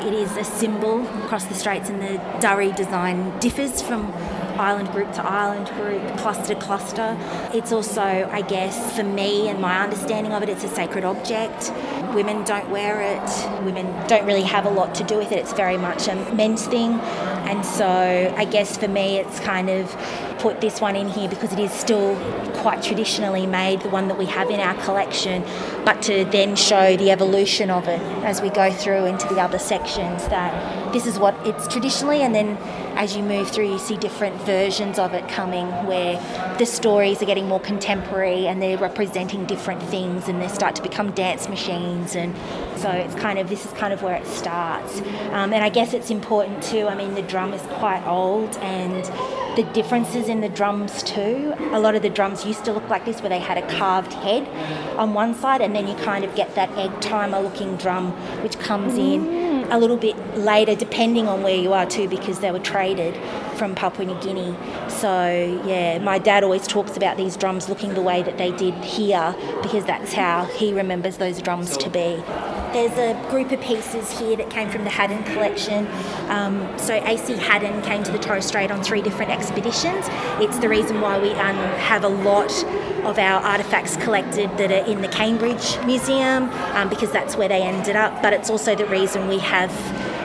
It 0.07 0.15
is 0.15 0.37
a 0.37 0.45
symbol 0.45 1.07
across 1.25 1.45
the 1.47 1.55
straits, 1.55 1.91
and 1.91 2.01
the 2.01 2.19
Dhari 2.41 2.75
design 2.75 3.39
differs 3.41 3.83
from 3.83 4.13
island 4.59 4.91
group 4.91 5.13
to 5.13 5.25
island 5.25 5.69
group, 5.69 6.19
cluster 6.19 6.55
to 6.55 6.61
cluster. 6.61 7.17
It's 7.55 7.73
also, 7.73 8.03
I 8.03 8.43
guess, 8.43 8.97
for 8.97 9.05
me 9.05 9.49
and 9.49 9.61
my 9.61 9.83
understanding 9.83 10.33
of 10.33 10.43
it, 10.43 10.49
it's 10.49 10.65
a 10.65 10.69
sacred 10.69 11.05
object. 11.05 11.73
Women 12.15 12.45
don't 12.45 12.69
wear 12.71 13.01
it. 13.01 13.65
Women 13.65 13.87
don't 14.09 14.27
really 14.27 14.43
have 14.43 14.67
a 14.67 14.71
lot 14.71 14.95
to 14.97 15.05
do 15.05 15.17
with 15.17 15.33
it. 15.33 15.39
It's 15.39 15.53
very 15.53 15.77
much 15.77 16.09
a 16.09 16.15
men's 16.35 16.67
thing. 16.67 16.93
And 17.49 17.65
so 17.65 18.35
I 18.37 18.45
guess 18.45 18.77
for 18.77 18.89
me, 18.89 19.19
it's 19.19 19.41
kind 19.41 19.71
of 19.71 19.95
put 20.39 20.61
this 20.61 20.81
one 20.81 20.97
in 20.97 21.09
here 21.09 21.29
because 21.29 21.53
it 21.53 21.59
is 21.59 21.73
still 21.73 22.17
quite 22.55 22.83
traditionally 22.83 23.47
made, 23.47 23.81
the 23.81 23.89
one 23.89 24.09
that 24.09 24.19
we 24.19 24.27
have 24.27 24.51
in 24.51 24.61
our 24.61 24.75
collection, 24.83 25.45
but 25.85 26.03
to 26.03 26.25
then 26.27 26.57
show 26.57 26.97
the 26.97 27.11
evolution 27.11 27.71
of 27.71 27.89
it 27.89 28.01
as 28.25 28.41
we 28.41 28.51
go 28.51 28.73
through 28.73 29.05
into 29.07 29.27
the 29.29 29.41
other 29.41 29.59
sections 29.59 30.27
that 30.29 30.93
this 30.93 31.07
is 31.07 31.19
what 31.19 31.35
it's 31.47 31.69
traditionally, 31.69 32.23
and 32.23 32.35
then 32.35 32.57
as 32.99 33.17
you 33.17 33.23
move 33.23 33.49
through, 33.49 33.71
you 33.71 33.79
see 33.79 33.97
different 33.97 34.35
versions 34.43 34.99
of 34.99 35.15
it 35.15 35.29
coming 35.29 35.67
where 35.87 36.17
the 36.59 36.67
stories 36.67 37.23
are 37.23 37.27
getting 37.27 37.47
more 37.47 37.61
contemporary 37.61 38.49
and 38.49 38.61
they're 38.61 38.77
representing 38.79 39.45
different 39.45 39.81
things 39.85 40.29
and 40.29 40.43
they 40.43 40.49
start 40.49 40.75
to 40.75 40.83
become 40.83 41.13
dance 41.13 41.49
machines. 41.49 42.17
And 42.17 42.35
so 42.77 42.91
it's 42.91 43.15
kind 43.15 43.39
of, 43.39 43.49
this 43.49 43.65
is 43.65 43.73
kind 43.73 43.93
of 43.93 44.03
where 44.03 44.17
it 44.17 44.27
starts. 44.27 45.01
Um, 45.31 45.53
and 45.53 45.63
I 45.63 45.69
guess 45.69 45.95
it's 45.95 46.11
important 46.11 46.61
too, 46.63 46.89
I 46.89 46.97
mean, 46.97 47.15
the 47.15 47.23
drum 47.23 47.53
is 47.53 47.63
quite 47.79 48.05
old 48.05 48.57
and 48.59 49.05
the 49.57 49.63
differences 49.73 50.28
in 50.29 50.41
the 50.41 50.49
drums 50.49 51.03
too. 51.03 51.55
A 51.73 51.81
lot 51.81 51.95
of 51.95 52.03
the 52.03 52.11
drums 52.11 52.45
used 52.45 52.65
to 52.67 52.73
look 52.73 52.89
like 52.89 53.05
this, 53.05 53.21
where 53.21 53.29
they 53.31 53.39
had 53.39 53.59
a 53.59 53.67
carved 53.79 54.13
head 54.13 54.47
on 54.97 55.15
one 55.15 55.35
side, 55.35 55.61
and 55.61 55.75
then 55.75 55.89
you 55.89 55.95
kind 55.95 56.25
of 56.25 56.35
get 56.35 56.55
that 56.55 56.71
egg 56.77 57.01
timer 57.01 57.41
looking 57.41 57.77
drum, 57.77 58.13
which 58.43 58.59
comes 58.59 58.97
in 58.97 59.48
a 59.71 59.79
little 59.79 59.97
bit 59.97 60.17
later, 60.37 60.75
depending 60.75 61.29
on 61.29 61.43
where 61.43 61.57
you 61.57 61.73
are 61.73 61.87
too, 61.87 62.09
because 62.09 62.41
they 62.41 62.51
were 62.51 62.59
traded 62.59 63.17
from 63.57 63.75
Papua 63.75 64.07
New 64.07 64.21
Guinea. 64.21 64.57
So 64.89 65.63
yeah, 65.67 65.99
my 65.99 66.19
dad 66.19 66.45
always 66.45 66.67
talks 66.67 66.97
about 66.97 67.17
these 67.17 67.37
drums 67.37 67.69
looking 67.69 67.95
the 67.95 68.03
way 68.03 68.23
that 68.23 68.39
they 68.39 68.51
did 68.53 68.75
here, 68.85 69.35
because 69.63 69.85
that's 69.85 70.13
how 70.13 70.45
he 70.45 70.73
remembers 70.73 71.19
those 71.19 71.43
drums 71.43 71.77
to 71.79 71.91
be. 71.91 72.23
There's 72.73 72.99
a 72.99 73.19
group 73.31 73.51
of 73.51 73.61
pieces 73.61 74.19
here 74.19 74.37
that 74.37 74.51
came 74.51 74.69
from 74.69 74.85
the 74.85 74.91
Haddon 74.91 75.25
collection. 75.25 75.87
Um, 76.29 76.79
so 76.79 76.95
AC 76.95 77.35
Haddon 77.35 77.83
came 77.83 78.03
to 78.05 78.13
the 78.13 78.19
Torres 78.19 78.45
Strait 78.45 78.71
on 78.71 78.83
three 78.83 79.03
different 79.03 79.31
expeditions. 79.31 80.07
It's 80.41 80.59
the 80.59 80.69
reason 80.69 81.01
why 81.01 81.19
we 81.19 81.31
um, 81.33 81.57
have 81.57 82.05
a 82.05 82.09
lot 82.09 82.53
of 83.09 83.19
our 83.19 83.41
artefacts 83.43 84.01
collected 84.01 84.51
that 84.59 84.71
are 84.71 84.85
in 84.87 85.01
the 85.01 85.09
Cambridge 85.09 85.79
Museum 85.87 86.51
um, 86.75 86.89
because 86.89 87.11
that's 87.11 87.37
where 87.37 87.49
they 87.49 87.63
ended 87.63 87.97
up. 87.97 88.23
But 88.23 88.35
it's 88.35 88.51
also 88.51 88.75
the 88.75 88.87
reason 88.87 89.29
we 89.29 89.39
have 89.39 89.73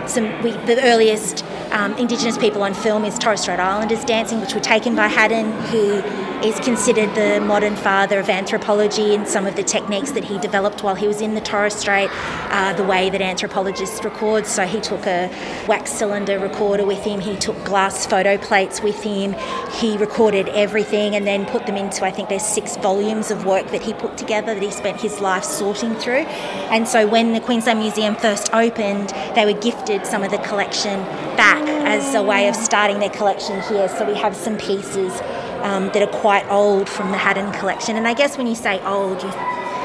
some. 0.09 0.25
We, 0.43 0.51
the 0.51 0.81
earliest 0.83 1.45
um, 1.71 1.93
Indigenous 1.93 2.37
people 2.37 2.61
on 2.61 2.73
film 2.73 3.05
is 3.05 3.17
Torres 3.17 3.41
Strait 3.41 3.59
Islanders 3.59 4.03
dancing, 4.03 4.41
which 4.41 4.53
were 4.53 4.59
taken 4.59 4.95
by 4.95 5.07
Haddon, 5.07 5.51
who 5.69 6.01
is 6.43 6.59
considered 6.59 7.13
the 7.15 7.39
modern 7.39 7.75
father 7.75 8.19
of 8.19 8.29
anthropology 8.29 9.15
and 9.15 9.25
some 9.25 9.45
of 9.45 9.55
the 9.55 9.63
techniques 9.63 10.11
that 10.11 10.25
he 10.25 10.37
developed 10.39 10.83
while 10.83 10.95
he 10.95 11.07
was 11.07 11.21
in 11.21 11.35
the 11.35 11.41
Torres 11.41 11.73
Strait, 11.73 12.09
uh, 12.11 12.73
the 12.73 12.83
way 12.83 13.09
that 13.09 13.21
anthropologists 13.21 14.03
record. 14.03 14.45
So 14.45 14.65
he 14.65 14.81
took 14.81 15.05
a 15.05 15.29
wax 15.67 15.91
cylinder 15.91 16.39
recorder 16.39 16.85
with 16.85 17.03
him, 17.03 17.21
he 17.21 17.37
took 17.37 17.63
glass 17.63 18.05
photo 18.05 18.37
plates 18.37 18.81
with 18.81 19.01
him, 19.03 19.35
he 19.71 19.97
recorded 19.97 20.49
everything 20.49 21.15
and 21.15 21.25
then 21.25 21.45
put 21.45 21.65
them 21.65 21.77
into, 21.77 22.03
I 22.03 22.11
think 22.11 22.27
there's 22.27 22.45
six 22.45 22.75
volumes 22.75 23.31
of 23.31 23.45
work 23.45 23.71
that 23.71 23.81
he 23.81 23.93
put 23.93 24.17
together 24.17 24.53
that 24.53 24.63
he 24.63 24.71
spent 24.71 24.99
his 24.99 25.21
life 25.21 25.45
sorting 25.45 25.95
through. 25.95 26.25
And 26.73 26.87
so 26.87 27.07
when 27.07 27.31
the 27.31 27.39
Queensland 27.39 27.79
Museum 27.79 28.15
first 28.15 28.53
opened, 28.53 29.09
they 29.33 29.45
were 29.45 29.59
gifted 29.59 30.05
some 30.05 30.23
of 30.23 30.31
the 30.31 30.39
collection 30.39 30.99
back 31.37 31.63
as 31.87 32.15
a 32.15 32.21
way 32.21 32.49
of 32.49 32.55
starting 32.55 32.99
their 32.99 33.09
collection 33.09 33.61
here. 33.61 33.87
So 33.87 34.05
we 34.05 34.15
have 34.15 34.35
some 34.35 34.57
pieces 34.57 35.21
um, 35.63 35.85
that 35.93 36.01
are 36.01 36.19
quite 36.19 36.47
old 36.49 36.87
from 36.89 37.11
the 37.11 37.17
Haddon 37.17 37.51
collection. 37.53 37.95
And 37.95 38.07
I 38.07 38.13
guess 38.13 38.37
when 38.37 38.47
you 38.47 38.55
say 38.55 38.79
old, 38.85 39.21
you, 39.23 39.29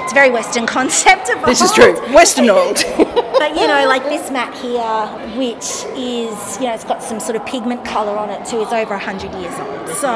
it's 0.02 0.12
a 0.12 0.14
very 0.14 0.30
Western 0.30 0.66
concept 0.76 1.30
of 1.30 1.44
This 1.46 1.62
old. 1.62 1.70
is 1.70 1.74
true. 1.76 2.14
Western 2.14 2.50
old. 2.58 2.76
But 3.38 3.54
you 3.56 3.66
know, 3.66 3.86
like 3.86 4.02
this 4.04 4.30
mat 4.30 4.52
here, 4.58 5.06
which 5.38 5.84
is, 5.96 6.58
you 6.58 6.66
know, 6.66 6.74
it's 6.74 6.84
got 6.84 7.02
some 7.02 7.20
sort 7.20 7.36
of 7.36 7.46
pigment 7.46 7.84
colour 7.84 8.18
on 8.18 8.28
it 8.30 8.44
too, 8.46 8.60
it's 8.60 8.72
over 8.72 8.90
100 8.94 9.32
years 9.40 9.54
old. 9.60 9.88
So 9.96 10.08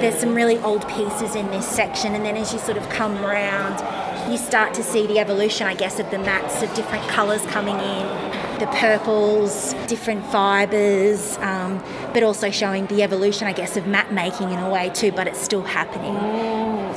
there's 0.00 0.16
some 0.18 0.34
really 0.34 0.58
old 0.58 0.88
pieces 0.88 1.34
in 1.34 1.46
this 1.50 1.66
section. 1.66 2.14
And 2.14 2.24
then 2.24 2.36
as 2.36 2.52
you 2.52 2.58
sort 2.60 2.76
of 2.78 2.88
come 2.88 3.16
around, 3.24 3.82
you 4.30 4.38
start 4.38 4.72
to 4.74 4.82
see 4.82 5.06
the 5.06 5.18
evolution, 5.18 5.66
I 5.66 5.74
guess, 5.74 5.98
of 5.98 6.10
the 6.10 6.18
mats 6.18 6.62
of 6.62 6.72
different 6.74 7.06
colours 7.08 7.42
coming 7.46 7.74
in, 7.76 8.58
the 8.58 8.66
purples, 8.78 9.74
different 9.86 10.24
fibres, 10.26 11.36
um, 11.38 11.78
but 12.14 12.22
also 12.22 12.48
showing 12.48 12.86
the 12.86 13.02
evolution, 13.02 13.48
I 13.48 13.52
guess, 13.52 13.76
of 13.76 13.88
map 13.88 14.12
making 14.12 14.50
in 14.52 14.58
a 14.60 14.70
way 14.70 14.88
too, 14.94 15.10
but 15.10 15.26
it's 15.26 15.40
still 15.40 15.62
happening. 15.62 16.14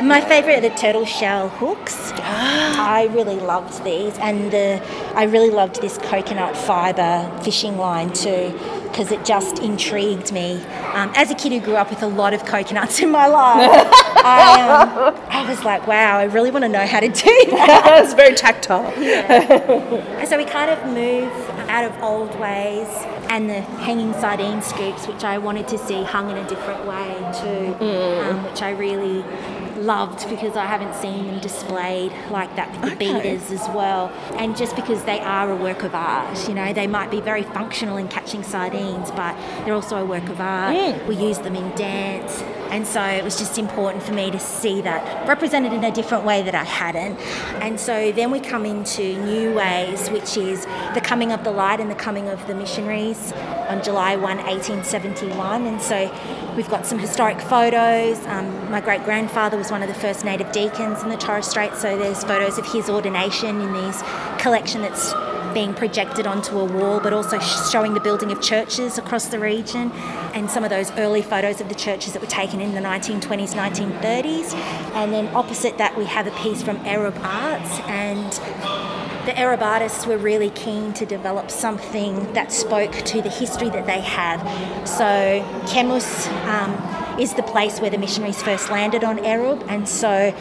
My 0.08 0.21
favourite 0.21 0.58
are 0.58 0.69
the 0.69 0.75
turtle 0.75 1.06
shell 1.06 1.49
hooks. 1.49 2.12
I 2.13 3.10
really 3.12 3.36
loved 3.36 3.84
these, 3.84 4.15
and 4.19 4.51
the, 4.51 4.80
I 5.15 5.23
really 5.23 5.49
loved 5.49 5.82
this 5.82 5.97
coconut 5.97 6.56
fibre 6.56 7.30
fishing 7.43 7.77
line 7.77 8.13
too, 8.13 8.58
because 8.84 9.12
it 9.12 9.25
just 9.25 9.58
intrigued 9.58 10.32
me. 10.32 10.62
Um, 10.93 11.12
as 11.15 11.32
a 11.32 11.36
kid 11.36 11.51
who 11.51 11.62
grew 11.62 11.75
up 11.75 11.89
with 11.89 12.03
a 12.03 12.08
lot 12.08 12.36
of 12.36 12.45
coconuts 12.45 12.99
in 13.03 13.10
my 13.10 13.25
life, 13.25 13.71
I, 14.23 14.84
um, 14.84 15.15
I 15.30 15.49
was 15.49 15.63
like, 15.63 15.88
wow, 15.88 16.19
I 16.19 16.25
really 16.25 16.51
want 16.51 16.63
to 16.63 16.69
know 16.69 16.86
how 16.86 16.99
to 16.99 17.08
do 17.10 17.13
that. 17.49 18.03
it's 18.03 18.13
very 18.13 18.36
tactile. 18.36 18.86
And 18.86 20.27
so 20.30 20.38
we 20.38 20.45
kind 20.45 20.69
of 20.69 20.86
move 20.93 21.32
out 21.69 21.86
of 21.86 22.03
old 22.03 22.39
ways 22.39 22.88
and 23.30 23.50
the 23.50 23.62
hanging 23.62 24.13
sardine 24.13 24.62
scoops, 24.62 25.08
which 25.08 25.24
I 25.24 25.38
wanted 25.38 25.68
to 25.70 25.78
see 25.78 26.04
hung 26.04 26.30
in 26.30 26.38
a 26.38 26.48
different 26.48 26.86
way 26.86 27.08
too, 27.42 27.86
um, 27.86 28.44
which 28.44 28.62
I 28.62 28.72
really 28.72 29.24
loved 29.82 30.28
because 30.30 30.58
I 30.58 30.66
haven't 30.66 30.96
seen 30.96 31.28
them 31.28 31.40
displayed 31.40 32.12
like 32.32 32.56
that 32.56 32.72
with 32.72 32.82
the 32.82 32.92
Okay. 32.94 33.13
beaters 33.22 33.52
as 33.52 33.68
well. 33.70 34.12
And 34.38 34.58
just 34.58 34.76
because 34.76 35.04
they 35.04 35.20
are 35.20 35.52
a 35.52 35.56
work 35.56 35.84
of 35.84 35.94
art, 35.94 36.48
you 36.50 36.56
know, 36.56 36.74
they 36.74 36.88
might 36.88 37.12
be 37.12 37.22
very 37.22 37.44
functional 37.44 37.98
in 37.98 38.08
catching 38.08 38.42
sardines, 38.44 39.12
but 39.12 39.36
they're 39.66 39.76
also 39.76 39.98
a 39.98 40.06
work 40.06 40.28
of 40.30 40.42
art. 40.42 40.76
We 41.08 41.16
use 41.16 41.38
them 41.40 41.56
in 41.56 41.70
dance. 41.76 42.44
And 42.71 42.86
so 42.86 43.01
it 43.01 43.23
was 43.23 43.38
just 43.38 43.58
important 43.58 44.03
for 44.03 44.13
me 44.13 44.32
to 44.32 44.39
see 44.39 44.82
that 44.82 45.27
represented 45.27 45.73
in 45.73 45.84
a 45.84 45.91
different 45.91 46.23
way 46.25 46.41
that 46.43 46.56
I 46.56 46.63
hadn't. 46.63 47.19
And 47.62 47.80
so 47.80 48.12
then 48.12 48.32
we 48.32 48.39
come 48.39 48.65
into 48.65 49.17
new 49.23 49.53
ways, 49.53 50.10
which 50.10 50.38
is 50.38 50.65
the 50.93 51.01
coming 51.03 51.32
of 51.32 51.43
the 51.43 51.51
light 51.51 51.80
and 51.80 51.89
the 51.89 51.95
coming 51.95 52.30
of 52.30 52.45
the 52.47 52.56
missionaries 52.56 53.34
on 53.67 53.84
July 53.84 54.15
1, 54.15 54.38
1871. 54.38 55.65
And 55.65 55.82
so 55.82 56.12
we've 56.56 56.69
got 56.69 56.86
some 56.86 56.99
historic 56.99 57.39
photos. 57.39 58.25
Um, 58.27 58.71
my 58.71 58.82
great 58.82 59.03
grandfather 59.03 59.58
was 59.58 59.71
one 59.71 59.82
of 59.82 59.88
the 59.88 59.95
first 59.95 60.25
native 60.25 60.51
deacons 60.51 61.03
in 61.03 61.10
the 61.10 61.17
Torres 61.17 61.47
Strait, 61.47 61.73
so 61.75 61.97
there's 61.97 62.23
photos 62.23 62.58
of 62.58 62.65
his 62.65 62.89
ordination 62.89 63.62
in 63.62 63.73
this 63.73 64.01
collection 64.39 64.82
that's 64.82 65.13
being 65.58 65.74
projected 65.74 66.28
onto 66.28 66.60
a 66.60 66.65
wall, 66.65 67.00
but 67.00 67.12
also 67.13 67.39
showing 67.39 67.96
the 67.96 68.00
building 68.00 68.32
of 68.32 68.39
churches 68.39 69.00
across 69.00 69.26
the 69.30 69.39
region 69.39 69.91
and 70.36 70.52
some 70.52 70.63
of 70.63 70.70
those 70.70 70.91
early 71.00 71.24
photos 71.24 71.60
of 71.60 71.67
the 71.67 71.74
churches 71.74 72.13
that 72.13 72.22
were 72.22 72.28
taken 72.28 72.62
in 72.62 72.76
the 72.76 72.80
1920s, 72.80 73.56
1930s. 73.56 74.54
And 74.93 75.12
then 75.12 75.36
opposite 75.36 75.80
that, 75.80 75.98
we 75.98 76.06
have 76.06 76.28
a 76.28 76.32
piece 76.43 76.62
from 76.62 76.78
Erub 76.82 77.20
Arts 77.24 77.80
and 77.88 78.32
the 79.26 79.34
Erub 79.34 79.62
artists 79.62 80.06
were 80.06 80.20
really 80.20 80.52
keen 80.52 80.93
to 80.93 81.08
develop 81.08 81.50
something 81.50 82.32
that 82.34 82.52
spoke 82.52 82.93
to 82.93 83.24
the 83.24 83.30
history 83.30 83.70
that 83.70 83.88
they 83.88 84.02
have. 84.02 84.39
So 84.88 85.04
Kemus 85.65 86.28
um, 86.46 87.20
is 87.20 87.34
the 87.34 87.43
place 87.43 87.82
where 87.82 87.89
the 87.89 87.98
missionaries 87.98 88.43
first 88.43 88.70
landed 88.70 89.04
on 89.04 89.17
Erub, 89.17 89.65
and 89.67 89.89
so 89.89 90.34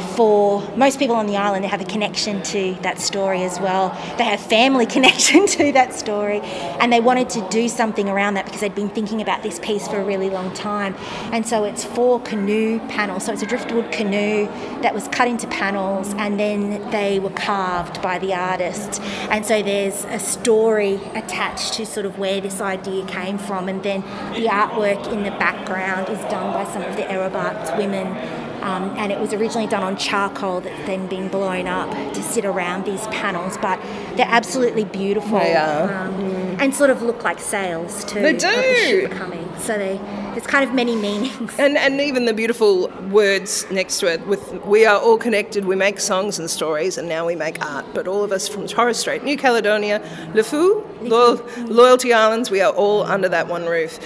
for 0.00 0.62
most 0.76 0.98
people 0.98 1.16
on 1.16 1.26
the 1.26 1.36
island, 1.36 1.64
they 1.64 1.68
have 1.68 1.80
a 1.80 1.84
connection 1.84 2.42
to 2.44 2.74
that 2.82 3.00
story 3.00 3.42
as 3.42 3.58
well. 3.60 3.90
They 4.18 4.24
have 4.24 4.40
family 4.40 4.86
connection 4.96 5.46
to 5.46 5.72
that 5.72 5.94
story, 5.94 6.40
and 6.80 6.92
they 6.92 7.00
wanted 7.00 7.28
to 7.30 7.46
do 7.50 7.68
something 7.68 8.08
around 8.08 8.34
that 8.34 8.44
because 8.44 8.60
they'd 8.60 8.74
been 8.74 8.90
thinking 8.90 9.20
about 9.20 9.42
this 9.42 9.58
piece 9.60 9.88
for 9.88 9.98
a 9.98 10.04
really 10.04 10.30
long 10.30 10.52
time. 10.54 10.94
And 11.32 11.46
so 11.46 11.64
it's 11.64 11.84
four 11.84 12.20
canoe 12.20 12.78
panels. 12.88 13.24
So 13.24 13.32
it's 13.32 13.42
a 13.42 13.46
driftwood 13.46 13.92
canoe 13.92 14.46
that 14.82 14.94
was 14.94 15.08
cut 15.08 15.28
into 15.28 15.46
panels, 15.48 16.14
and 16.14 16.38
then 16.38 16.90
they 16.90 17.18
were 17.18 17.30
carved 17.30 18.02
by 18.02 18.18
the 18.18 18.34
artist. 18.34 19.00
And 19.30 19.44
so 19.44 19.62
there's 19.62 20.04
a 20.04 20.18
story 20.18 21.00
attached 21.14 21.74
to 21.74 21.86
sort 21.86 22.06
of 22.06 22.18
where 22.18 22.40
this 22.40 22.60
idea 22.60 23.04
came 23.06 23.38
from, 23.38 23.68
and 23.68 23.82
then 23.82 24.02
the 24.34 24.48
artwork 24.48 25.12
in 25.12 25.22
the 25.22 25.30
background 25.32 26.08
is 26.08 26.18
done 26.30 26.52
by 26.52 26.70
some 26.72 26.82
of 26.82 26.96
the 26.96 27.02
Erub 27.02 27.30
women. 27.76 28.39
Um, 28.62 28.94
and 28.98 29.10
it 29.10 29.18
was 29.18 29.32
originally 29.32 29.66
done 29.66 29.82
on 29.82 29.96
charcoal 29.96 30.60
that's 30.60 30.86
then 30.86 31.06
been 31.06 31.28
blown 31.28 31.66
up 31.66 31.90
to 32.14 32.22
sit 32.22 32.44
around 32.44 32.84
these 32.84 33.06
panels, 33.08 33.56
but 33.58 33.80
they're 34.16 34.26
absolutely 34.28 34.84
beautiful 34.84 35.38
They 35.38 35.54
are. 35.56 35.92
um, 35.92 36.14
and 36.60 36.74
sort 36.74 36.90
of 36.90 37.00
look 37.02 37.24
like 37.24 37.38
sails 37.40 38.04
too. 38.04 38.20
They 38.20 38.32
the 38.34 38.38
do. 38.38 38.74
ship 38.86 39.10
coming. 39.12 39.48
So 39.58 39.78
they, 39.78 39.96
there's 40.32 40.46
kind 40.46 40.62
of 40.68 40.74
many 40.74 40.94
meanings. 40.96 41.54
And, 41.58 41.76
and 41.78 42.00
even 42.00 42.24
the 42.26 42.34
beautiful 42.34 42.88
words 43.10 43.66
next 43.70 43.98
to 44.00 44.12
it 44.12 44.26
with 44.26 44.52
we 44.64 44.84
are 44.86 44.98
all 45.00 45.16
connected, 45.18 45.64
we 45.64 45.76
make 45.76 45.98
songs 46.00 46.38
and 46.38 46.48
stories, 46.50 46.98
and 46.98 47.08
now 47.08 47.26
we 47.26 47.34
make 47.36 47.64
art. 47.64 47.86
But 47.94 48.06
all 48.08 48.22
of 48.24 48.32
us 48.32 48.48
from 48.48 48.66
Torres 48.66 48.98
Strait, 48.98 49.24
New 49.24 49.36
Caledonia, 49.36 50.00
Lifou, 50.34 50.84
Loyal, 51.02 51.42
Loyalty 51.66 52.12
Islands, 52.12 52.50
we 52.50 52.60
are 52.60 52.72
all 52.72 53.02
under 53.04 53.28
that 53.30 53.48
one 53.48 53.66
roof, 53.66 53.98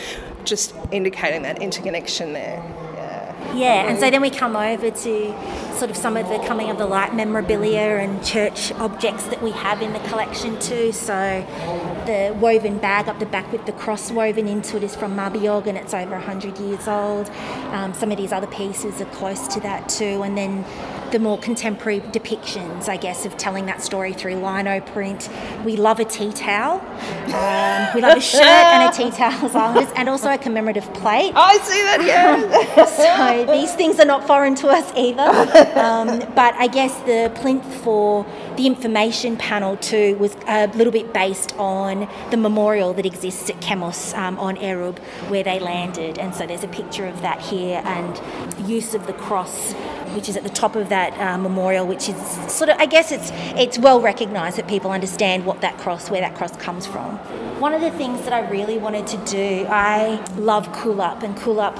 just 0.44 0.74
indicating 0.92 1.42
that 1.42 1.60
interconnection 1.60 2.32
there. 2.32 2.62
Yeah. 3.54 3.88
And 3.88 3.98
so 3.98 4.10
then 4.10 4.22
we 4.22 4.30
come 4.30 4.56
over 4.56 4.90
to 4.90 5.74
sort 5.74 5.90
of 5.90 5.96
some 5.96 6.16
of 6.16 6.28
the 6.28 6.38
coming 6.46 6.70
of 6.70 6.78
the 6.78 6.86
light 6.86 7.14
memorabilia 7.14 7.98
and 7.98 8.24
church 8.24 8.72
objects 8.72 9.24
that 9.24 9.42
we 9.42 9.50
have 9.52 9.82
in 9.82 9.92
the 9.92 9.98
collection 10.00 10.58
too. 10.60 10.92
So 10.92 11.14
the 12.06 12.36
woven 12.38 12.78
bag 12.78 13.08
up 13.08 13.18
the 13.18 13.26
back 13.26 13.50
with 13.52 13.66
the 13.66 13.72
cross 13.72 14.10
woven 14.10 14.48
into 14.48 14.76
it 14.76 14.82
is 14.82 14.94
from 14.94 15.16
Mabuiag 15.16 15.66
and 15.66 15.76
it's 15.78 15.94
over 15.94 16.12
100 16.12 16.58
years 16.58 16.86
old. 16.88 17.28
Um, 17.72 17.94
some 17.94 18.10
of 18.10 18.18
these 18.18 18.32
other 18.32 18.46
pieces 18.46 19.00
are 19.00 19.06
close 19.06 19.46
to 19.48 19.60
that 19.60 19.88
too. 19.88 20.22
And 20.22 20.36
then 20.36 20.64
the 21.14 21.20
more 21.20 21.38
contemporary 21.38 22.00
depictions, 22.00 22.88
I 22.88 22.96
guess, 22.96 23.24
of 23.24 23.36
telling 23.36 23.66
that 23.66 23.80
story 23.80 24.12
through 24.12 24.34
lino 24.34 24.80
print. 24.80 25.30
We 25.64 25.76
love 25.76 26.00
a 26.00 26.04
tea 26.04 26.32
towel. 26.32 26.80
Um, 27.32 27.88
we 27.94 28.00
love 28.00 28.18
a 28.18 28.20
shirt 28.20 28.42
and 28.42 28.92
a 28.92 28.96
tea 28.96 29.12
towel 29.16 29.46
as 29.46 29.54
Islanders, 29.54 29.92
and 29.94 30.08
also 30.08 30.32
a 30.32 30.38
commemorative 30.38 30.92
plate. 30.92 31.32
I 31.36 31.58
see 31.58 31.82
that, 31.82 32.04
yeah. 32.04 32.84
So 33.04 33.52
these 33.52 33.72
things 33.74 34.00
are 34.00 34.04
not 34.04 34.26
foreign 34.26 34.56
to 34.56 34.68
us 34.68 34.92
either. 34.96 35.22
Um, 35.78 36.18
but 36.34 36.54
I 36.54 36.66
guess 36.66 36.92
the 37.02 37.30
plinth 37.36 37.64
for 37.84 38.26
the 38.56 38.66
information 38.66 39.36
panel 39.36 39.76
too 39.76 40.16
was 40.16 40.36
a 40.48 40.66
little 40.68 40.92
bit 40.92 41.12
based 41.12 41.54
on 41.58 42.08
the 42.30 42.36
memorial 42.36 42.92
that 42.94 43.06
exists 43.06 43.50
at 43.50 43.60
Kemus 43.60 44.16
um, 44.18 44.36
on 44.38 44.56
Erub 44.56 44.98
where 45.28 45.44
they 45.44 45.60
landed. 45.60 46.18
And 46.18 46.34
so 46.34 46.44
there's 46.44 46.64
a 46.64 46.68
picture 46.68 47.06
of 47.06 47.22
that 47.22 47.40
here 47.40 47.82
and 47.84 48.68
use 48.68 48.94
of 48.94 49.06
the 49.06 49.12
cross, 49.12 49.74
which 50.14 50.28
is 50.28 50.36
at 50.36 50.42
the 50.42 50.48
top 50.50 50.76
of 50.76 50.88
that 50.88 51.18
uh, 51.18 51.38
memorial, 51.38 51.86
which 51.86 52.08
is 52.08 52.16
sort 52.52 52.70
of, 52.70 52.76
I 52.78 52.86
guess 52.86 53.12
it's, 53.12 53.30
it's 53.56 53.78
well 53.78 54.00
recognised 54.00 54.56
that 54.58 54.68
people 54.68 54.90
understand 54.90 55.44
what 55.44 55.60
that 55.60 55.78
cross, 55.78 56.10
where 56.10 56.20
that 56.20 56.34
cross 56.34 56.56
comes 56.56 56.86
from. 56.86 57.18
One 57.60 57.72
of 57.72 57.80
the 57.80 57.90
things 57.92 58.22
that 58.22 58.32
I 58.32 58.48
really 58.50 58.78
wanted 58.78 59.06
to 59.08 59.16
do, 59.26 59.66
I 59.68 60.24
love 60.36 60.68
Kulap, 60.72 61.22
and 61.22 61.36
Kulap 61.36 61.76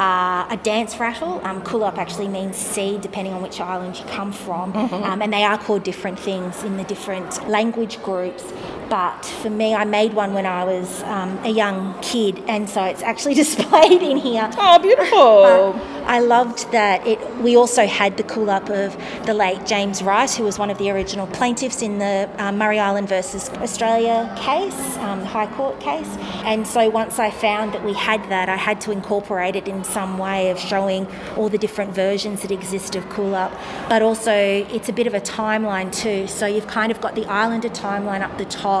uh, 0.00 0.46
a 0.48 0.56
dance 0.62 0.98
rattle. 0.98 1.40
Um, 1.44 1.62
Kulop 1.62 1.98
actually 1.98 2.28
means 2.28 2.56
seed, 2.56 3.02
depending 3.02 3.34
on 3.34 3.42
which 3.42 3.60
island 3.60 3.98
you 3.98 4.04
come 4.06 4.32
from, 4.32 4.74
um, 4.74 5.20
and 5.20 5.32
they 5.32 5.44
are 5.44 5.58
called 5.58 5.82
different 5.82 6.18
things 6.18 6.62
in 6.64 6.78
the 6.78 6.84
different 6.84 7.46
language 7.48 8.02
groups. 8.02 8.50
But 8.90 9.24
for 9.24 9.50
me, 9.50 9.72
I 9.72 9.84
made 9.84 10.14
one 10.14 10.34
when 10.34 10.46
I 10.46 10.64
was 10.64 11.02
um, 11.04 11.38
a 11.44 11.48
young 11.48 11.96
kid, 12.02 12.42
and 12.48 12.68
so 12.68 12.82
it's 12.82 13.02
actually 13.02 13.34
displayed 13.44 14.02
in 14.02 14.16
here. 14.16 14.50
Oh, 14.58 14.78
beautiful. 14.80 15.80
I 16.06 16.18
loved 16.18 16.72
that 16.72 17.06
it. 17.06 17.18
We 17.36 17.56
also 17.56 17.86
had 17.86 18.16
the 18.16 18.24
Kulap 18.24 18.68
of 18.68 18.96
the 19.26 19.34
late 19.34 19.64
James 19.64 20.02
Wright, 20.02 20.28
who 20.28 20.42
was 20.42 20.58
one 20.58 20.70
of 20.70 20.78
the 20.78 20.90
original 20.90 21.28
plaintiffs 21.28 21.82
in 21.82 21.98
the 21.98 22.28
um, 22.38 22.58
Murray 22.58 22.80
Island 22.80 23.08
versus 23.08 23.48
Australia 23.50 24.32
case, 24.36 24.96
um, 24.96 25.22
High 25.24 25.46
Court 25.54 25.78
case. 25.78 26.08
And 26.44 26.66
so 26.66 26.90
once 26.90 27.20
I 27.20 27.30
found 27.30 27.72
that 27.74 27.84
we 27.84 27.92
had 27.94 28.28
that, 28.28 28.48
I 28.48 28.56
had 28.56 28.80
to 28.82 28.90
incorporate 28.90 29.54
it 29.54 29.68
in 29.68 29.84
some 29.84 30.18
way 30.18 30.50
of 30.50 30.58
showing 30.58 31.06
all 31.36 31.48
the 31.48 31.58
different 31.58 31.94
versions 31.94 32.42
that 32.42 32.50
exist 32.50 32.96
of 32.96 33.04
Kulap. 33.10 33.52
But 33.88 34.02
also, 34.02 34.32
it's 34.32 34.88
a 34.88 34.92
bit 34.92 35.06
of 35.06 35.14
a 35.14 35.20
timeline 35.20 35.94
too. 35.94 36.26
So 36.26 36.46
you've 36.46 36.66
kind 36.66 36.90
of 36.90 37.00
got 37.00 37.14
the 37.14 37.26
Islander 37.26 37.68
timeline 37.68 38.22
up 38.22 38.36
the 38.38 38.46
top, 38.46 38.79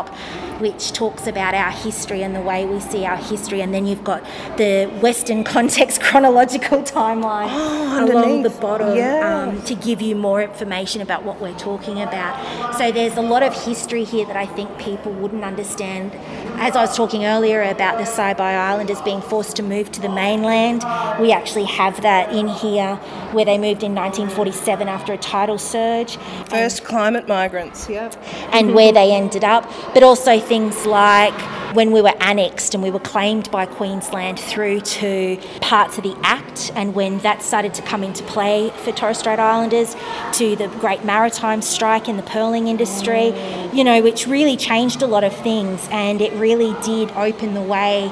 which 0.60 0.92
talks 0.92 1.26
about 1.26 1.54
our 1.54 1.70
history 1.70 2.22
and 2.22 2.34
the 2.34 2.40
way 2.40 2.66
we 2.66 2.80
see 2.80 3.04
our 3.04 3.16
history, 3.16 3.60
and 3.60 3.72
then 3.74 3.86
you've 3.86 4.04
got 4.04 4.24
the 4.56 4.86
Western 5.00 5.44
context 5.54 6.00
chronological 6.00 6.82
timeline 6.82 7.48
oh, 7.50 8.04
along 8.04 8.42
the 8.42 8.50
bottom 8.50 8.96
yeah. 8.96 9.48
um, 9.48 9.62
to 9.62 9.74
give 9.74 10.00
you 10.00 10.14
more 10.14 10.42
information 10.42 11.00
about 11.00 11.24
what 11.24 11.40
we're 11.40 11.58
talking 11.58 12.00
about. 12.02 12.74
So 12.76 12.92
there's 12.92 13.16
a 13.16 13.22
lot 13.22 13.42
of 13.42 13.54
history 13.64 14.04
here 14.04 14.26
that 14.26 14.36
I 14.36 14.46
think 14.46 14.78
people 14.78 15.12
wouldn't 15.12 15.44
understand. 15.44 16.12
As 16.62 16.76
I 16.76 16.82
was 16.82 16.94
talking 16.94 17.24
earlier 17.24 17.62
about 17.62 17.96
the 17.96 18.04
Saibai 18.04 18.40
Islanders 18.40 19.00
being 19.00 19.22
forced 19.22 19.56
to 19.56 19.62
move 19.62 19.90
to 19.92 20.00
the 20.02 20.10
mainland, 20.10 20.84
we 21.18 21.32
actually 21.32 21.64
have 21.64 22.02
that 22.02 22.34
in 22.34 22.48
here 22.48 22.96
where 23.32 23.46
they 23.46 23.56
moved 23.56 23.82
in 23.82 23.94
1947 23.94 24.86
after 24.86 25.14
a 25.14 25.16
tidal 25.16 25.56
surge. 25.56 26.18
First 26.50 26.84
climate 26.84 27.26
migrants, 27.26 27.88
yeah. 27.88 28.10
And 28.52 28.74
where 28.74 28.92
they 28.92 29.10
ended 29.10 29.42
up, 29.42 29.64
but 29.94 30.02
also 30.02 30.38
things 30.38 30.84
like 30.84 31.32
when 31.72 31.92
we 31.92 32.02
were 32.02 32.14
annexed 32.20 32.74
and 32.74 32.82
we 32.82 32.90
were 32.90 32.98
claimed 33.00 33.50
by 33.50 33.66
Queensland 33.66 34.38
through 34.38 34.80
to 34.80 35.38
parts 35.60 35.98
of 35.98 36.04
the 36.04 36.16
Act, 36.22 36.72
and 36.74 36.94
when 36.94 37.18
that 37.18 37.42
started 37.42 37.74
to 37.74 37.82
come 37.82 38.02
into 38.02 38.22
play 38.24 38.70
for 38.82 38.92
Torres 38.92 39.18
Strait 39.18 39.38
Islanders, 39.38 39.94
to 40.34 40.56
the 40.56 40.68
Great 40.80 41.04
Maritime 41.04 41.62
Strike 41.62 42.08
in 42.08 42.16
the 42.16 42.22
pearling 42.22 42.68
industry, 42.68 43.32
you 43.72 43.84
know, 43.84 44.02
which 44.02 44.26
really 44.26 44.56
changed 44.56 45.02
a 45.02 45.06
lot 45.06 45.24
of 45.24 45.34
things, 45.36 45.86
and 45.90 46.20
it 46.20 46.32
really 46.34 46.74
did 46.82 47.10
open 47.12 47.54
the 47.54 47.62
way 47.62 48.10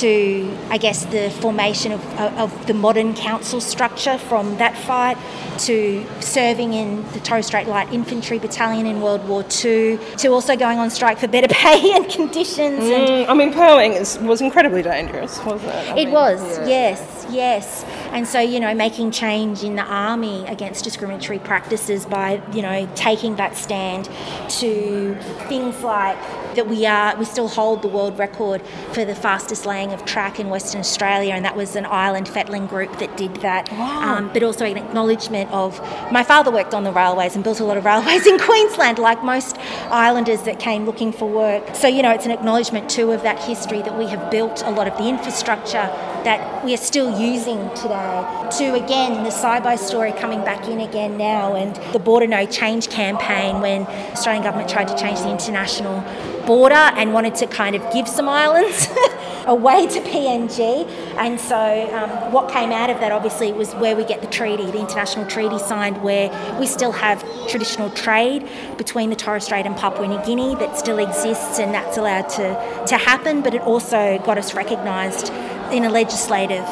to, 0.00 0.56
I 0.70 0.78
guess, 0.78 1.04
the 1.06 1.30
formation 1.30 1.92
of, 1.92 2.04
of 2.18 2.66
the 2.66 2.74
modern 2.74 3.14
council 3.14 3.60
structure 3.60 4.18
from 4.18 4.56
that 4.58 4.76
fight 4.76 5.16
to 5.60 6.04
serving 6.20 6.74
in 6.74 7.08
the 7.12 7.20
Torres 7.20 7.46
Strait 7.46 7.68
Light 7.68 7.92
Infantry 7.92 8.38
Battalion 8.38 8.86
in 8.86 9.00
World 9.00 9.26
War 9.28 9.42
II, 9.42 9.98
to 10.18 10.28
also 10.28 10.56
going 10.56 10.78
on 10.78 10.90
strike 10.90 11.18
for 11.18 11.28
better 11.28 11.48
pay 11.54 11.94
and 11.94 12.08
conditions. 12.08 12.80
Mm, 12.80 13.22
and 13.22 13.30
I 13.30 13.34
mean, 13.34 13.52
pearling 13.52 13.92
is, 13.92 14.18
was 14.18 14.40
incredibly 14.40 14.82
dangerous, 14.82 15.42
wasn't 15.44 15.70
it? 15.70 15.74
I 15.74 15.92
it 15.92 16.04
mean, 16.06 16.10
was, 16.12 16.58
yeah. 16.58 16.66
yes, 16.66 17.13
yes. 17.30 17.84
And 18.12 18.26
so, 18.26 18.40
you 18.40 18.60
know, 18.60 18.74
making 18.74 19.10
change 19.10 19.62
in 19.62 19.76
the 19.76 19.82
army 19.82 20.46
against 20.46 20.84
discriminatory 20.84 21.38
practices 21.38 22.06
by, 22.06 22.42
you 22.52 22.62
know, 22.62 22.88
taking 22.94 23.36
that 23.36 23.56
stand 23.56 24.08
to 24.48 25.14
things 25.48 25.82
like 25.82 26.18
that 26.54 26.68
we 26.68 26.86
are 26.86 27.16
we 27.16 27.24
still 27.24 27.48
hold 27.48 27.82
the 27.82 27.88
world 27.88 28.18
record 28.18 28.62
for 28.92 29.04
the 29.04 29.14
fastest 29.14 29.66
laying 29.66 29.92
of 29.92 30.04
track 30.04 30.38
in 30.38 30.48
Western 30.48 30.80
Australia, 30.80 31.34
and 31.34 31.44
that 31.44 31.56
was 31.56 31.76
an 31.76 31.86
island 31.86 32.28
fettling 32.28 32.66
group 32.66 32.96
that 32.98 33.16
did 33.16 33.34
that. 33.36 33.70
Wow. 33.72 34.16
Um, 34.16 34.30
but 34.32 34.42
also 34.42 34.64
an 34.64 34.76
acknowledgement 34.76 35.50
of 35.50 35.80
my 36.12 36.22
father 36.22 36.50
worked 36.50 36.74
on 36.74 36.84
the 36.84 36.92
railways 36.92 37.34
and 37.34 37.44
built 37.44 37.60
a 37.60 37.64
lot 37.64 37.76
of 37.76 37.84
railways 37.84 38.26
in 38.32 38.38
Queensland, 38.38 38.98
like 38.98 39.22
most 39.22 39.58
islanders 39.90 40.42
that 40.42 40.60
came 40.60 40.86
looking 40.86 41.12
for 41.12 41.28
work. 41.28 41.74
So 41.74 41.88
you 41.88 42.02
know, 42.02 42.12
it's 42.12 42.26
an 42.26 42.32
acknowledgement 42.32 42.88
too 42.88 43.12
of 43.12 43.22
that 43.22 43.38
history 43.42 43.82
that 43.82 43.96
we 43.98 44.06
have 44.06 44.30
built 44.30 44.62
a 44.62 44.70
lot 44.70 44.86
of 44.86 44.96
the 44.96 45.08
infrastructure 45.08 45.90
that 46.24 46.64
we 46.64 46.74
are 46.74 46.78
still 46.78 47.18
using 47.20 47.68
today. 47.74 48.48
To 48.58 48.74
again 48.74 49.24
the 49.24 49.30
Saibai 49.30 49.78
story 49.78 50.12
coming 50.12 50.40
back 50.44 50.68
in 50.68 50.80
again 50.80 51.16
now, 51.16 51.54
and 51.54 51.74
the 51.92 51.98
Border 51.98 52.26
No 52.26 52.46
Change 52.46 52.88
campaign 52.88 53.60
when 53.60 53.82
Australian 54.12 54.42
government 54.42 54.68
tried 54.68 54.88
to 54.88 54.96
change 54.96 55.20
the 55.20 55.30
international 55.30 56.04
border 56.46 56.74
and 56.74 57.12
wanted 57.12 57.34
to 57.36 57.46
kind 57.46 57.74
of 57.74 57.92
give 57.92 58.06
some 58.06 58.28
islands 58.28 58.88
away 59.46 59.86
to 59.86 60.00
PNG. 60.00 60.86
And 61.16 61.40
so, 61.40 61.56
um, 61.94 62.32
what 62.32 62.50
came 62.50 62.72
out 62.72 62.90
of 62.90 63.00
that 63.00 63.12
obviously 63.12 63.52
was 63.52 63.72
where 63.74 63.96
we 63.96 64.04
get 64.04 64.20
the 64.20 64.28
treaty, 64.28 64.64
the 64.70 64.80
international 64.80 65.26
treaty 65.26 65.58
signed, 65.58 66.02
where 66.02 66.30
we 66.58 66.66
still 66.66 66.92
have 66.92 67.22
traditional 67.48 67.90
trade 67.90 68.48
between 68.76 69.10
the 69.10 69.16
Torres 69.16 69.44
Strait 69.44 69.66
and 69.66 69.76
Papua 69.76 70.08
New 70.08 70.24
Guinea 70.24 70.54
that 70.56 70.76
still 70.76 70.98
exists, 70.98 71.58
and 71.58 71.74
that's 71.74 71.96
allowed 71.96 72.28
to, 72.30 72.84
to 72.86 72.96
happen. 72.96 73.42
But 73.42 73.54
it 73.54 73.62
also 73.62 74.18
got 74.18 74.38
us 74.38 74.54
recognised 74.54 75.32
in 75.72 75.84
a 75.84 75.90
legislative 75.90 76.66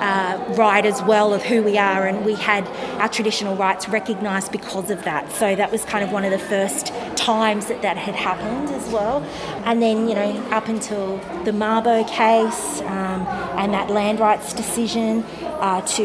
uh, 0.00 0.54
right 0.56 0.84
as 0.84 1.02
well 1.02 1.32
of 1.32 1.42
who 1.42 1.62
we 1.62 1.78
are, 1.78 2.06
and 2.06 2.24
we 2.24 2.34
had 2.34 2.66
our 3.00 3.08
traditional 3.08 3.56
rights 3.56 3.88
recognised 3.88 4.52
because 4.52 4.90
of 4.90 5.02
that. 5.04 5.30
So 5.32 5.56
that 5.56 5.72
was 5.72 5.84
kind 5.84 6.04
of 6.04 6.12
one 6.12 6.24
of 6.24 6.30
the 6.30 6.38
first 6.38 6.92
times 7.16 7.66
that 7.66 7.82
that 7.82 7.96
had 7.96 8.14
happened 8.14 8.68
as 8.70 8.92
well. 8.92 9.22
And 9.64 9.82
then, 9.82 10.08
you 10.08 10.14
know, 10.14 10.30
up 10.50 10.68
until 10.68 11.16
the 11.44 11.50
Mabo 11.50 12.06
case 12.08 12.80
um, 12.82 13.26
and 13.58 13.72
that 13.72 13.90
land 13.90 14.20
rights 14.20 14.52
decision. 14.52 15.24
Uh, 15.56 15.80
to 15.80 16.04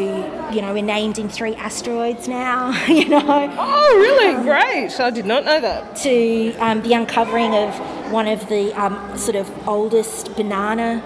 you 0.53 0.61
know, 0.61 0.71
we're 0.71 0.81
named 0.81 1.19
in 1.19 1.27
three 1.27 1.53
asteroids 1.55 2.27
now. 2.27 2.71
You 2.87 3.07
know. 3.09 3.55
Oh, 3.57 3.97
really? 3.97 4.41
Great! 4.43 4.99
I 4.99 5.09
did 5.09 5.25
not 5.25 5.43
know 5.43 5.59
that. 5.59 5.95
To 5.97 6.55
um, 6.55 6.81
the 6.83 6.93
uncovering 6.93 7.53
of 7.53 7.73
one 8.11 8.27
of 8.27 8.47
the 8.47 8.73
um, 8.81 9.17
sort 9.17 9.35
of 9.35 9.67
oldest 9.67 10.35
banana 10.35 11.01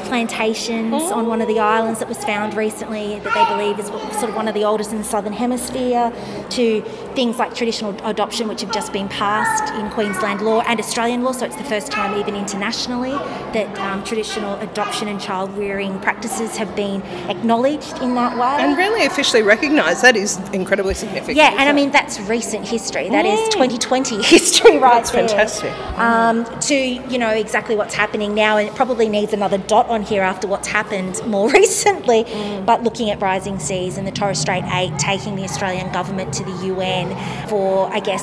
plantations 0.00 0.92
Oh. 0.94 1.14
on 1.14 1.26
one 1.26 1.40
of 1.40 1.48
the 1.48 1.58
islands 1.58 1.98
that 2.00 2.08
was 2.08 2.22
found 2.24 2.54
recently 2.54 3.18
that 3.20 3.34
they 3.34 3.56
believe 3.56 3.78
is 3.78 3.86
sort 4.18 4.30
of 4.30 4.34
one 4.34 4.48
of 4.48 4.54
the 4.54 4.64
oldest 4.64 4.92
in 4.92 4.98
the 4.98 5.04
southern 5.04 5.32
hemisphere 5.32 6.12
to 6.50 6.80
things 7.14 7.38
like 7.38 7.54
traditional 7.54 7.94
adoption 8.06 8.48
which 8.48 8.60
have 8.60 8.72
just 8.72 8.92
been 8.92 9.08
passed 9.08 9.72
in 9.74 9.88
Queensland 9.90 10.40
law 10.42 10.60
and 10.66 10.78
Australian 10.80 11.22
law 11.22 11.32
so 11.32 11.44
it's 11.46 11.56
the 11.56 11.64
first 11.64 11.90
time 11.90 12.18
even 12.18 12.34
internationally 12.36 13.10
that 13.52 13.78
um, 13.78 14.02
traditional 14.04 14.54
adoption 14.60 15.08
and 15.08 15.20
child 15.20 15.50
rearing 15.56 15.98
practices 16.00 16.56
have 16.56 16.74
been 16.76 17.02
acknowledged 17.28 17.96
in 18.02 18.14
that 18.14 18.36
way 18.38 18.62
And 18.64 18.76
really 18.76 19.06
officially 19.06 19.42
recognised. 19.42 20.02
That 20.02 20.16
is 20.16 20.38
incredibly 20.50 20.94
significant. 20.94 21.36
yeah, 21.36 21.50
and 21.58 21.68
I 21.68 21.72
mean 21.72 21.90
that's 21.90 22.20
recent 22.20 22.66
history. 22.66 23.08
That 23.08 23.26
is 23.26 23.38
2020 23.50 24.22
history, 24.22 24.78
right 24.78 24.94
That's 25.04 25.10
there. 25.10 25.28
fantastic. 25.28 25.72
Um, 25.98 26.44
to 26.60 26.74
you 26.74 27.18
know 27.18 27.30
exactly 27.30 27.74
what's 27.76 27.94
happening 27.94 28.34
now, 28.34 28.56
and 28.58 28.68
it 28.68 28.74
probably 28.74 29.08
needs 29.08 29.32
another 29.32 29.58
dot 29.58 29.87
on 29.88 30.02
here 30.02 30.22
after 30.22 30.46
what's 30.46 30.68
happened 30.68 31.20
more 31.26 31.50
recently. 31.52 32.24
Mm. 32.24 32.66
But 32.66 32.82
looking 32.82 33.10
at 33.10 33.20
rising 33.20 33.58
seas 33.58 33.96
and 33.96 34.06
the 34.06 34.12
Torres 34.12 34.38
Strait 34.38 34.64
Eight 34.72 34.98
taking 34.98 35.36
the 35.36 35.44
Australian 35.44 35.92
government 35.92 36.32
to 36.34 36.44
the 36.44 36.66
UN 36.66 37.48
for, 37.48 37.92
I 37.92 38.00
guess. 38.00 38.22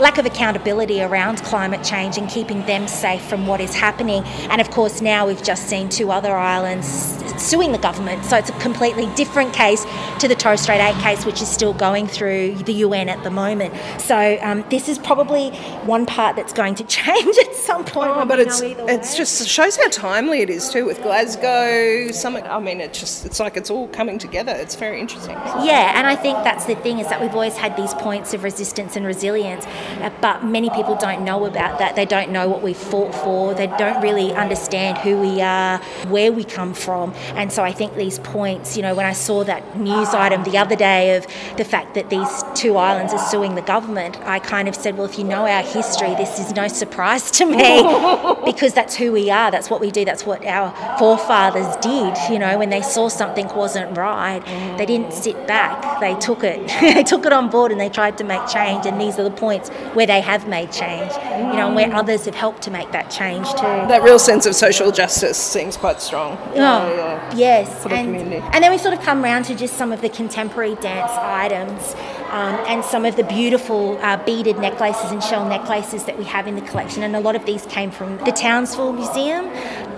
Lack 0.00 0.18
of 0.18 0.26
accountability 0.26 1.02
around 1.02 1.38
climate 1.38 1.84
change 1.84 2.18
and 2.18 2.28
keeping 2.28 2.64
them 2.66 2.86
safe 2.86 3.22
from 3.22 3.46
what 3.46 3.60
is 3.60 3.74
happening. 3.74 4.22
And 4.50 4.60
of 4.60 4.70
course, 4.70 5.00
now 5.00 5.26
we've 5.26 5.42
just 5.42 5.68
seen 5.68 5.88
two 5.88 6.10
other 6.10 6.36
islands 6.36 7.18
suing 7.40 7.72
the 7.72 7.78
government. 7.78 8.24
So 8.24 8.36
it's 8.36 8.50
a 8.50 8.58
completely 8.60 9.06
different 9.14 9.52
case 9.52 9.84
to 10.20 10.28
the 10.28 10.34
Torres 10.34 10.60
Strait 10.60 10.80
8 10.80 10.94
case, 11.02 11.24
which 11.24 11.40
is 11.40 11.48
still 11.48 11.72
going 11.72 12.06
through 12.06 12.56
the 12.56 12.72
UN 12.74 13.08
at 13.08 13.22
the 13.22 13.30
moment. 13.30 13.74
So 14.00 14.38
um, 14.42 14.64
this 14.70 14.88
is 14.88 14.98
probably 14.98 15.50
one 15.84 16.06
part 16.06 16.36
that's 16.36 16.52
going 16.52 16.74
to 16.76 16.84
change 16.98 17.36
at 17.38 17.54
some 17.54 17.84
point. 17.84 18.10
Oh, 18.10 18.24
but 18.24 18.40
it's 18.40 18.60
it's 18.62 19.16
just 19.16 19.48
shows 19.48 19.76
how 19.76 19.88
timely 19.88 20.40
it 20.40 20.50
is 20.50 20.70
too 20.70 20.84
with 20.84 21.02
Glasgow. 21.02 22.10
Summit. 22.12 22.44
I 22.44 22.58
mean, 22.58 22.80
it 22.80 22.92
just 22.92 23.26
it's 23.26 23.40
like 23.40 23.56
it's 23.56 23.70
all 23.70 23.88
coming 23.88 24.18
together. 24.18 24.52
It's 24.52 24.74
very 24.74 25.00
interesting. 25.00 25.36
Yeah, 25.62 25.92
and 25.96 26.06
I 26.06 26.16
think 26.16 26.38
that's 26.44 26.64
the 26.66 26.74
thing 26.76 26.98
is 26.98 27.08
that 27.08 27.20
we've 27.20 27.34
always 27.34 27.56
had 27.56 27.76
these 27.76 27.94
points 27.94 28.34
of 28.34 28.44
resistance 28.44 28.96
and 28.96 29.06
resilience, 29.06 29.66
Uh, 30.00 30.10
but 30.20 30.44
many 30.44 30.70
people 30.70 30.96
don't 30.96 31.24
know 31.24 31.44
about 31.44 31.78
that. 31.78 31.96
They 31.96 32.06
don't 32.06 32.30
know 32.30 32.48
what 32.48 32.62
we 32.62 32.74
fought 32.74 33.14
for. 33.14 33.54
They 33.54 33.66
don't 33.66 34.00
really 34.02 34.32
understand 34.32 34.98
who 34.98 35.18
we 35.18 35.40
are, 35.40 35.78
where 36.08 36.32
we 36.32 36.44
come 36.44 36.74
from, 36.74 37.12
and 37.34 37.52
so 37.52 37.62
I 37.62 37.72
think 37.72 37.94
these 37.96 38.18
points. 38.18 38.76
You 38.76 38.82
know, 38.82 38.94
when 38.94 39.06
I 39.06 39.12
saw 39.12 39.44
that 39.44 39.78
news 39.78 40.14
item 40.14 40.44
the 40.44 40.58
other 40.58 40.76
day 40.76 41.16
of 41.16 41.26
the 41.56 41.64
fact 41.64 41.94
that 41.94 42.10
these 42.10 42.44
two 42.54 42.76
islands 42.76 43.12
are 43.12 43.18
suing 43.18 43.54
the 43.54 43.62
government, 43.62 44.18
I 44.22 44.38
kind 44.38 44.68
of 44.68 44.74
said, 44.74 44.96
well, 44.96 45.06
if 45.06 45.18
you 45.18 45.24
know 45.24 45.46
our 45.46 45.62
history, 45.62 46.14
this 46.14 46.38
is 46.38 46.54
no 46.54 46.68
surprise 46.68 47.30
to 47.32 47.44
me 47.44 47.82
because 48.44 48.74
that's 48.74 48.94
who 48.96 49.12
we 49.12 49.30
are. 49.30 49.50
That's 49.50 49.70
what 49.70 49.80
we 49.80 49.90
do. 49.90 50.04
That's 50.04 50.24
what 50.24 50.44
our 50.44 50.72
forefathers 50.98 51.76
did. 51.76 52.16
You 52.30 52.38
know, 52.38 52.58
when 52.58 52.70
they 52.70 52.82
saw 52.82 53.08
something 53.08 53.48
wasn't 53.54 53.96
right, 53.96 54.40
they 54.78 54.86
didn't 54.86 55.12
sit 55.12 55.46
back. 55.46 56.00
They 56.00 56.14
took 56.16 56.44
it. 56.44 56.68
they 56.80 57.02
took 57.02 57.26
it 57.26 57.32
on 57.32 57.50
board 57.50 57.72
and 57.72 57.80
they 57.80 57.88
tried 57.88 58.18
to 58.18 58.24
make 58.24 58.46
change. 58.48 58.86
And 58.86 59.00
these 59.00 59.18
are 59.18 59.24
the 59.24 59.30
points 59.30 59.70
where 59.94 60.06
they 60.06 60.20
have 60.20 60.48
made 60.48 60.72
change. 60.72 61.12
You 61.12 61.54
know, 61.56 61.66
and 61.68 61.74
where 61.76 61.92
others 61.94 62.24
have 62.26 62.34
helped 62.34 62.62
to 62.62 62.70
make 62.70 62.90
that 62.92 63.10
change 63.10 63.48
too. 63.52 63.62
That 63.62 64.02
real 64.02 64.18
sense 64.18 64.46
of 64.46 64.54
social 64.54 64.90
justice 64.92 65.36
seems 65.38 65.76
quite 65.76 66.00
strong. 66.00 66.36
Oh, 66.50 66.54
Yeah, 66.54 67.36
yes. 67.36 67.82
For 67.82 67.88
the 67.88 67.96
and, 67.96 68.06
community. 68.14 68.44
and 68.52 68.62
then 68.62 68.70
we 68.70 68.78
sort 68.78 68.94
of 68.94 69.00
come 69.00 69.22
round 69.22 69.44
to 69.46 69.54
just 69.54 69.74
some 69.76 69.92
of 69.92 70.00
the 70.00 70.08
contemporary 70.08 70.74
dance 70.76 71.12
items 71.12 71.94
um, 72.30 72.54
and 72.66 72.84
some 72.84 73.04
of 73.04 73.16
the 73.16 73.24
beautiful 73.24 73.98
uh, 74.02 74.22
beaded 74.24 74.58
necklaces 74.58 75.10
and 75.10 75.22
shell 75.22 75.48
necklaces 75.48 76.04
that 76.04 76.18
we 76.18 76.24
have 76.24 76.46
in 76.46 76.54
the 76.54 76.60
collection. 76.62 77.02
And 77.02 77.16
a 77.16 77.20
lot 77.20 77.36
of 77.36 77.46
these 77.46 77.64
came 77.66 77.90
from 77.90 78.18
the 78.24 78.32
Townsville 78.32 78.92
Museum. 78.92 79.46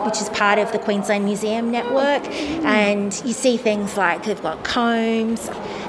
which 0.05 0.21
is 0.21 0.31
part 0.31 0.59
of 0.59 0.73
the 0.73 0.79
Queensland 0.79 1.25
Museum 1.27 1.71
Network. 1.71 2.25
And 2.64 3.12
you 3.25 3.33
see 3.35 3.57
things 3.59 3.97
like 3.99 4.25
they've 4.25 4.40
got 4.43 4.64
combs, 4.64 5.47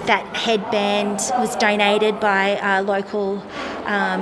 that 0.08 0.26
headband 0.36 1.20
was 1.38 1.56
donated 1.58 2.20
by 2.20 2.60
a 2.62 2.82
local. 2.84 3.42
Um, 3.86 4.22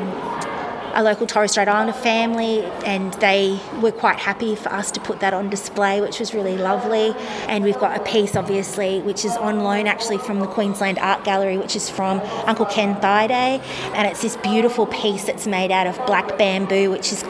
a 0.93 1.03
local 1.03 1.27
Torres 1.27 1.51
Strait 1.51 1.67
Islander 1.67 1.93
family, 1.93 2.63
and 2.85 3.13
they 3.15 3.59
were 3.81 3.91
quite 3.91 4.17
happy 4.17 4.55
for 4.55 4.69
us 4.73 4.91
to 4.91 4.99
put 4.99 5.19
that 5.19 5.33
on 5.33 5.49
display, 5.49 6.01
which 6.01 6.19
was 6.19 6.33
really 6.33 6.57
lovely. 6.57 7.13
And 7.47 7.63
we've 7.63 7.77
got 7.77 7.99
a 7.99 8.03
piece, 8.03 8.35
obviously, 8.35 8.99
which 9.01 9.25
is 9.25 9.35
on 9.37 9.59
loan 9.59 9.87
actually 9.87 10.17
from 10.17 10.39
the 10.39 10.47
Queensland 10.47 10.99
Art 10.99 11.23
Gallery, 11.23 11.57
which 11.57 11.75
is 11.75 11.89
from 11.89 12.19
Uncle 12.45 12.65
Ken 12.65 12.95
Thaiday, 12.95 13.61
and 13.93 14.07
it's 14.07 14.21
this 14.21 14.35
beautiful 14.37 14.87
piece 14.87 15.25
that's 15.25 15.47
made 15.47 15.71
out 15.71 15.87
of 15.87 15.95
black 16.05 16.37
bamboo, 16.37 16.89
which 16.91 17.11
is 17.11 17.23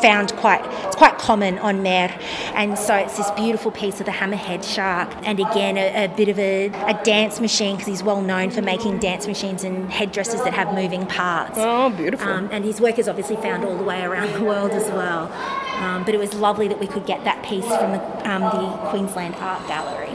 found 0.00 0.34
quite 0.36 0.64
it's 0.86 0.96
quite 0.96 1.18
common 1.18 1.58
on 1.58 1.82
Mer, 1.82 2.14
and 2.54 2.78
so 2.78 2.94
it's 2.94 3.16
this 3.16 3.30
beautiful 3.32 3.70
piece 3.70 4.00
of 4.00 4.06
the 4.06 4.12
hammerhead 4.12 4.64
shark, 4.64 5.10
and 5.26 5.40
again 5.40 5.76
a, 5.76 6.04
a 6.04 6.08
bit 6.08 6.28
of 6.28 6.38
a, 6.38 6.66
a 6.66 7.04
dance 7.04 7.40
machine 7.40 7.76
because 7.76 7.88
he's 7.88 8.02
well 8.02 8.22
known 8.22 8.50
for 8.50 8.62
making 8.62 8.98
dance 8.98 9.26
machines 9.26 9.64
and 9.64 9.90
headdresses 9.90 10.42
that 10.44 10.54
have 10.54 10.74
moving 10.74 11.06
parts. 11.06 11.56
Oh, 11.56 11.90
beautiful! 11.90 12.28
Um, 12.28 12.48
and 12.52 12.64
his 12.64 12.80
work 12.80 12.98
is 12.98 13.08
obviously 13.08 13.36
found 13.36 13.64
all 13.64 13.76
the 13.76 13.84
way 13.84 14.02
around 14.02 14.32
the 14.32 14.44
world 14.44 14.70
as 14.72 14.88
well. 14.90 15.32
Um, 15.76 16.04
but 16.04 16.14
it 16.14 16.18
was 16.18 16.32
lovely 16.34 16.68
that 16.68 16.80
we 16.80 16.86
could 16.86 17.04
get 17.04 17.24
that 17.24 17.44
piece 17.44 17.66
from 17.66 17.92
the, 17.92 18.30
um, 18.30 18.42
the 18.42 18.88
Queensland 18.88 19.34
Art 19.36 19.66
Gallery. 19.68 20.08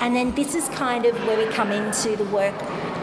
And 0.00 0.14
then 0.14 0.32
this 0.36 0.54
is 0.54 0.68
kind 0.68 1.04
of 1.06 1.16
where 1.26 1.36
we 1.36 1.52
come 1.52 1.72
into 1.72 2.16
the 2.16 2.24
work 2.26 2.54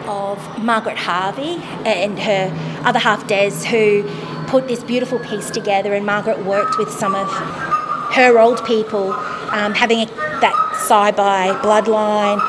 of 0.08 0.62
Margaret 0.62 0.96
Harvey 0.96 1.62
and 1.84 2.18
her 2.18 2.50
other 2.84 2.98
half 2.98 3.26
Des, 3.26 3.50
who 3.66 4.08
put 4.46 4.68
this 4.68 4.82
beautiful 4.82 5.18
piece 5.18 5.50
together, 5.50 5.94
and 5.94 6.04
Margaret 6.06 6.44
worked 6.44 6.78
with 6.78 6.90
some 6.90 7.14
of 7.14 7.28
her 8.12 8.38
old 8.38 8.64
people, 8.64 9.12
um, 9.12 9.74
having 9.74 10.00
a, 10.00 10.06
that 10.40 10.54
Saibai 10.88 11.60
bloodline, 11.60 12.40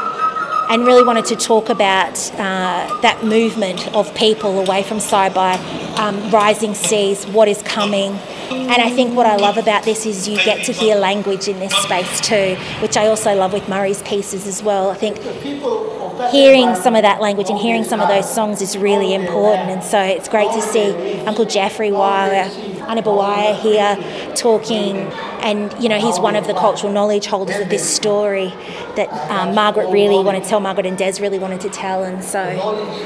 and 0.69 0.85
really 0.85 1.03
wanted 1.03 1.25
to 1.25 1.35
talk 1.35 1.69
about 1.69 2.17
uh, 2.33 3.01
that 3.01 3.23
movement 3.23 3.87
of 3.95 4.13
people 4.15 4.59
away 4.59 4.83
from 4.83 4.97
Saibai, 4.97 5.57
um, 5.97 6.29
rising 6.29 6.73
seas, 6.73 7.25
what 7.27 7.47
is 7.47 7.61
coming. 7.63 8.13
And 8.49 8.81
I 8.81 8.89
think 8.89 9.15
what 9.15 9.25
I 9.25 9.37
love 9.37 9.57
about 9.57 9.83
this 9.83 10.05
is 10.05 10.27
you 10.27 10.37
get 10.37 10.65
to 10.65 10.73
hear 10.73 10.95
language 10.95 11.47
in 11.47 11.59
this 11.59 11.73
space 11.73 12.21
too, 12.21 12.55
which 12.81 12.97
I 12.97 13.07
also 13.07 13.33
love 13.35 13.53
with 13.53 13.67
Murray's 13.69 14.01
pieces 14.03 14.45
as 14.45 14.61
well. 14.61 14.89
I 14.89 14.95
think 14.95 15.17
hearing 16.31 16.75
some 16.75 16.95
of 16.95 17.03
that 17.03 17.21
language 17.21 17.49
and 17.49 17.57
hearing 17.57 17.83
some 17.83 17.99
of 17.99 18.07
those 18.07 18.31
songs 18.31 18.61
is 18.61 18.77
really 18.77 19.13
important. 19.13 19.69
And 19.69 19.83
so 19.83 19.99
it's 20.01 20.29
great 20.29 20.51
to 20.51 20.61
see 20.61 21.19
Uncle 21.21 21.45
Jeffrey 21.45 21.91
Wire, 21.91 22.49
Anna 22.87 23.01
Bawaya 23.01 23.55
here 23.59 23.95
talking 24.35 25.11
and 25.41 25.73
you 25.81 25.89
know 25.89 25.99
he's 25.99 26.19
one 26.19 26.35
of 26.35 26.47
the 26.47 26.53
cultural 26.53 26.91
knowledge 26.91 27.25
holders 27.25 27.59
of 27.59 27.69
this 27.69 27.87
story 27.87 28.53
that 28.95 29.09
um, 29.29 29.53
Margaret 29.53 29.89
really 29.91 30.23
wanted 30.23 30.43
to 30.43 30.49
tell, 30.49 30.59
Margaret 30.59 30.85
and 30.85 30.97
Des 30.97 31.21
really 31.21 31.39
wanted 31.39 31.61
to 31.61 31.69
tell, 31.69 32.03
and 32.03 32.23
so 32.23 32.41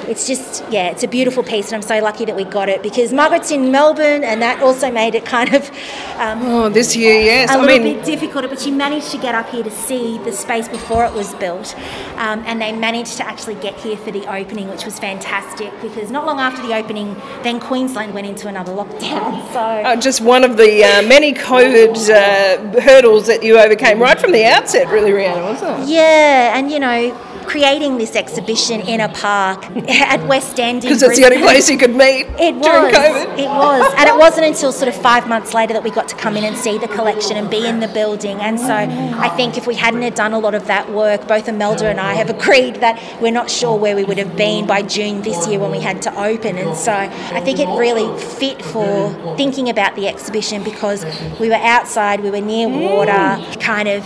it's 0.08 0.26
just 0.26 0.64
yeah, 0.72 0.90
it's 0.90 1.04
a 1.04 1.08
beautiful 1.08 1.44
piece, 1.44 1.68
and 1.68 1.76
I'm 1.76 1.88
so 1.88 2.00
lucky 2.00 2.26
that 2.26 2.36
we 2.36 2.44
got 2.44 2.70
it 2.70 2.82
because 2.82 3.12
Margaret's 3.14 3.52
in 3.52 3.72
Melbourne, 3.72 4.24
and 4.24 4.42
that 4.42 4.62
also 4.62 4.92
made 4.92 5.16
it 5.16 5.26
kind 5.26 5.54
of 5.54 5.70
um, 6.18 6.42
oh 6.44 6.70
this 6.70 6.96
year, 6.96 7.20
yes, 7.20 7.50
a 7.50 7.54
I 7.54 7.58
little 7.58 7.84
mean... 7.84 7.98
bit 7.98 8.06
difficult, 8.06 8.50
but 8.50 8.60
she 8.60 8.72
managed 8.72 9.12
to 9.12 9.18
get 9.18 9.36
up 9.36 9.50
here 9.50 9.64
to 9.64 9.72
see 9.72 10.18
the 10.20 10.32
space 10.32 10.68
before 10.68 11.06
it 11.06 11.14
was 11.14 11.34
built, 11.36 11.76
um, 12.16 12.44
and 12.46 12.62
they 12.62 12.72
managed 12.72 13.18
to 13.18 13.28
actually 13.28 13.56
get 13.56 13.76
here 13.76 13.98
for 13.98 14.12
the 14.12 14.26
opening, 14.34 14.70
which 14.70 14.86
was 14.86 14.98
fantastic 15.00 15.72
because 15.82 16.10
not 16.10 16.26
long 16.26 16.40
after 16.40 16.66
the 16.66 16.74
opening, 16.74 17.16
then 17.44 17.60
Queensland 17.60 18.14
went 18.14 18.28
into 18.28 18.48
another 18.48 18.72
lockdown. 18.72 19.42
So 19.52 19.60
oh, 19.86 19.96
just 19.96 20.22
one 20.22 20.44
of 20.44 20.58
the 20.58 20.84
uh, 20.84 21.02
many 21.08 21.34
COVID. 21.34 22.10
Uh, 22.10 22.22
uh, 22.22 22.82
hurdles 22.82 23.28
that 23.28 23.44
you 23.44 23.60
overcame 23.60 24.00
right 24.00 24.20
from 24.20 24.32
the 24.32 24.46
outset, 24.46 24.88
really, 24.88 25.12
Rhianna, 25.12 25.44
wasn't 25.44 25.84
it? 25.84 25.90
Yeah, 25.90 26.58
and 26.58 26.72
you 26.72 26.80
know, 26.80 27.12
creating 27.52 27.98
this 27.98 28.16
exhibition 28.16 28.80
in 28.80 29.02
a 29.02 29.10
park 29.10 29.66
at 29.90 30.26
West 30.26 30.58
End 30.58 30.82
because 30.82 31.04
it's 31.04 31.18
the 31.18 31.26
only 31.26 31.40
place 31.40 31.70
you 31.70 31.78
could 31.78 31.94
meet 31.94 32.26
it 32.40 32.56
was, 32.56 32.66
during 32.66 32.94
COVID. 32.94 33.38
It 33.38 33.50
was, 33.50 33.94
and 33.98 34.08
it 34.08 34.16
wasn't 34.16 34.48
until 34.48 34.72
sort 34.72 34.88
of 34.88 34.96
five 34.96 35.28
months 35.28 35.54
later 35.54 35.74
that 35.74 35.84
we 35.84 35.92
got 35.92 36.08
to 36.08 36.16
come 36.16 36.38
in 36.38 36.46
and 36.46 36.56
see 36.56 36.78
the 36.78 36.88
collection 36.88 37.36
and 37.36 37.50
be 37.50 37.68
in 37.68 37.82
the 37.82 37.90
building. 37.90 38.40
And 38.40 38.58
so 38.58 38.74
I 38.74 39.28
think 39.36 39.58
if 39.58 39.68
we 39.68 39.76
hadn't 39.76 40.02
have 40.04 40.16
done 40.16 40.32
a 40.32 40.40
lot 40.40 40.56
of 40.56 40.66
that 40.68 40.90
work, 40.94 41.28
both 41.28 41.50
Imelda 41.50 41.90
and 41.90 42.00
I 42.00 42.14
have 42.14 42.30
agreed 42.30 42.76
that 42.76 43.22
we're 43.22 43.34
not 43.34 43.52
sure 43.52 43.78
where 43.78 43.98
we 43.98 44.06
would 44.06 44.18
have 44.18 44.38
been 44.38 44.66
by 44.66 44.82
June 44.82 45.22
this 45.22 45.46
year 45.50 45.60
when 45.60 45.72
we 45.72 45.82
had 45.82 46.02
to 46.04 46.24
open. 46.24 46.58
And 46.58 46.78
so 46.78 46.94
I 46.94 47.42
think 47.42 47.60
it 47.60 47.68
really 47.78 48.08
fit 48.18 48.62
for 48.62 49.36
thinking 49.36 49.70
about 49.70 49.98
the 49.98 50.08
exhibition 50.08 50.64
because 50.64 51.04
we 51.38 51.50
were 51.50 51.56
outside, 51.56 52.22
we 52.22 52.32
were 52.32 52.40
near 52.40 52.70
water, 52.70 53.12
mm. 53.12 53.60
kind 53.60 53.90
of 53.90 54.06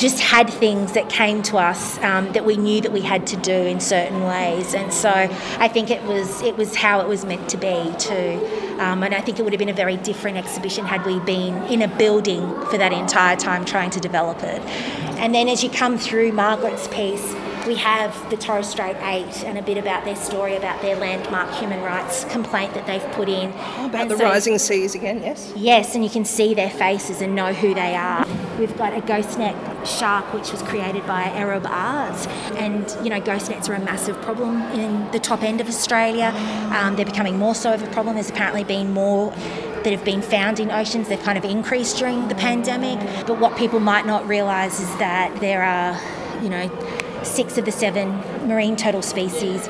just 0.00 0.18
had 0.18 0.48
things 0.48 0.92
that 0.92 1.10
came 1.10 1.42
to 1.42 1.58
us 1.58 1.98
um, 1.98 2.32
that 2.32 2.46
we 2.46 2.56
knew 2.56 2.80
that 2.80 2.90
we 2.90 3.02
had 3.02 3.26
to 3.26 3.36
do 3.36 3.52
in 3.52 3.80
certain 3.80 4.22
ways, 4.24 4.74
and 4.74 4.92
so 4.92 5.10
I 5.10 5.68
think 5.68 5.90
it 5.90 6.02
was 6.04 6.40
it 6.40 6.56
was 6.56 6.74
how 6.74 7.00
it 7.00 7.08
was 7.08 7.24
meant 7.24 7.50
to 7.50 7.58
be 7.58 7.92
too. 7.98 8.40
Um, 8.80 9.02
and 9.02 9.14
I 9.14 9.20
think 9.20 9.38
it 9.38 9.42
would 9.42 9.52
have 9.52 9.58
been 9.58 9.68
a 9.68 9.74
very 9.74 9.98
different 9.98 10.38
exhibition 10.38 10.86
had 10.86 11.04
we 11.04 11.20
been 11.20 11.54
in 11.64 11.82
a 11.82 11.88
building 11.98 12.48
for 12.66 12.78
that 12.78 12.94
entire 12.94 13.36
time 13.36 13.66
trying 13.66 13.90
to 13.90 14.00
develop 14.00 14.42
it. 14.42 14.62
And 15.20 15.34
then 15.34 15.48
as 15.50 15.62
you 15.62 15.68
come 15.68 15.98
through 15.98 16.32
Margaret's 16.32 16.88
piece, 16.88 17.34
we 17.66 17.74
have 17.74 18.30
the 18.30 18.38
Torres 18.38 18.66
Strait 18.66 18.96
Eight 19.02 19.44
and 19.44 19.58
a 19.58 19.62
bit 19.62 19.76
about 19.76 20.06
their 20.06 20.16
story 20.16 20.56
about 20.56 20.80
their 20.80 20.96
landmark 20.96 21.52
human 21.52 21.82
rights 21.82 22.24
complaint 22.24 22.72
that 22.72 22.86
they've 22.86 23.04
put 23.12 23.28
in. 23.28 23.52
Oh, 23.54 23.86
about 23.86 24.00
and 24.00 24.10
the 24.10 24.16
so, 24.16 24.24
rising 24.24 24.58
seas 24.58 24.94
again, 24.94 25.20
yes? 25.20 25.52
Yes, 25.54 25.94
and 25.94 26.02
you 26.02 26.08
can 26.08 26.24
see 26.24 26.54
their 26.54 26.70
faces 26.70 27.20
and 27.20 27.34
know 27.34 27.52
who 27.52 27.74
they 27.74 27.94
are. 27.94 28.26
We've 28.60 28.76
got 28.76 28.92
a 28.92 29.00
ghost 29.00 29.38
net 29.38 29.56
shark 29.88 30.34
which 30.34 30.52
was 30.52 30.60
created 30.60 31.06
by 31.06 31.24
Erub 31.30 31.64
Arts, 31.64 32.26
and 32.58 32.94
you 33.02 33.08
know, 33.08 33.18
ghost 33.18 33.48
nets 33.48 33.70
are 33.70 33.72
a 33.72 33.80
massive 33.80 34.20
problem 34.20 34.60
in 34.72 35.10
the 35.12 35.18
top 35.18 35.42
end 35.42 35.62
of 35.62 35.66
Australia. 35.66 36.30
Um, 36.70 36.94
they're 36.94 37.06
becoming 37.06 37.38
more 37.38 37.54
so 37.54 37.72
of 37.72 37.82
a 37.82 37.86
problem. 37.86 38.16
There's 38.16 38.28
apparently 38.28 38.64
been 38.64 38.92
more 38.92 39.30
that 39.30 39.86
have 39.86 40.04
been 40.04 40.20
found 40.20 40.60
in 40.60 40.70
oceans. 40.70 41.08
They've 41.08 41.22
kind 41.22 41.38
of 41.38 41.44
increased 41.46 41.96
during 41.96 42.28
the 42.28 42.34
pandemic. 42.34 42.98
But 43.26 43.40
what 43.40 43.56
people 43.56 43.80
might 43.80 44.04
not 44.04 44.28
realise 44.28 44.78
is 44.78 44.94
that 44.98 45.40
there 45.40 45.62
are, 45.62 45.98
you 46.42 46.50
know, 46.50 46.70
six 47.22 47.56
of 47.56 47.64
the 47.64 47.72
seven 47.72 48.10
marine 48.46 48.76
turtle 48.76 49.00
species 49.00 49.68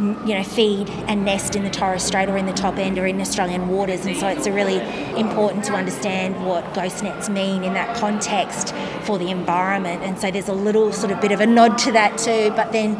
you 0.00 0.34
know, 0.34 0.42
feed 0.42 0.88
and 1.08 1.24
nest 1.24 1.54
in 1.54 1.62
the 1.62 1.70
Torres 1.70 2.02
Strait 2.02 2.28
or 2.28 2.36
in 2.36 2.46
the 2.46 2.52
top 2.52 2.76
end 2.76 2.98
or 2.98 3.06
in 3.06 3.20
Australian 3.20 3.68
waters. 3.68 4.06
And 4.06 4.16
so 4.16 4.28
it's 4.28 4.46
a 4.46 4.52
really 4.52 4.80
important 5.18 5.64
to 5.64 5.74
understand 5.74 6.44
what 6.44 6.74
ghost 6.74 7.02
nets 7.02 7.28
mean 7.28 7.64
in 7.64 7.74
that 7.74 7.96
context 7.96 8.74
for 9.02 9.18
the 9.18 9.30
environment. 9.30 10.02
And 10.02 10.18
so 10.18 10.30
there's 10.30 10.48
a 10.48 10.54
little 10.54 10.92
sort 10.92 11.12
of 11.12 11.20
bit 11.20 11.32
of 11.32 11.40
a 11.40 11.46
nod 11.46 11.78
to 11.78 11.92
that 11.92 12.18
too. 12.18 12.52
But 12.56 12.72
then 12.72 12.96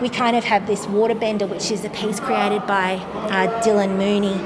we 0.00 0.08
kind 0.08 0.36
of 0.36 0.44
have 0.44 0.66
this 0.66 0.86
water 0.86 1.14
bender, 1.14 1.46
which 1.46 1.70
is 1.70 1.84
a 1.84 1.90
piece 1.90 2.20
created 2.20 2.66
by 2.66 2.94
uh, 2.96 3.62
Dylan 3.62 3.96
Mooney 3.96 4.38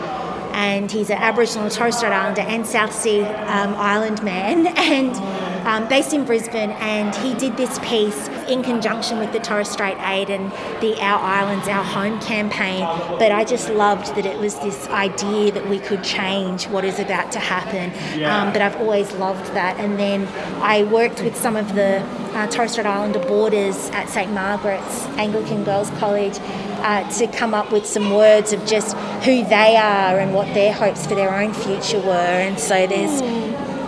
and 0.56 0.90
he's 0.90 1.10
an 1.10 1.18
Aboriginal 1.18 1.68
Torres 1.68 1.98
Strait 1.98 2.12
Islander 2.12 2.40
and 2.40 2.66
South 2.66 2.92
Sea 2.92 3.20
um, 3.20 3.74
Island 3.74 4.22
man, 4.22 4.66
and 4.76 5.14
um, 5.66 5.86
based 5.88 6.12
in 6.14 6.24
Brisbane. 6.24 6.70
And 6.70 7.14
he 7.16 7.34
did 7.34 7.56
this 7.56 7.78
piece 7.80 8.28
in 8.48 8.62
conjunction 8.62 9.18
with 9.18 9.32
the 9.32 9.40
Torres 9.40 9.68
Strait 9.68 9.98
Eight 10.00 10.30
and 10.30 10.50
the 10.80 10.94
Our 11.02 11.20
Islands, 11.20 11.68
Our 11.68 11.84
Home 11.84 12.18
campaign. 12.20 12.80
But 13.18 13.32
I 13.32 13.44
just 13.44 13.68
loved 13.68 14.14
that 14.14 14.24
it 14.24 14.38
was 14.38 14.58
this 14.60 14.88
idea 14.88 15.52
that 15.52 15.68
we 15.68 15.78
could 15.78 16.02
change 16.02 16.68
what 16.68 16.84
is 16.84 16.98
about 16.98 17.32
to 17.32 17.38
happen. 17.40 17.92
Um, 18.46 18.52
but 18.52 18.62
I've 18.62 18.76
always 18.76 19.12
loved 19.14 19.46
that. 19.54 19.78
And 19.78 19.98
then 19.98 20.26
I 20.62 20.84
worked 20.84 21.22
with 21.22 21.36
some 21.36 21.56
of 21.56 21.74
the 21.74 22.00
uh, 22.36 22.46
Torres 22.48 22.72
Strait 22.72 22.86
Islander 22.86 23.18
boarders 23.18 23.90
at 23.90 24.08
St 24.08 24.32
Margaret's 24.32 25.06
Anglican 25.18 25.64
Girls 25.64 25.90
College 25.98 26.38
uh, 26.86 27.08
to 27.18 27.26
come 27.26 27.54
up 27.54 27.72
with 27.72 27.86
some 27.86 28.12
words 28.14 28.52
of 28.52 28.64
just 28.66 28.96
who 29.24 29.44
they 29.44 29.76
are 29.76 30.20
and 30.20 30.34
what 30.34 30.52
their 30.54 30.72
hopes 30.72 31.06
for 31.06 31.14
their 31.14 31.34
own 31.34 31.52
future 31.52 32.00
were. 32.00 32.12
And 32.12 32.58
so 32.58 32.86
there's 32.86 33.20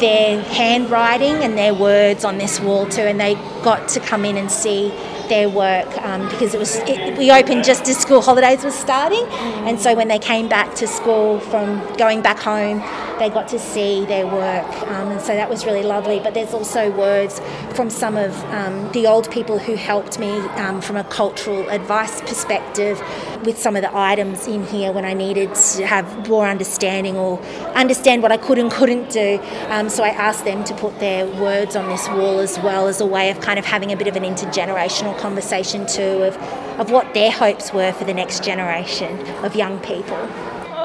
their 0.00 0.42
handwriting 0.42 1.36
and 1.44 1.56
their 1.56 1.74
words 1.74 2.24
on 2.24 2.38
this 2.38 2.60
wall 2.60 2.86
too, 2.86 3.02
and 3.02 3.20
they 3.20 3.34
got 3.62 3.88
to 3.90 4.00
come 4.00 4.24
in 4.24 4.36
and 4.36 4.50
see 4.50 4.90
their 5.28 5.48
work 5.48 5.86
um, 6.02 6.28
because 6.30 6.54
it 6.54 6.58
was 6.58 6.76
it, 6.76 7.18
we 7.18 7.30
opened 7.30 7.64
just 7.64 7.86
as 7.88 7.98
school 7.98 8.22
holidays 8.22 8.64
was 8.64 8.74
starting, 8.74 9.24
and 9.66 9.78
so 9.78 9.94
when 9.94 10.08
they 10.08 10.18
came 10.18 10.48
back 10.48 10.74
to 10.76 10.86
school 10.86 11.40
from 11.40 11.80
going 11.96 12.22
back 12.22 12.38
home, 12.38 12.80
they 13.18 13.30
got 13.30 13.48
to 13.48 13.58
see 13.58 14.04
their 14.06 14.26
work, 14.26 14.66
um, 14.88 15.08
and 15.08 15.20
so 15.20 15.34
that 15.34 15.48
was 15.48 15.64
really 15.64 15.82
lovely. 15.82 16.20
But 16.20 16.34
there's 16.34 16.54
also 16.54 16.90
words 16.90 17.40
from 17.74 17.90
some 17.90 18.16
of 18.16 18.34
um, 18.46 18.90
the 18.92 19.06
old 19.06 19.30
people 19.30 19.58
who 19.58 19.74
helped 19.74 20.18
me 20.18 20.30
um, 20.30 20.80
from 20.80 20.96
a 20.96 21.04
cultural 21.04 21.68
advice 21.68 22.20
perspective 22.22 23.00
with 23.44 23.58
some 23.58 23.76
of 23.76 23.82
the 23.82 23.96
items 23.96 24.46
in 24.46 24.66
here 24.66 24.92
when 24.92 25.04
I 25.04 25.14
needed 25.14 25.54
to 25.54 25.86
have 25.86 26.28
more 26.28 26.46
understanding 26.46 27.16
or 27.16 27.40
understand 27.74 28.22
what 28.22 28.32
I 28.32 28.36
could 28.36 28.58
and 28.58 28.70
couldn't 28.70 29.10
do. 29.10 29.40
Um, 29.68 29.88
so 29.88 30.02
I 30.02 30.08
asked 30.08 30.44
them 30.44 30.64
to 30.64 30.74
put 30.74 30.98
their 30.98 31.26
words 31.40 31.76
on 31.76 31.88
this 31.88 32.08
wall 32.08 32.38
as 32.38 32.58
well 32.58 32.88
as 32.88 33.00
a 33.00 33.06
way 33.06 33.30
of 33.30 33.40
kind 33.40 33.58
of 33.58 33.64
having 33.64 33.92
a 33.92 33.96
bit 33.96 34.08
of 34.08 34.16
an 34.16 34.24
intergenerational 34.24 35.18
conversation 35.18 35.86
too 35.86 36.22
of, 36.22 36.36
of 36.80 36.90
what 36.90 37.14
their 37.14 37.30
hopes 37.30 37.72
were 37.72 37.92
for 37.92 38.04
the 38.04 38.14
next 38.14 38.42
generation 38.44 39.18
of 39.44 39.54
young 39.54 39.78
people. 39.80 40.18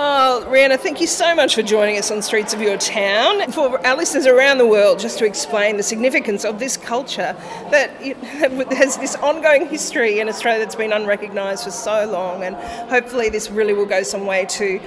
Oh, 0.06 0.46
Rhianna, 0.50 0.78
thank 0.78 1.00
you 1.00 1.08
so 1.08 1.34
much 1.34 1.56
for 1.56 1.62
joining 1.62 1.98
us 1.98 2.12
on 2.12 2.22
Streets 2.22 2.54
of 2.54 2.62
Your 2.62 2.76
Town. 2.76 3.50
For 3.54 3.80
our 3.88 3.96
listeners 3.96 4.28
around 4.28 4.58
the 4.58 4.68
world, 4.68 5.00
just 5.00 5.18
to 5.20 5.26
explain 5.26 5.78
the 5.78 5.84
significance 5.84 6.44
of 6.44 6.60
this 6.60 6.76
culture 6.76 7.34
that 7.72 7.90
has 8.74 8.98
this 8.98 9.16
ongoing 9.16 9.66
history 9.66 10.20
in 10.20 10.28
Australia 10.28 10.60
that's 10.60 10.76
been 10.76 10.92
unrecognised 10.92 11.64
for 11.64 11.72
so 11.72 12.06
long, 12.06 12.44
and 12.44 12.58
hopefully 12.90 13.30
this 13.30 13.50
really 13.50 13.72
will 13.72 13.86
go 13.86 14.04
some 14.04 14.26
way 14.26 14.44
to 14.50 14.82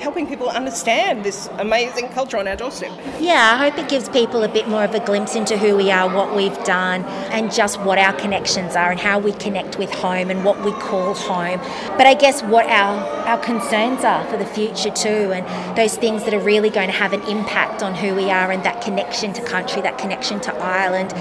helping 0.00 0.26
people 0.26 0.48
understand 0.48 1.24
this 1.24 1.48
amazing 1.58 2.08
culture 2.10 2.36
on 2.36 2.46
our 2.46 2.56
doorstep. 2.56 2.92
Yeah, 3.20 3.54
I 3.54 3.56
hope 3.58 3.78
it 3.78 3.88
gives 3.88 4.08
people 4.08 4.42
a 4.42 4.48
bit 4.48 4.68
more 4.68 4.84
of 4.84 4.94
a 4.94 5.00
glimpse 5.00 5.34
into 5.34 5.58
who 5.58 5.76
we 5.76 5.90
are, 5.90 6.12
what 6.14 6.34
we've 6.34 6.62
done, 6.64 7.04
and 7.32 7.52
just 7.52 7.80
what 7.80 7.98
our 7.98 8.12
connections 8.12 8.76
are 8.76 8.90
and 8.90 9.00
how 9.00 9.18
we 9.18 9.32
connect 9.32 9.78
with 9.78 9.90
home 9.92 10.30
and 10.30 10.44
what 10.44 10.64
we 10.64 10.72
call 10.72 11.14
home. 11.14 11.58
But 11.96 12.06
I 12.06 12.14
guess 12.14 12.42
what 12.42 12.66
our, 12.66 12.98
our 13.26 13.38
concerns 13.38 14.04
are 14.04 14.24
for 14.30 14.36
the 14.36 14.46
future 14.46 14.90
too, 14.90 15.32
and 15.32 15.76
those 15.76 15.96
things 15.96 16.24
that 16.24 16.34
are 16.34 16.40
really 16.40 16.70
going 16.70 16.88
to 16.88 16.96
have 16.96 17.12
an 17.12 17.22
impact 17.22 17.82
on 17.82 17.94
who 17.94 18.14
we 18.14 18.30
are 18.30 18.52
and 18.52 18.62
that 18.64 18.80
connection 18.82 19.32
to 19.32 19.42
country, 19.42 19.82
that 19.82 19.98
connection 19.98 20.40
to 20.40 20.54
Ireland. 20.54 21.12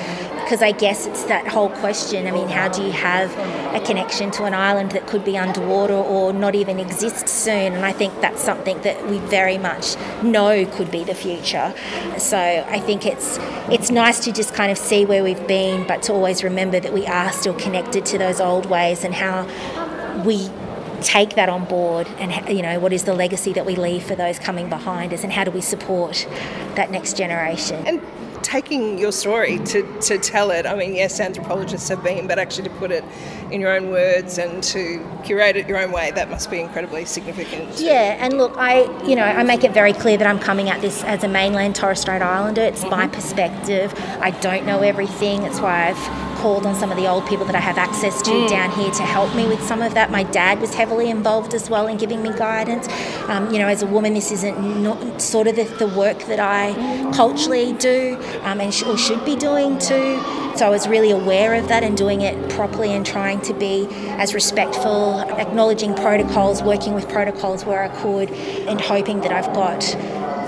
Because 0.47 0.61
I 0.61 0.71
guess 0.71 1.05
it's 1.05 1.25
that 1.25 1.45
whole 1.45 1.67
question 1.67 2.25
I 2.25 2.31
mean, 2.31 2.47
how 2.47 2.69
do 2.69 2.81
you 2.81 2.93
have 2.93 3.29
a 3.75 3.85
connection 3.85 4.31
to 4.31 4.45
an 4.45 4.53
island 4.53 4.91
that 4.91 5.05
could 5.05 5.25
be 5.25 5.37
underwater 5.37 5.93
or 5.93 6.31
not 6.31 6.55
even 6.55 6.79
exist 6.79 7.27
soon? 7.27 7.73
And 7.73 7.85
I 7.85 7.91
think 7.91 8.21
that's 8.21 8.43
something 8.43 8.79
that 8.83 9.09
we 9.09 9.19
very 9.19 9.57
much 9.57 9.97
know 10.23 10.65
could 10.65 10.89
be 10.89 11.03
the 11.03 11.13
future. 11.13 11.75
So 12.17 12.37
I 12.37 12.79
think 12.79 13.05
it's 13.05 13.37
it's 13.69 13.91
nice 13.91 14.23
to 14.23 14.31
just 14.31 14.53
kind 14.53 14.71
of 14.71 14.77
see 14.77 15.03
where 15.03 15.21
we've 15.21 15.47
been, 15.49 15.85
but 15.85 16.01
to 16.03 16.13
always 16.13 16.45
remember 16.45 16.79
that 16.79 16.93
we 16.93 17.05
are 17.07 17.33
still 17.33 17.55
connected 17.55 18.05
to 18.05 18.17
those 18.17 18.39
old 18.39 18.67
ways 18.67 19.03
and 19.03 19.13
how 19.15 19.43
we 20.23 20.49
take 21.01 21.35
that 21.35 21.49
on 21.49 21.65
board 21.65 22.07
and 22.19 22.31
you 22.49 22.61
know 22.61 22.79
what 22.79 22.93
is 22.93 23.03
the 23.03 23.13
legacy 23.13 23.51
that 23.51 23.65
we 23.65 23.75
leave 23.75 24.01
for 24.01 24.15
those 24.15 24.39
coming 24.39 24.67
behind 24.67 25.13
us 25.13 25.23
and 25.23 25.31
how 25.31 25.43
do 25.43 25.51
we 25.51 25.61
support 25.61 26.25
that 26.75 26.89
next 26.89 27.15
generation 27.15 27.85
and 27.85 28.01
taking 28.47 28.97
your 28.97 29.11
story 29.11 29.59
to, 29.59 29.83
to 29.99 30.17
tell 30.17 30.51
it. 30.51 30.65
I 30.65 30.73
mean, 30.73 30.95
yes, 30.95 31.19
anthropologists 31.19 31.89
have 31.89 32.01
been, 32.01 32.27
but 32.27 32.39
actually 32.39 32.69
to 32.69 32.75
put 32.75 32.91
it 32.91 33.03
in 33.51 33.61
your 33.61 33.75
own 33.75 33.89
words 33.89 34.37
and 34.37 34.63
to 34.63 35.05
curate 35.23 35.55
it 35.55 35.67
your 35.67 35.77
own 35.77 35.91
way, 35.91 36.11
that 36.11 36.29
must 36.29 36.49
be 36.49 36.59
incredibly 36.59 37.05
significant. 37.05 37.79
Yeah, 37.79 38.17
and 38.19 38.37
look, 38.37 38.53
I, 38.57 38.83
you 39.05 39.15
know, 39.15 39.23
I 39.23 39.43
make 39.43 39.63
it 39.63 39.73
very 39.73 39.93
clear 39.93 40.17
that 40.17 40.27
I'm 40.27 40.39
coming 40.39 40.69
at 40.69 40.81
this 40.81 41.03
as 41.03 41.23
a 41.23 41.27
mainland 41.27 41.75
Torres 41.75 42.01
Strait 42.01 42.21
Islander. 42.21 42.61
It's 42.61 42.81
mm-hmm. 42.81 42.91
my 42.91 43.07
perspective. 43.07 43.93
I 44.21 44.31
don't 44.31 44.65
know 44.65 44.81
everything. 44.81 45.41
That's 45.41 45.59
why 45.59 45.89
I've 45.89 46.37
called 46.37 46.65
on 46.65 46.75
some 46.75 46.91
of 46.91 46.97
the 46.97 47.07
old 47.07 47.27
people 47.27 47.45
that 47.45 47.55
I 47.55 47.59
have 47.59 47.77
access 47.77 48.21
to 48.21 48.31
mm. 48.31 48.49
down 48.49 48.71
here 48.71 48.91
to 48.91 49.03
help 49.03 49.35
me 49.35 49.47
with 49.47 49.61
some 49.63 49.81
of 49.81 49.93
that. 49.95 50.11
My 50.11 50.23
dad 50.23 50.61
was 50.61 50.73
heavily 50.73 51.09
involved 51.09 51.53
as 51.53 51.69
well 51.69 51.87
in 51.87 51.97
giving 51.97 52.21
me 52.21 52.29
guidance. 52.29 52.87
Um, 53.27 53.51
you 53.51 53.59
know, 53.59 53.67
as 53.67 53.81
a 53.81 53.87
woman, 53.87 54.13
this 54.13 54.31
isn't 54.31 54.83
not 54.83 55.21
sort 55.21 55.47
of 55.47 55.55
the, 55.55 55.63
the 55.63 55.87
work 55.87 56.19
that 56.25 56.39
I 56.39 56.73
culturally 57.13 57.73
do 57.73 58.17
um, 58.43 58.61
and 58.61 58.73
sh- 58.73 58.83
or 58.83 58.97
should 58.97 59.25
be 59.25 59.35
doing 59.35 59.79
too. 59.79 60.21
So 60.55 60.65
I 60.65 60.69
was 60.69 60.87
really 60.87 61.11
aware 61.11 61.53
of 61.53 61.67
that 61.67 61.83
and 61.83 61.95
doing 61.95 62.21
it 62.21 62.49
properly 62.49 62.93
and 62.93 63.05
trying 63.05 63.36
to 63.41 63.53
be 63.53 63.87
as 64.17 64.33
respectful, 64.33 65.19
acknowledging 65.19 65.95
protocols, 65.95 66.61
working 66.61 66.93
with 66.93 67.07
protocols 67.09 67.65
where 67.65 67.83
I 67.83 67.89
could, 68.01 68.31
and 68.31 68.79
hoping 68.79 69.21
that 69.21 69.31
I've 69.31 69.53
got 69.53 69.81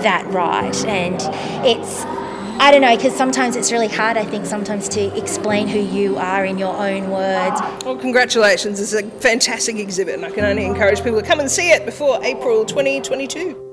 that 0.02 0.26
right. 0.26 0.84
And 0.86 1.20
it's 1.66 2.04
I 2.62 2.70
don't 2.70 2.82
know, 2.82 2.94
because 2.94 3.16
sometimes 3.16 3.56
it's 3.56 3.72
really 3.72 3.88
hard, 3.88 4.18
I 4.18 4.24
think, 4.26 4.44
sometimes 4.44 4.86
to 4.90 5.16
explain 5.16 5.66
who 5.66 5.78
you 5.78 6.18
are 6.18 6.44
in 6.44 6.58
your 6.58 6.76
own 6.76 7.08
words. 7.08 7.58
Well, 7.86 7.96
congratulations. 7.96 8.78
It's 8.80 8.92
a 8.92 9.02
fantastic 9.02 9.76
exhibit, 9.76 10.16
and 10.16 10.26
I 10.26 10.30
can 10.30 10.44
only 10.44 10.66
encourage 10.66 11.02
people 11.02 11.22
to 11.22 11.26
come 11.26 11.40
and 11.40 11.50
see 11.50 11.70
it 11.70 11.86
before 11.86 12.22
April 12.22 12.66
2022. 12.66 13.69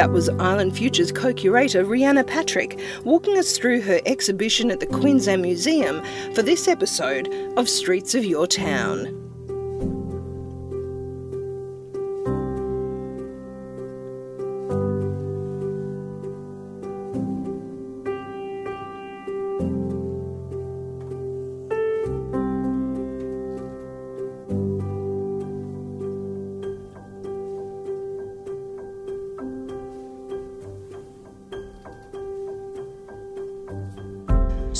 That 0.00 0.12
was 0.12 0.30
Island 0.30 0.74
Futures 0.74 1.12
co 1.12 1.34
curator 1.34 1.84
Rhianna 1.84 2.26
Patrick 2.26 2.80
walking 3.04 3.36
us 3.36 3.58
through 3.58 3.82
her 3.82 4.00
exhibition 4.06 4.70
at 4.70 4.80
the 4.80 4.86
Queensland 4.86 5.42
Museum 5.42 6.02
for 6.34 6.40
this 6.40 6.68
episode 6.68 7.28
of 7.58 7.68
Streets 7.68 8.14
of 8.14 8.24
Your 8.24 8.46
Town. 8.46 9.29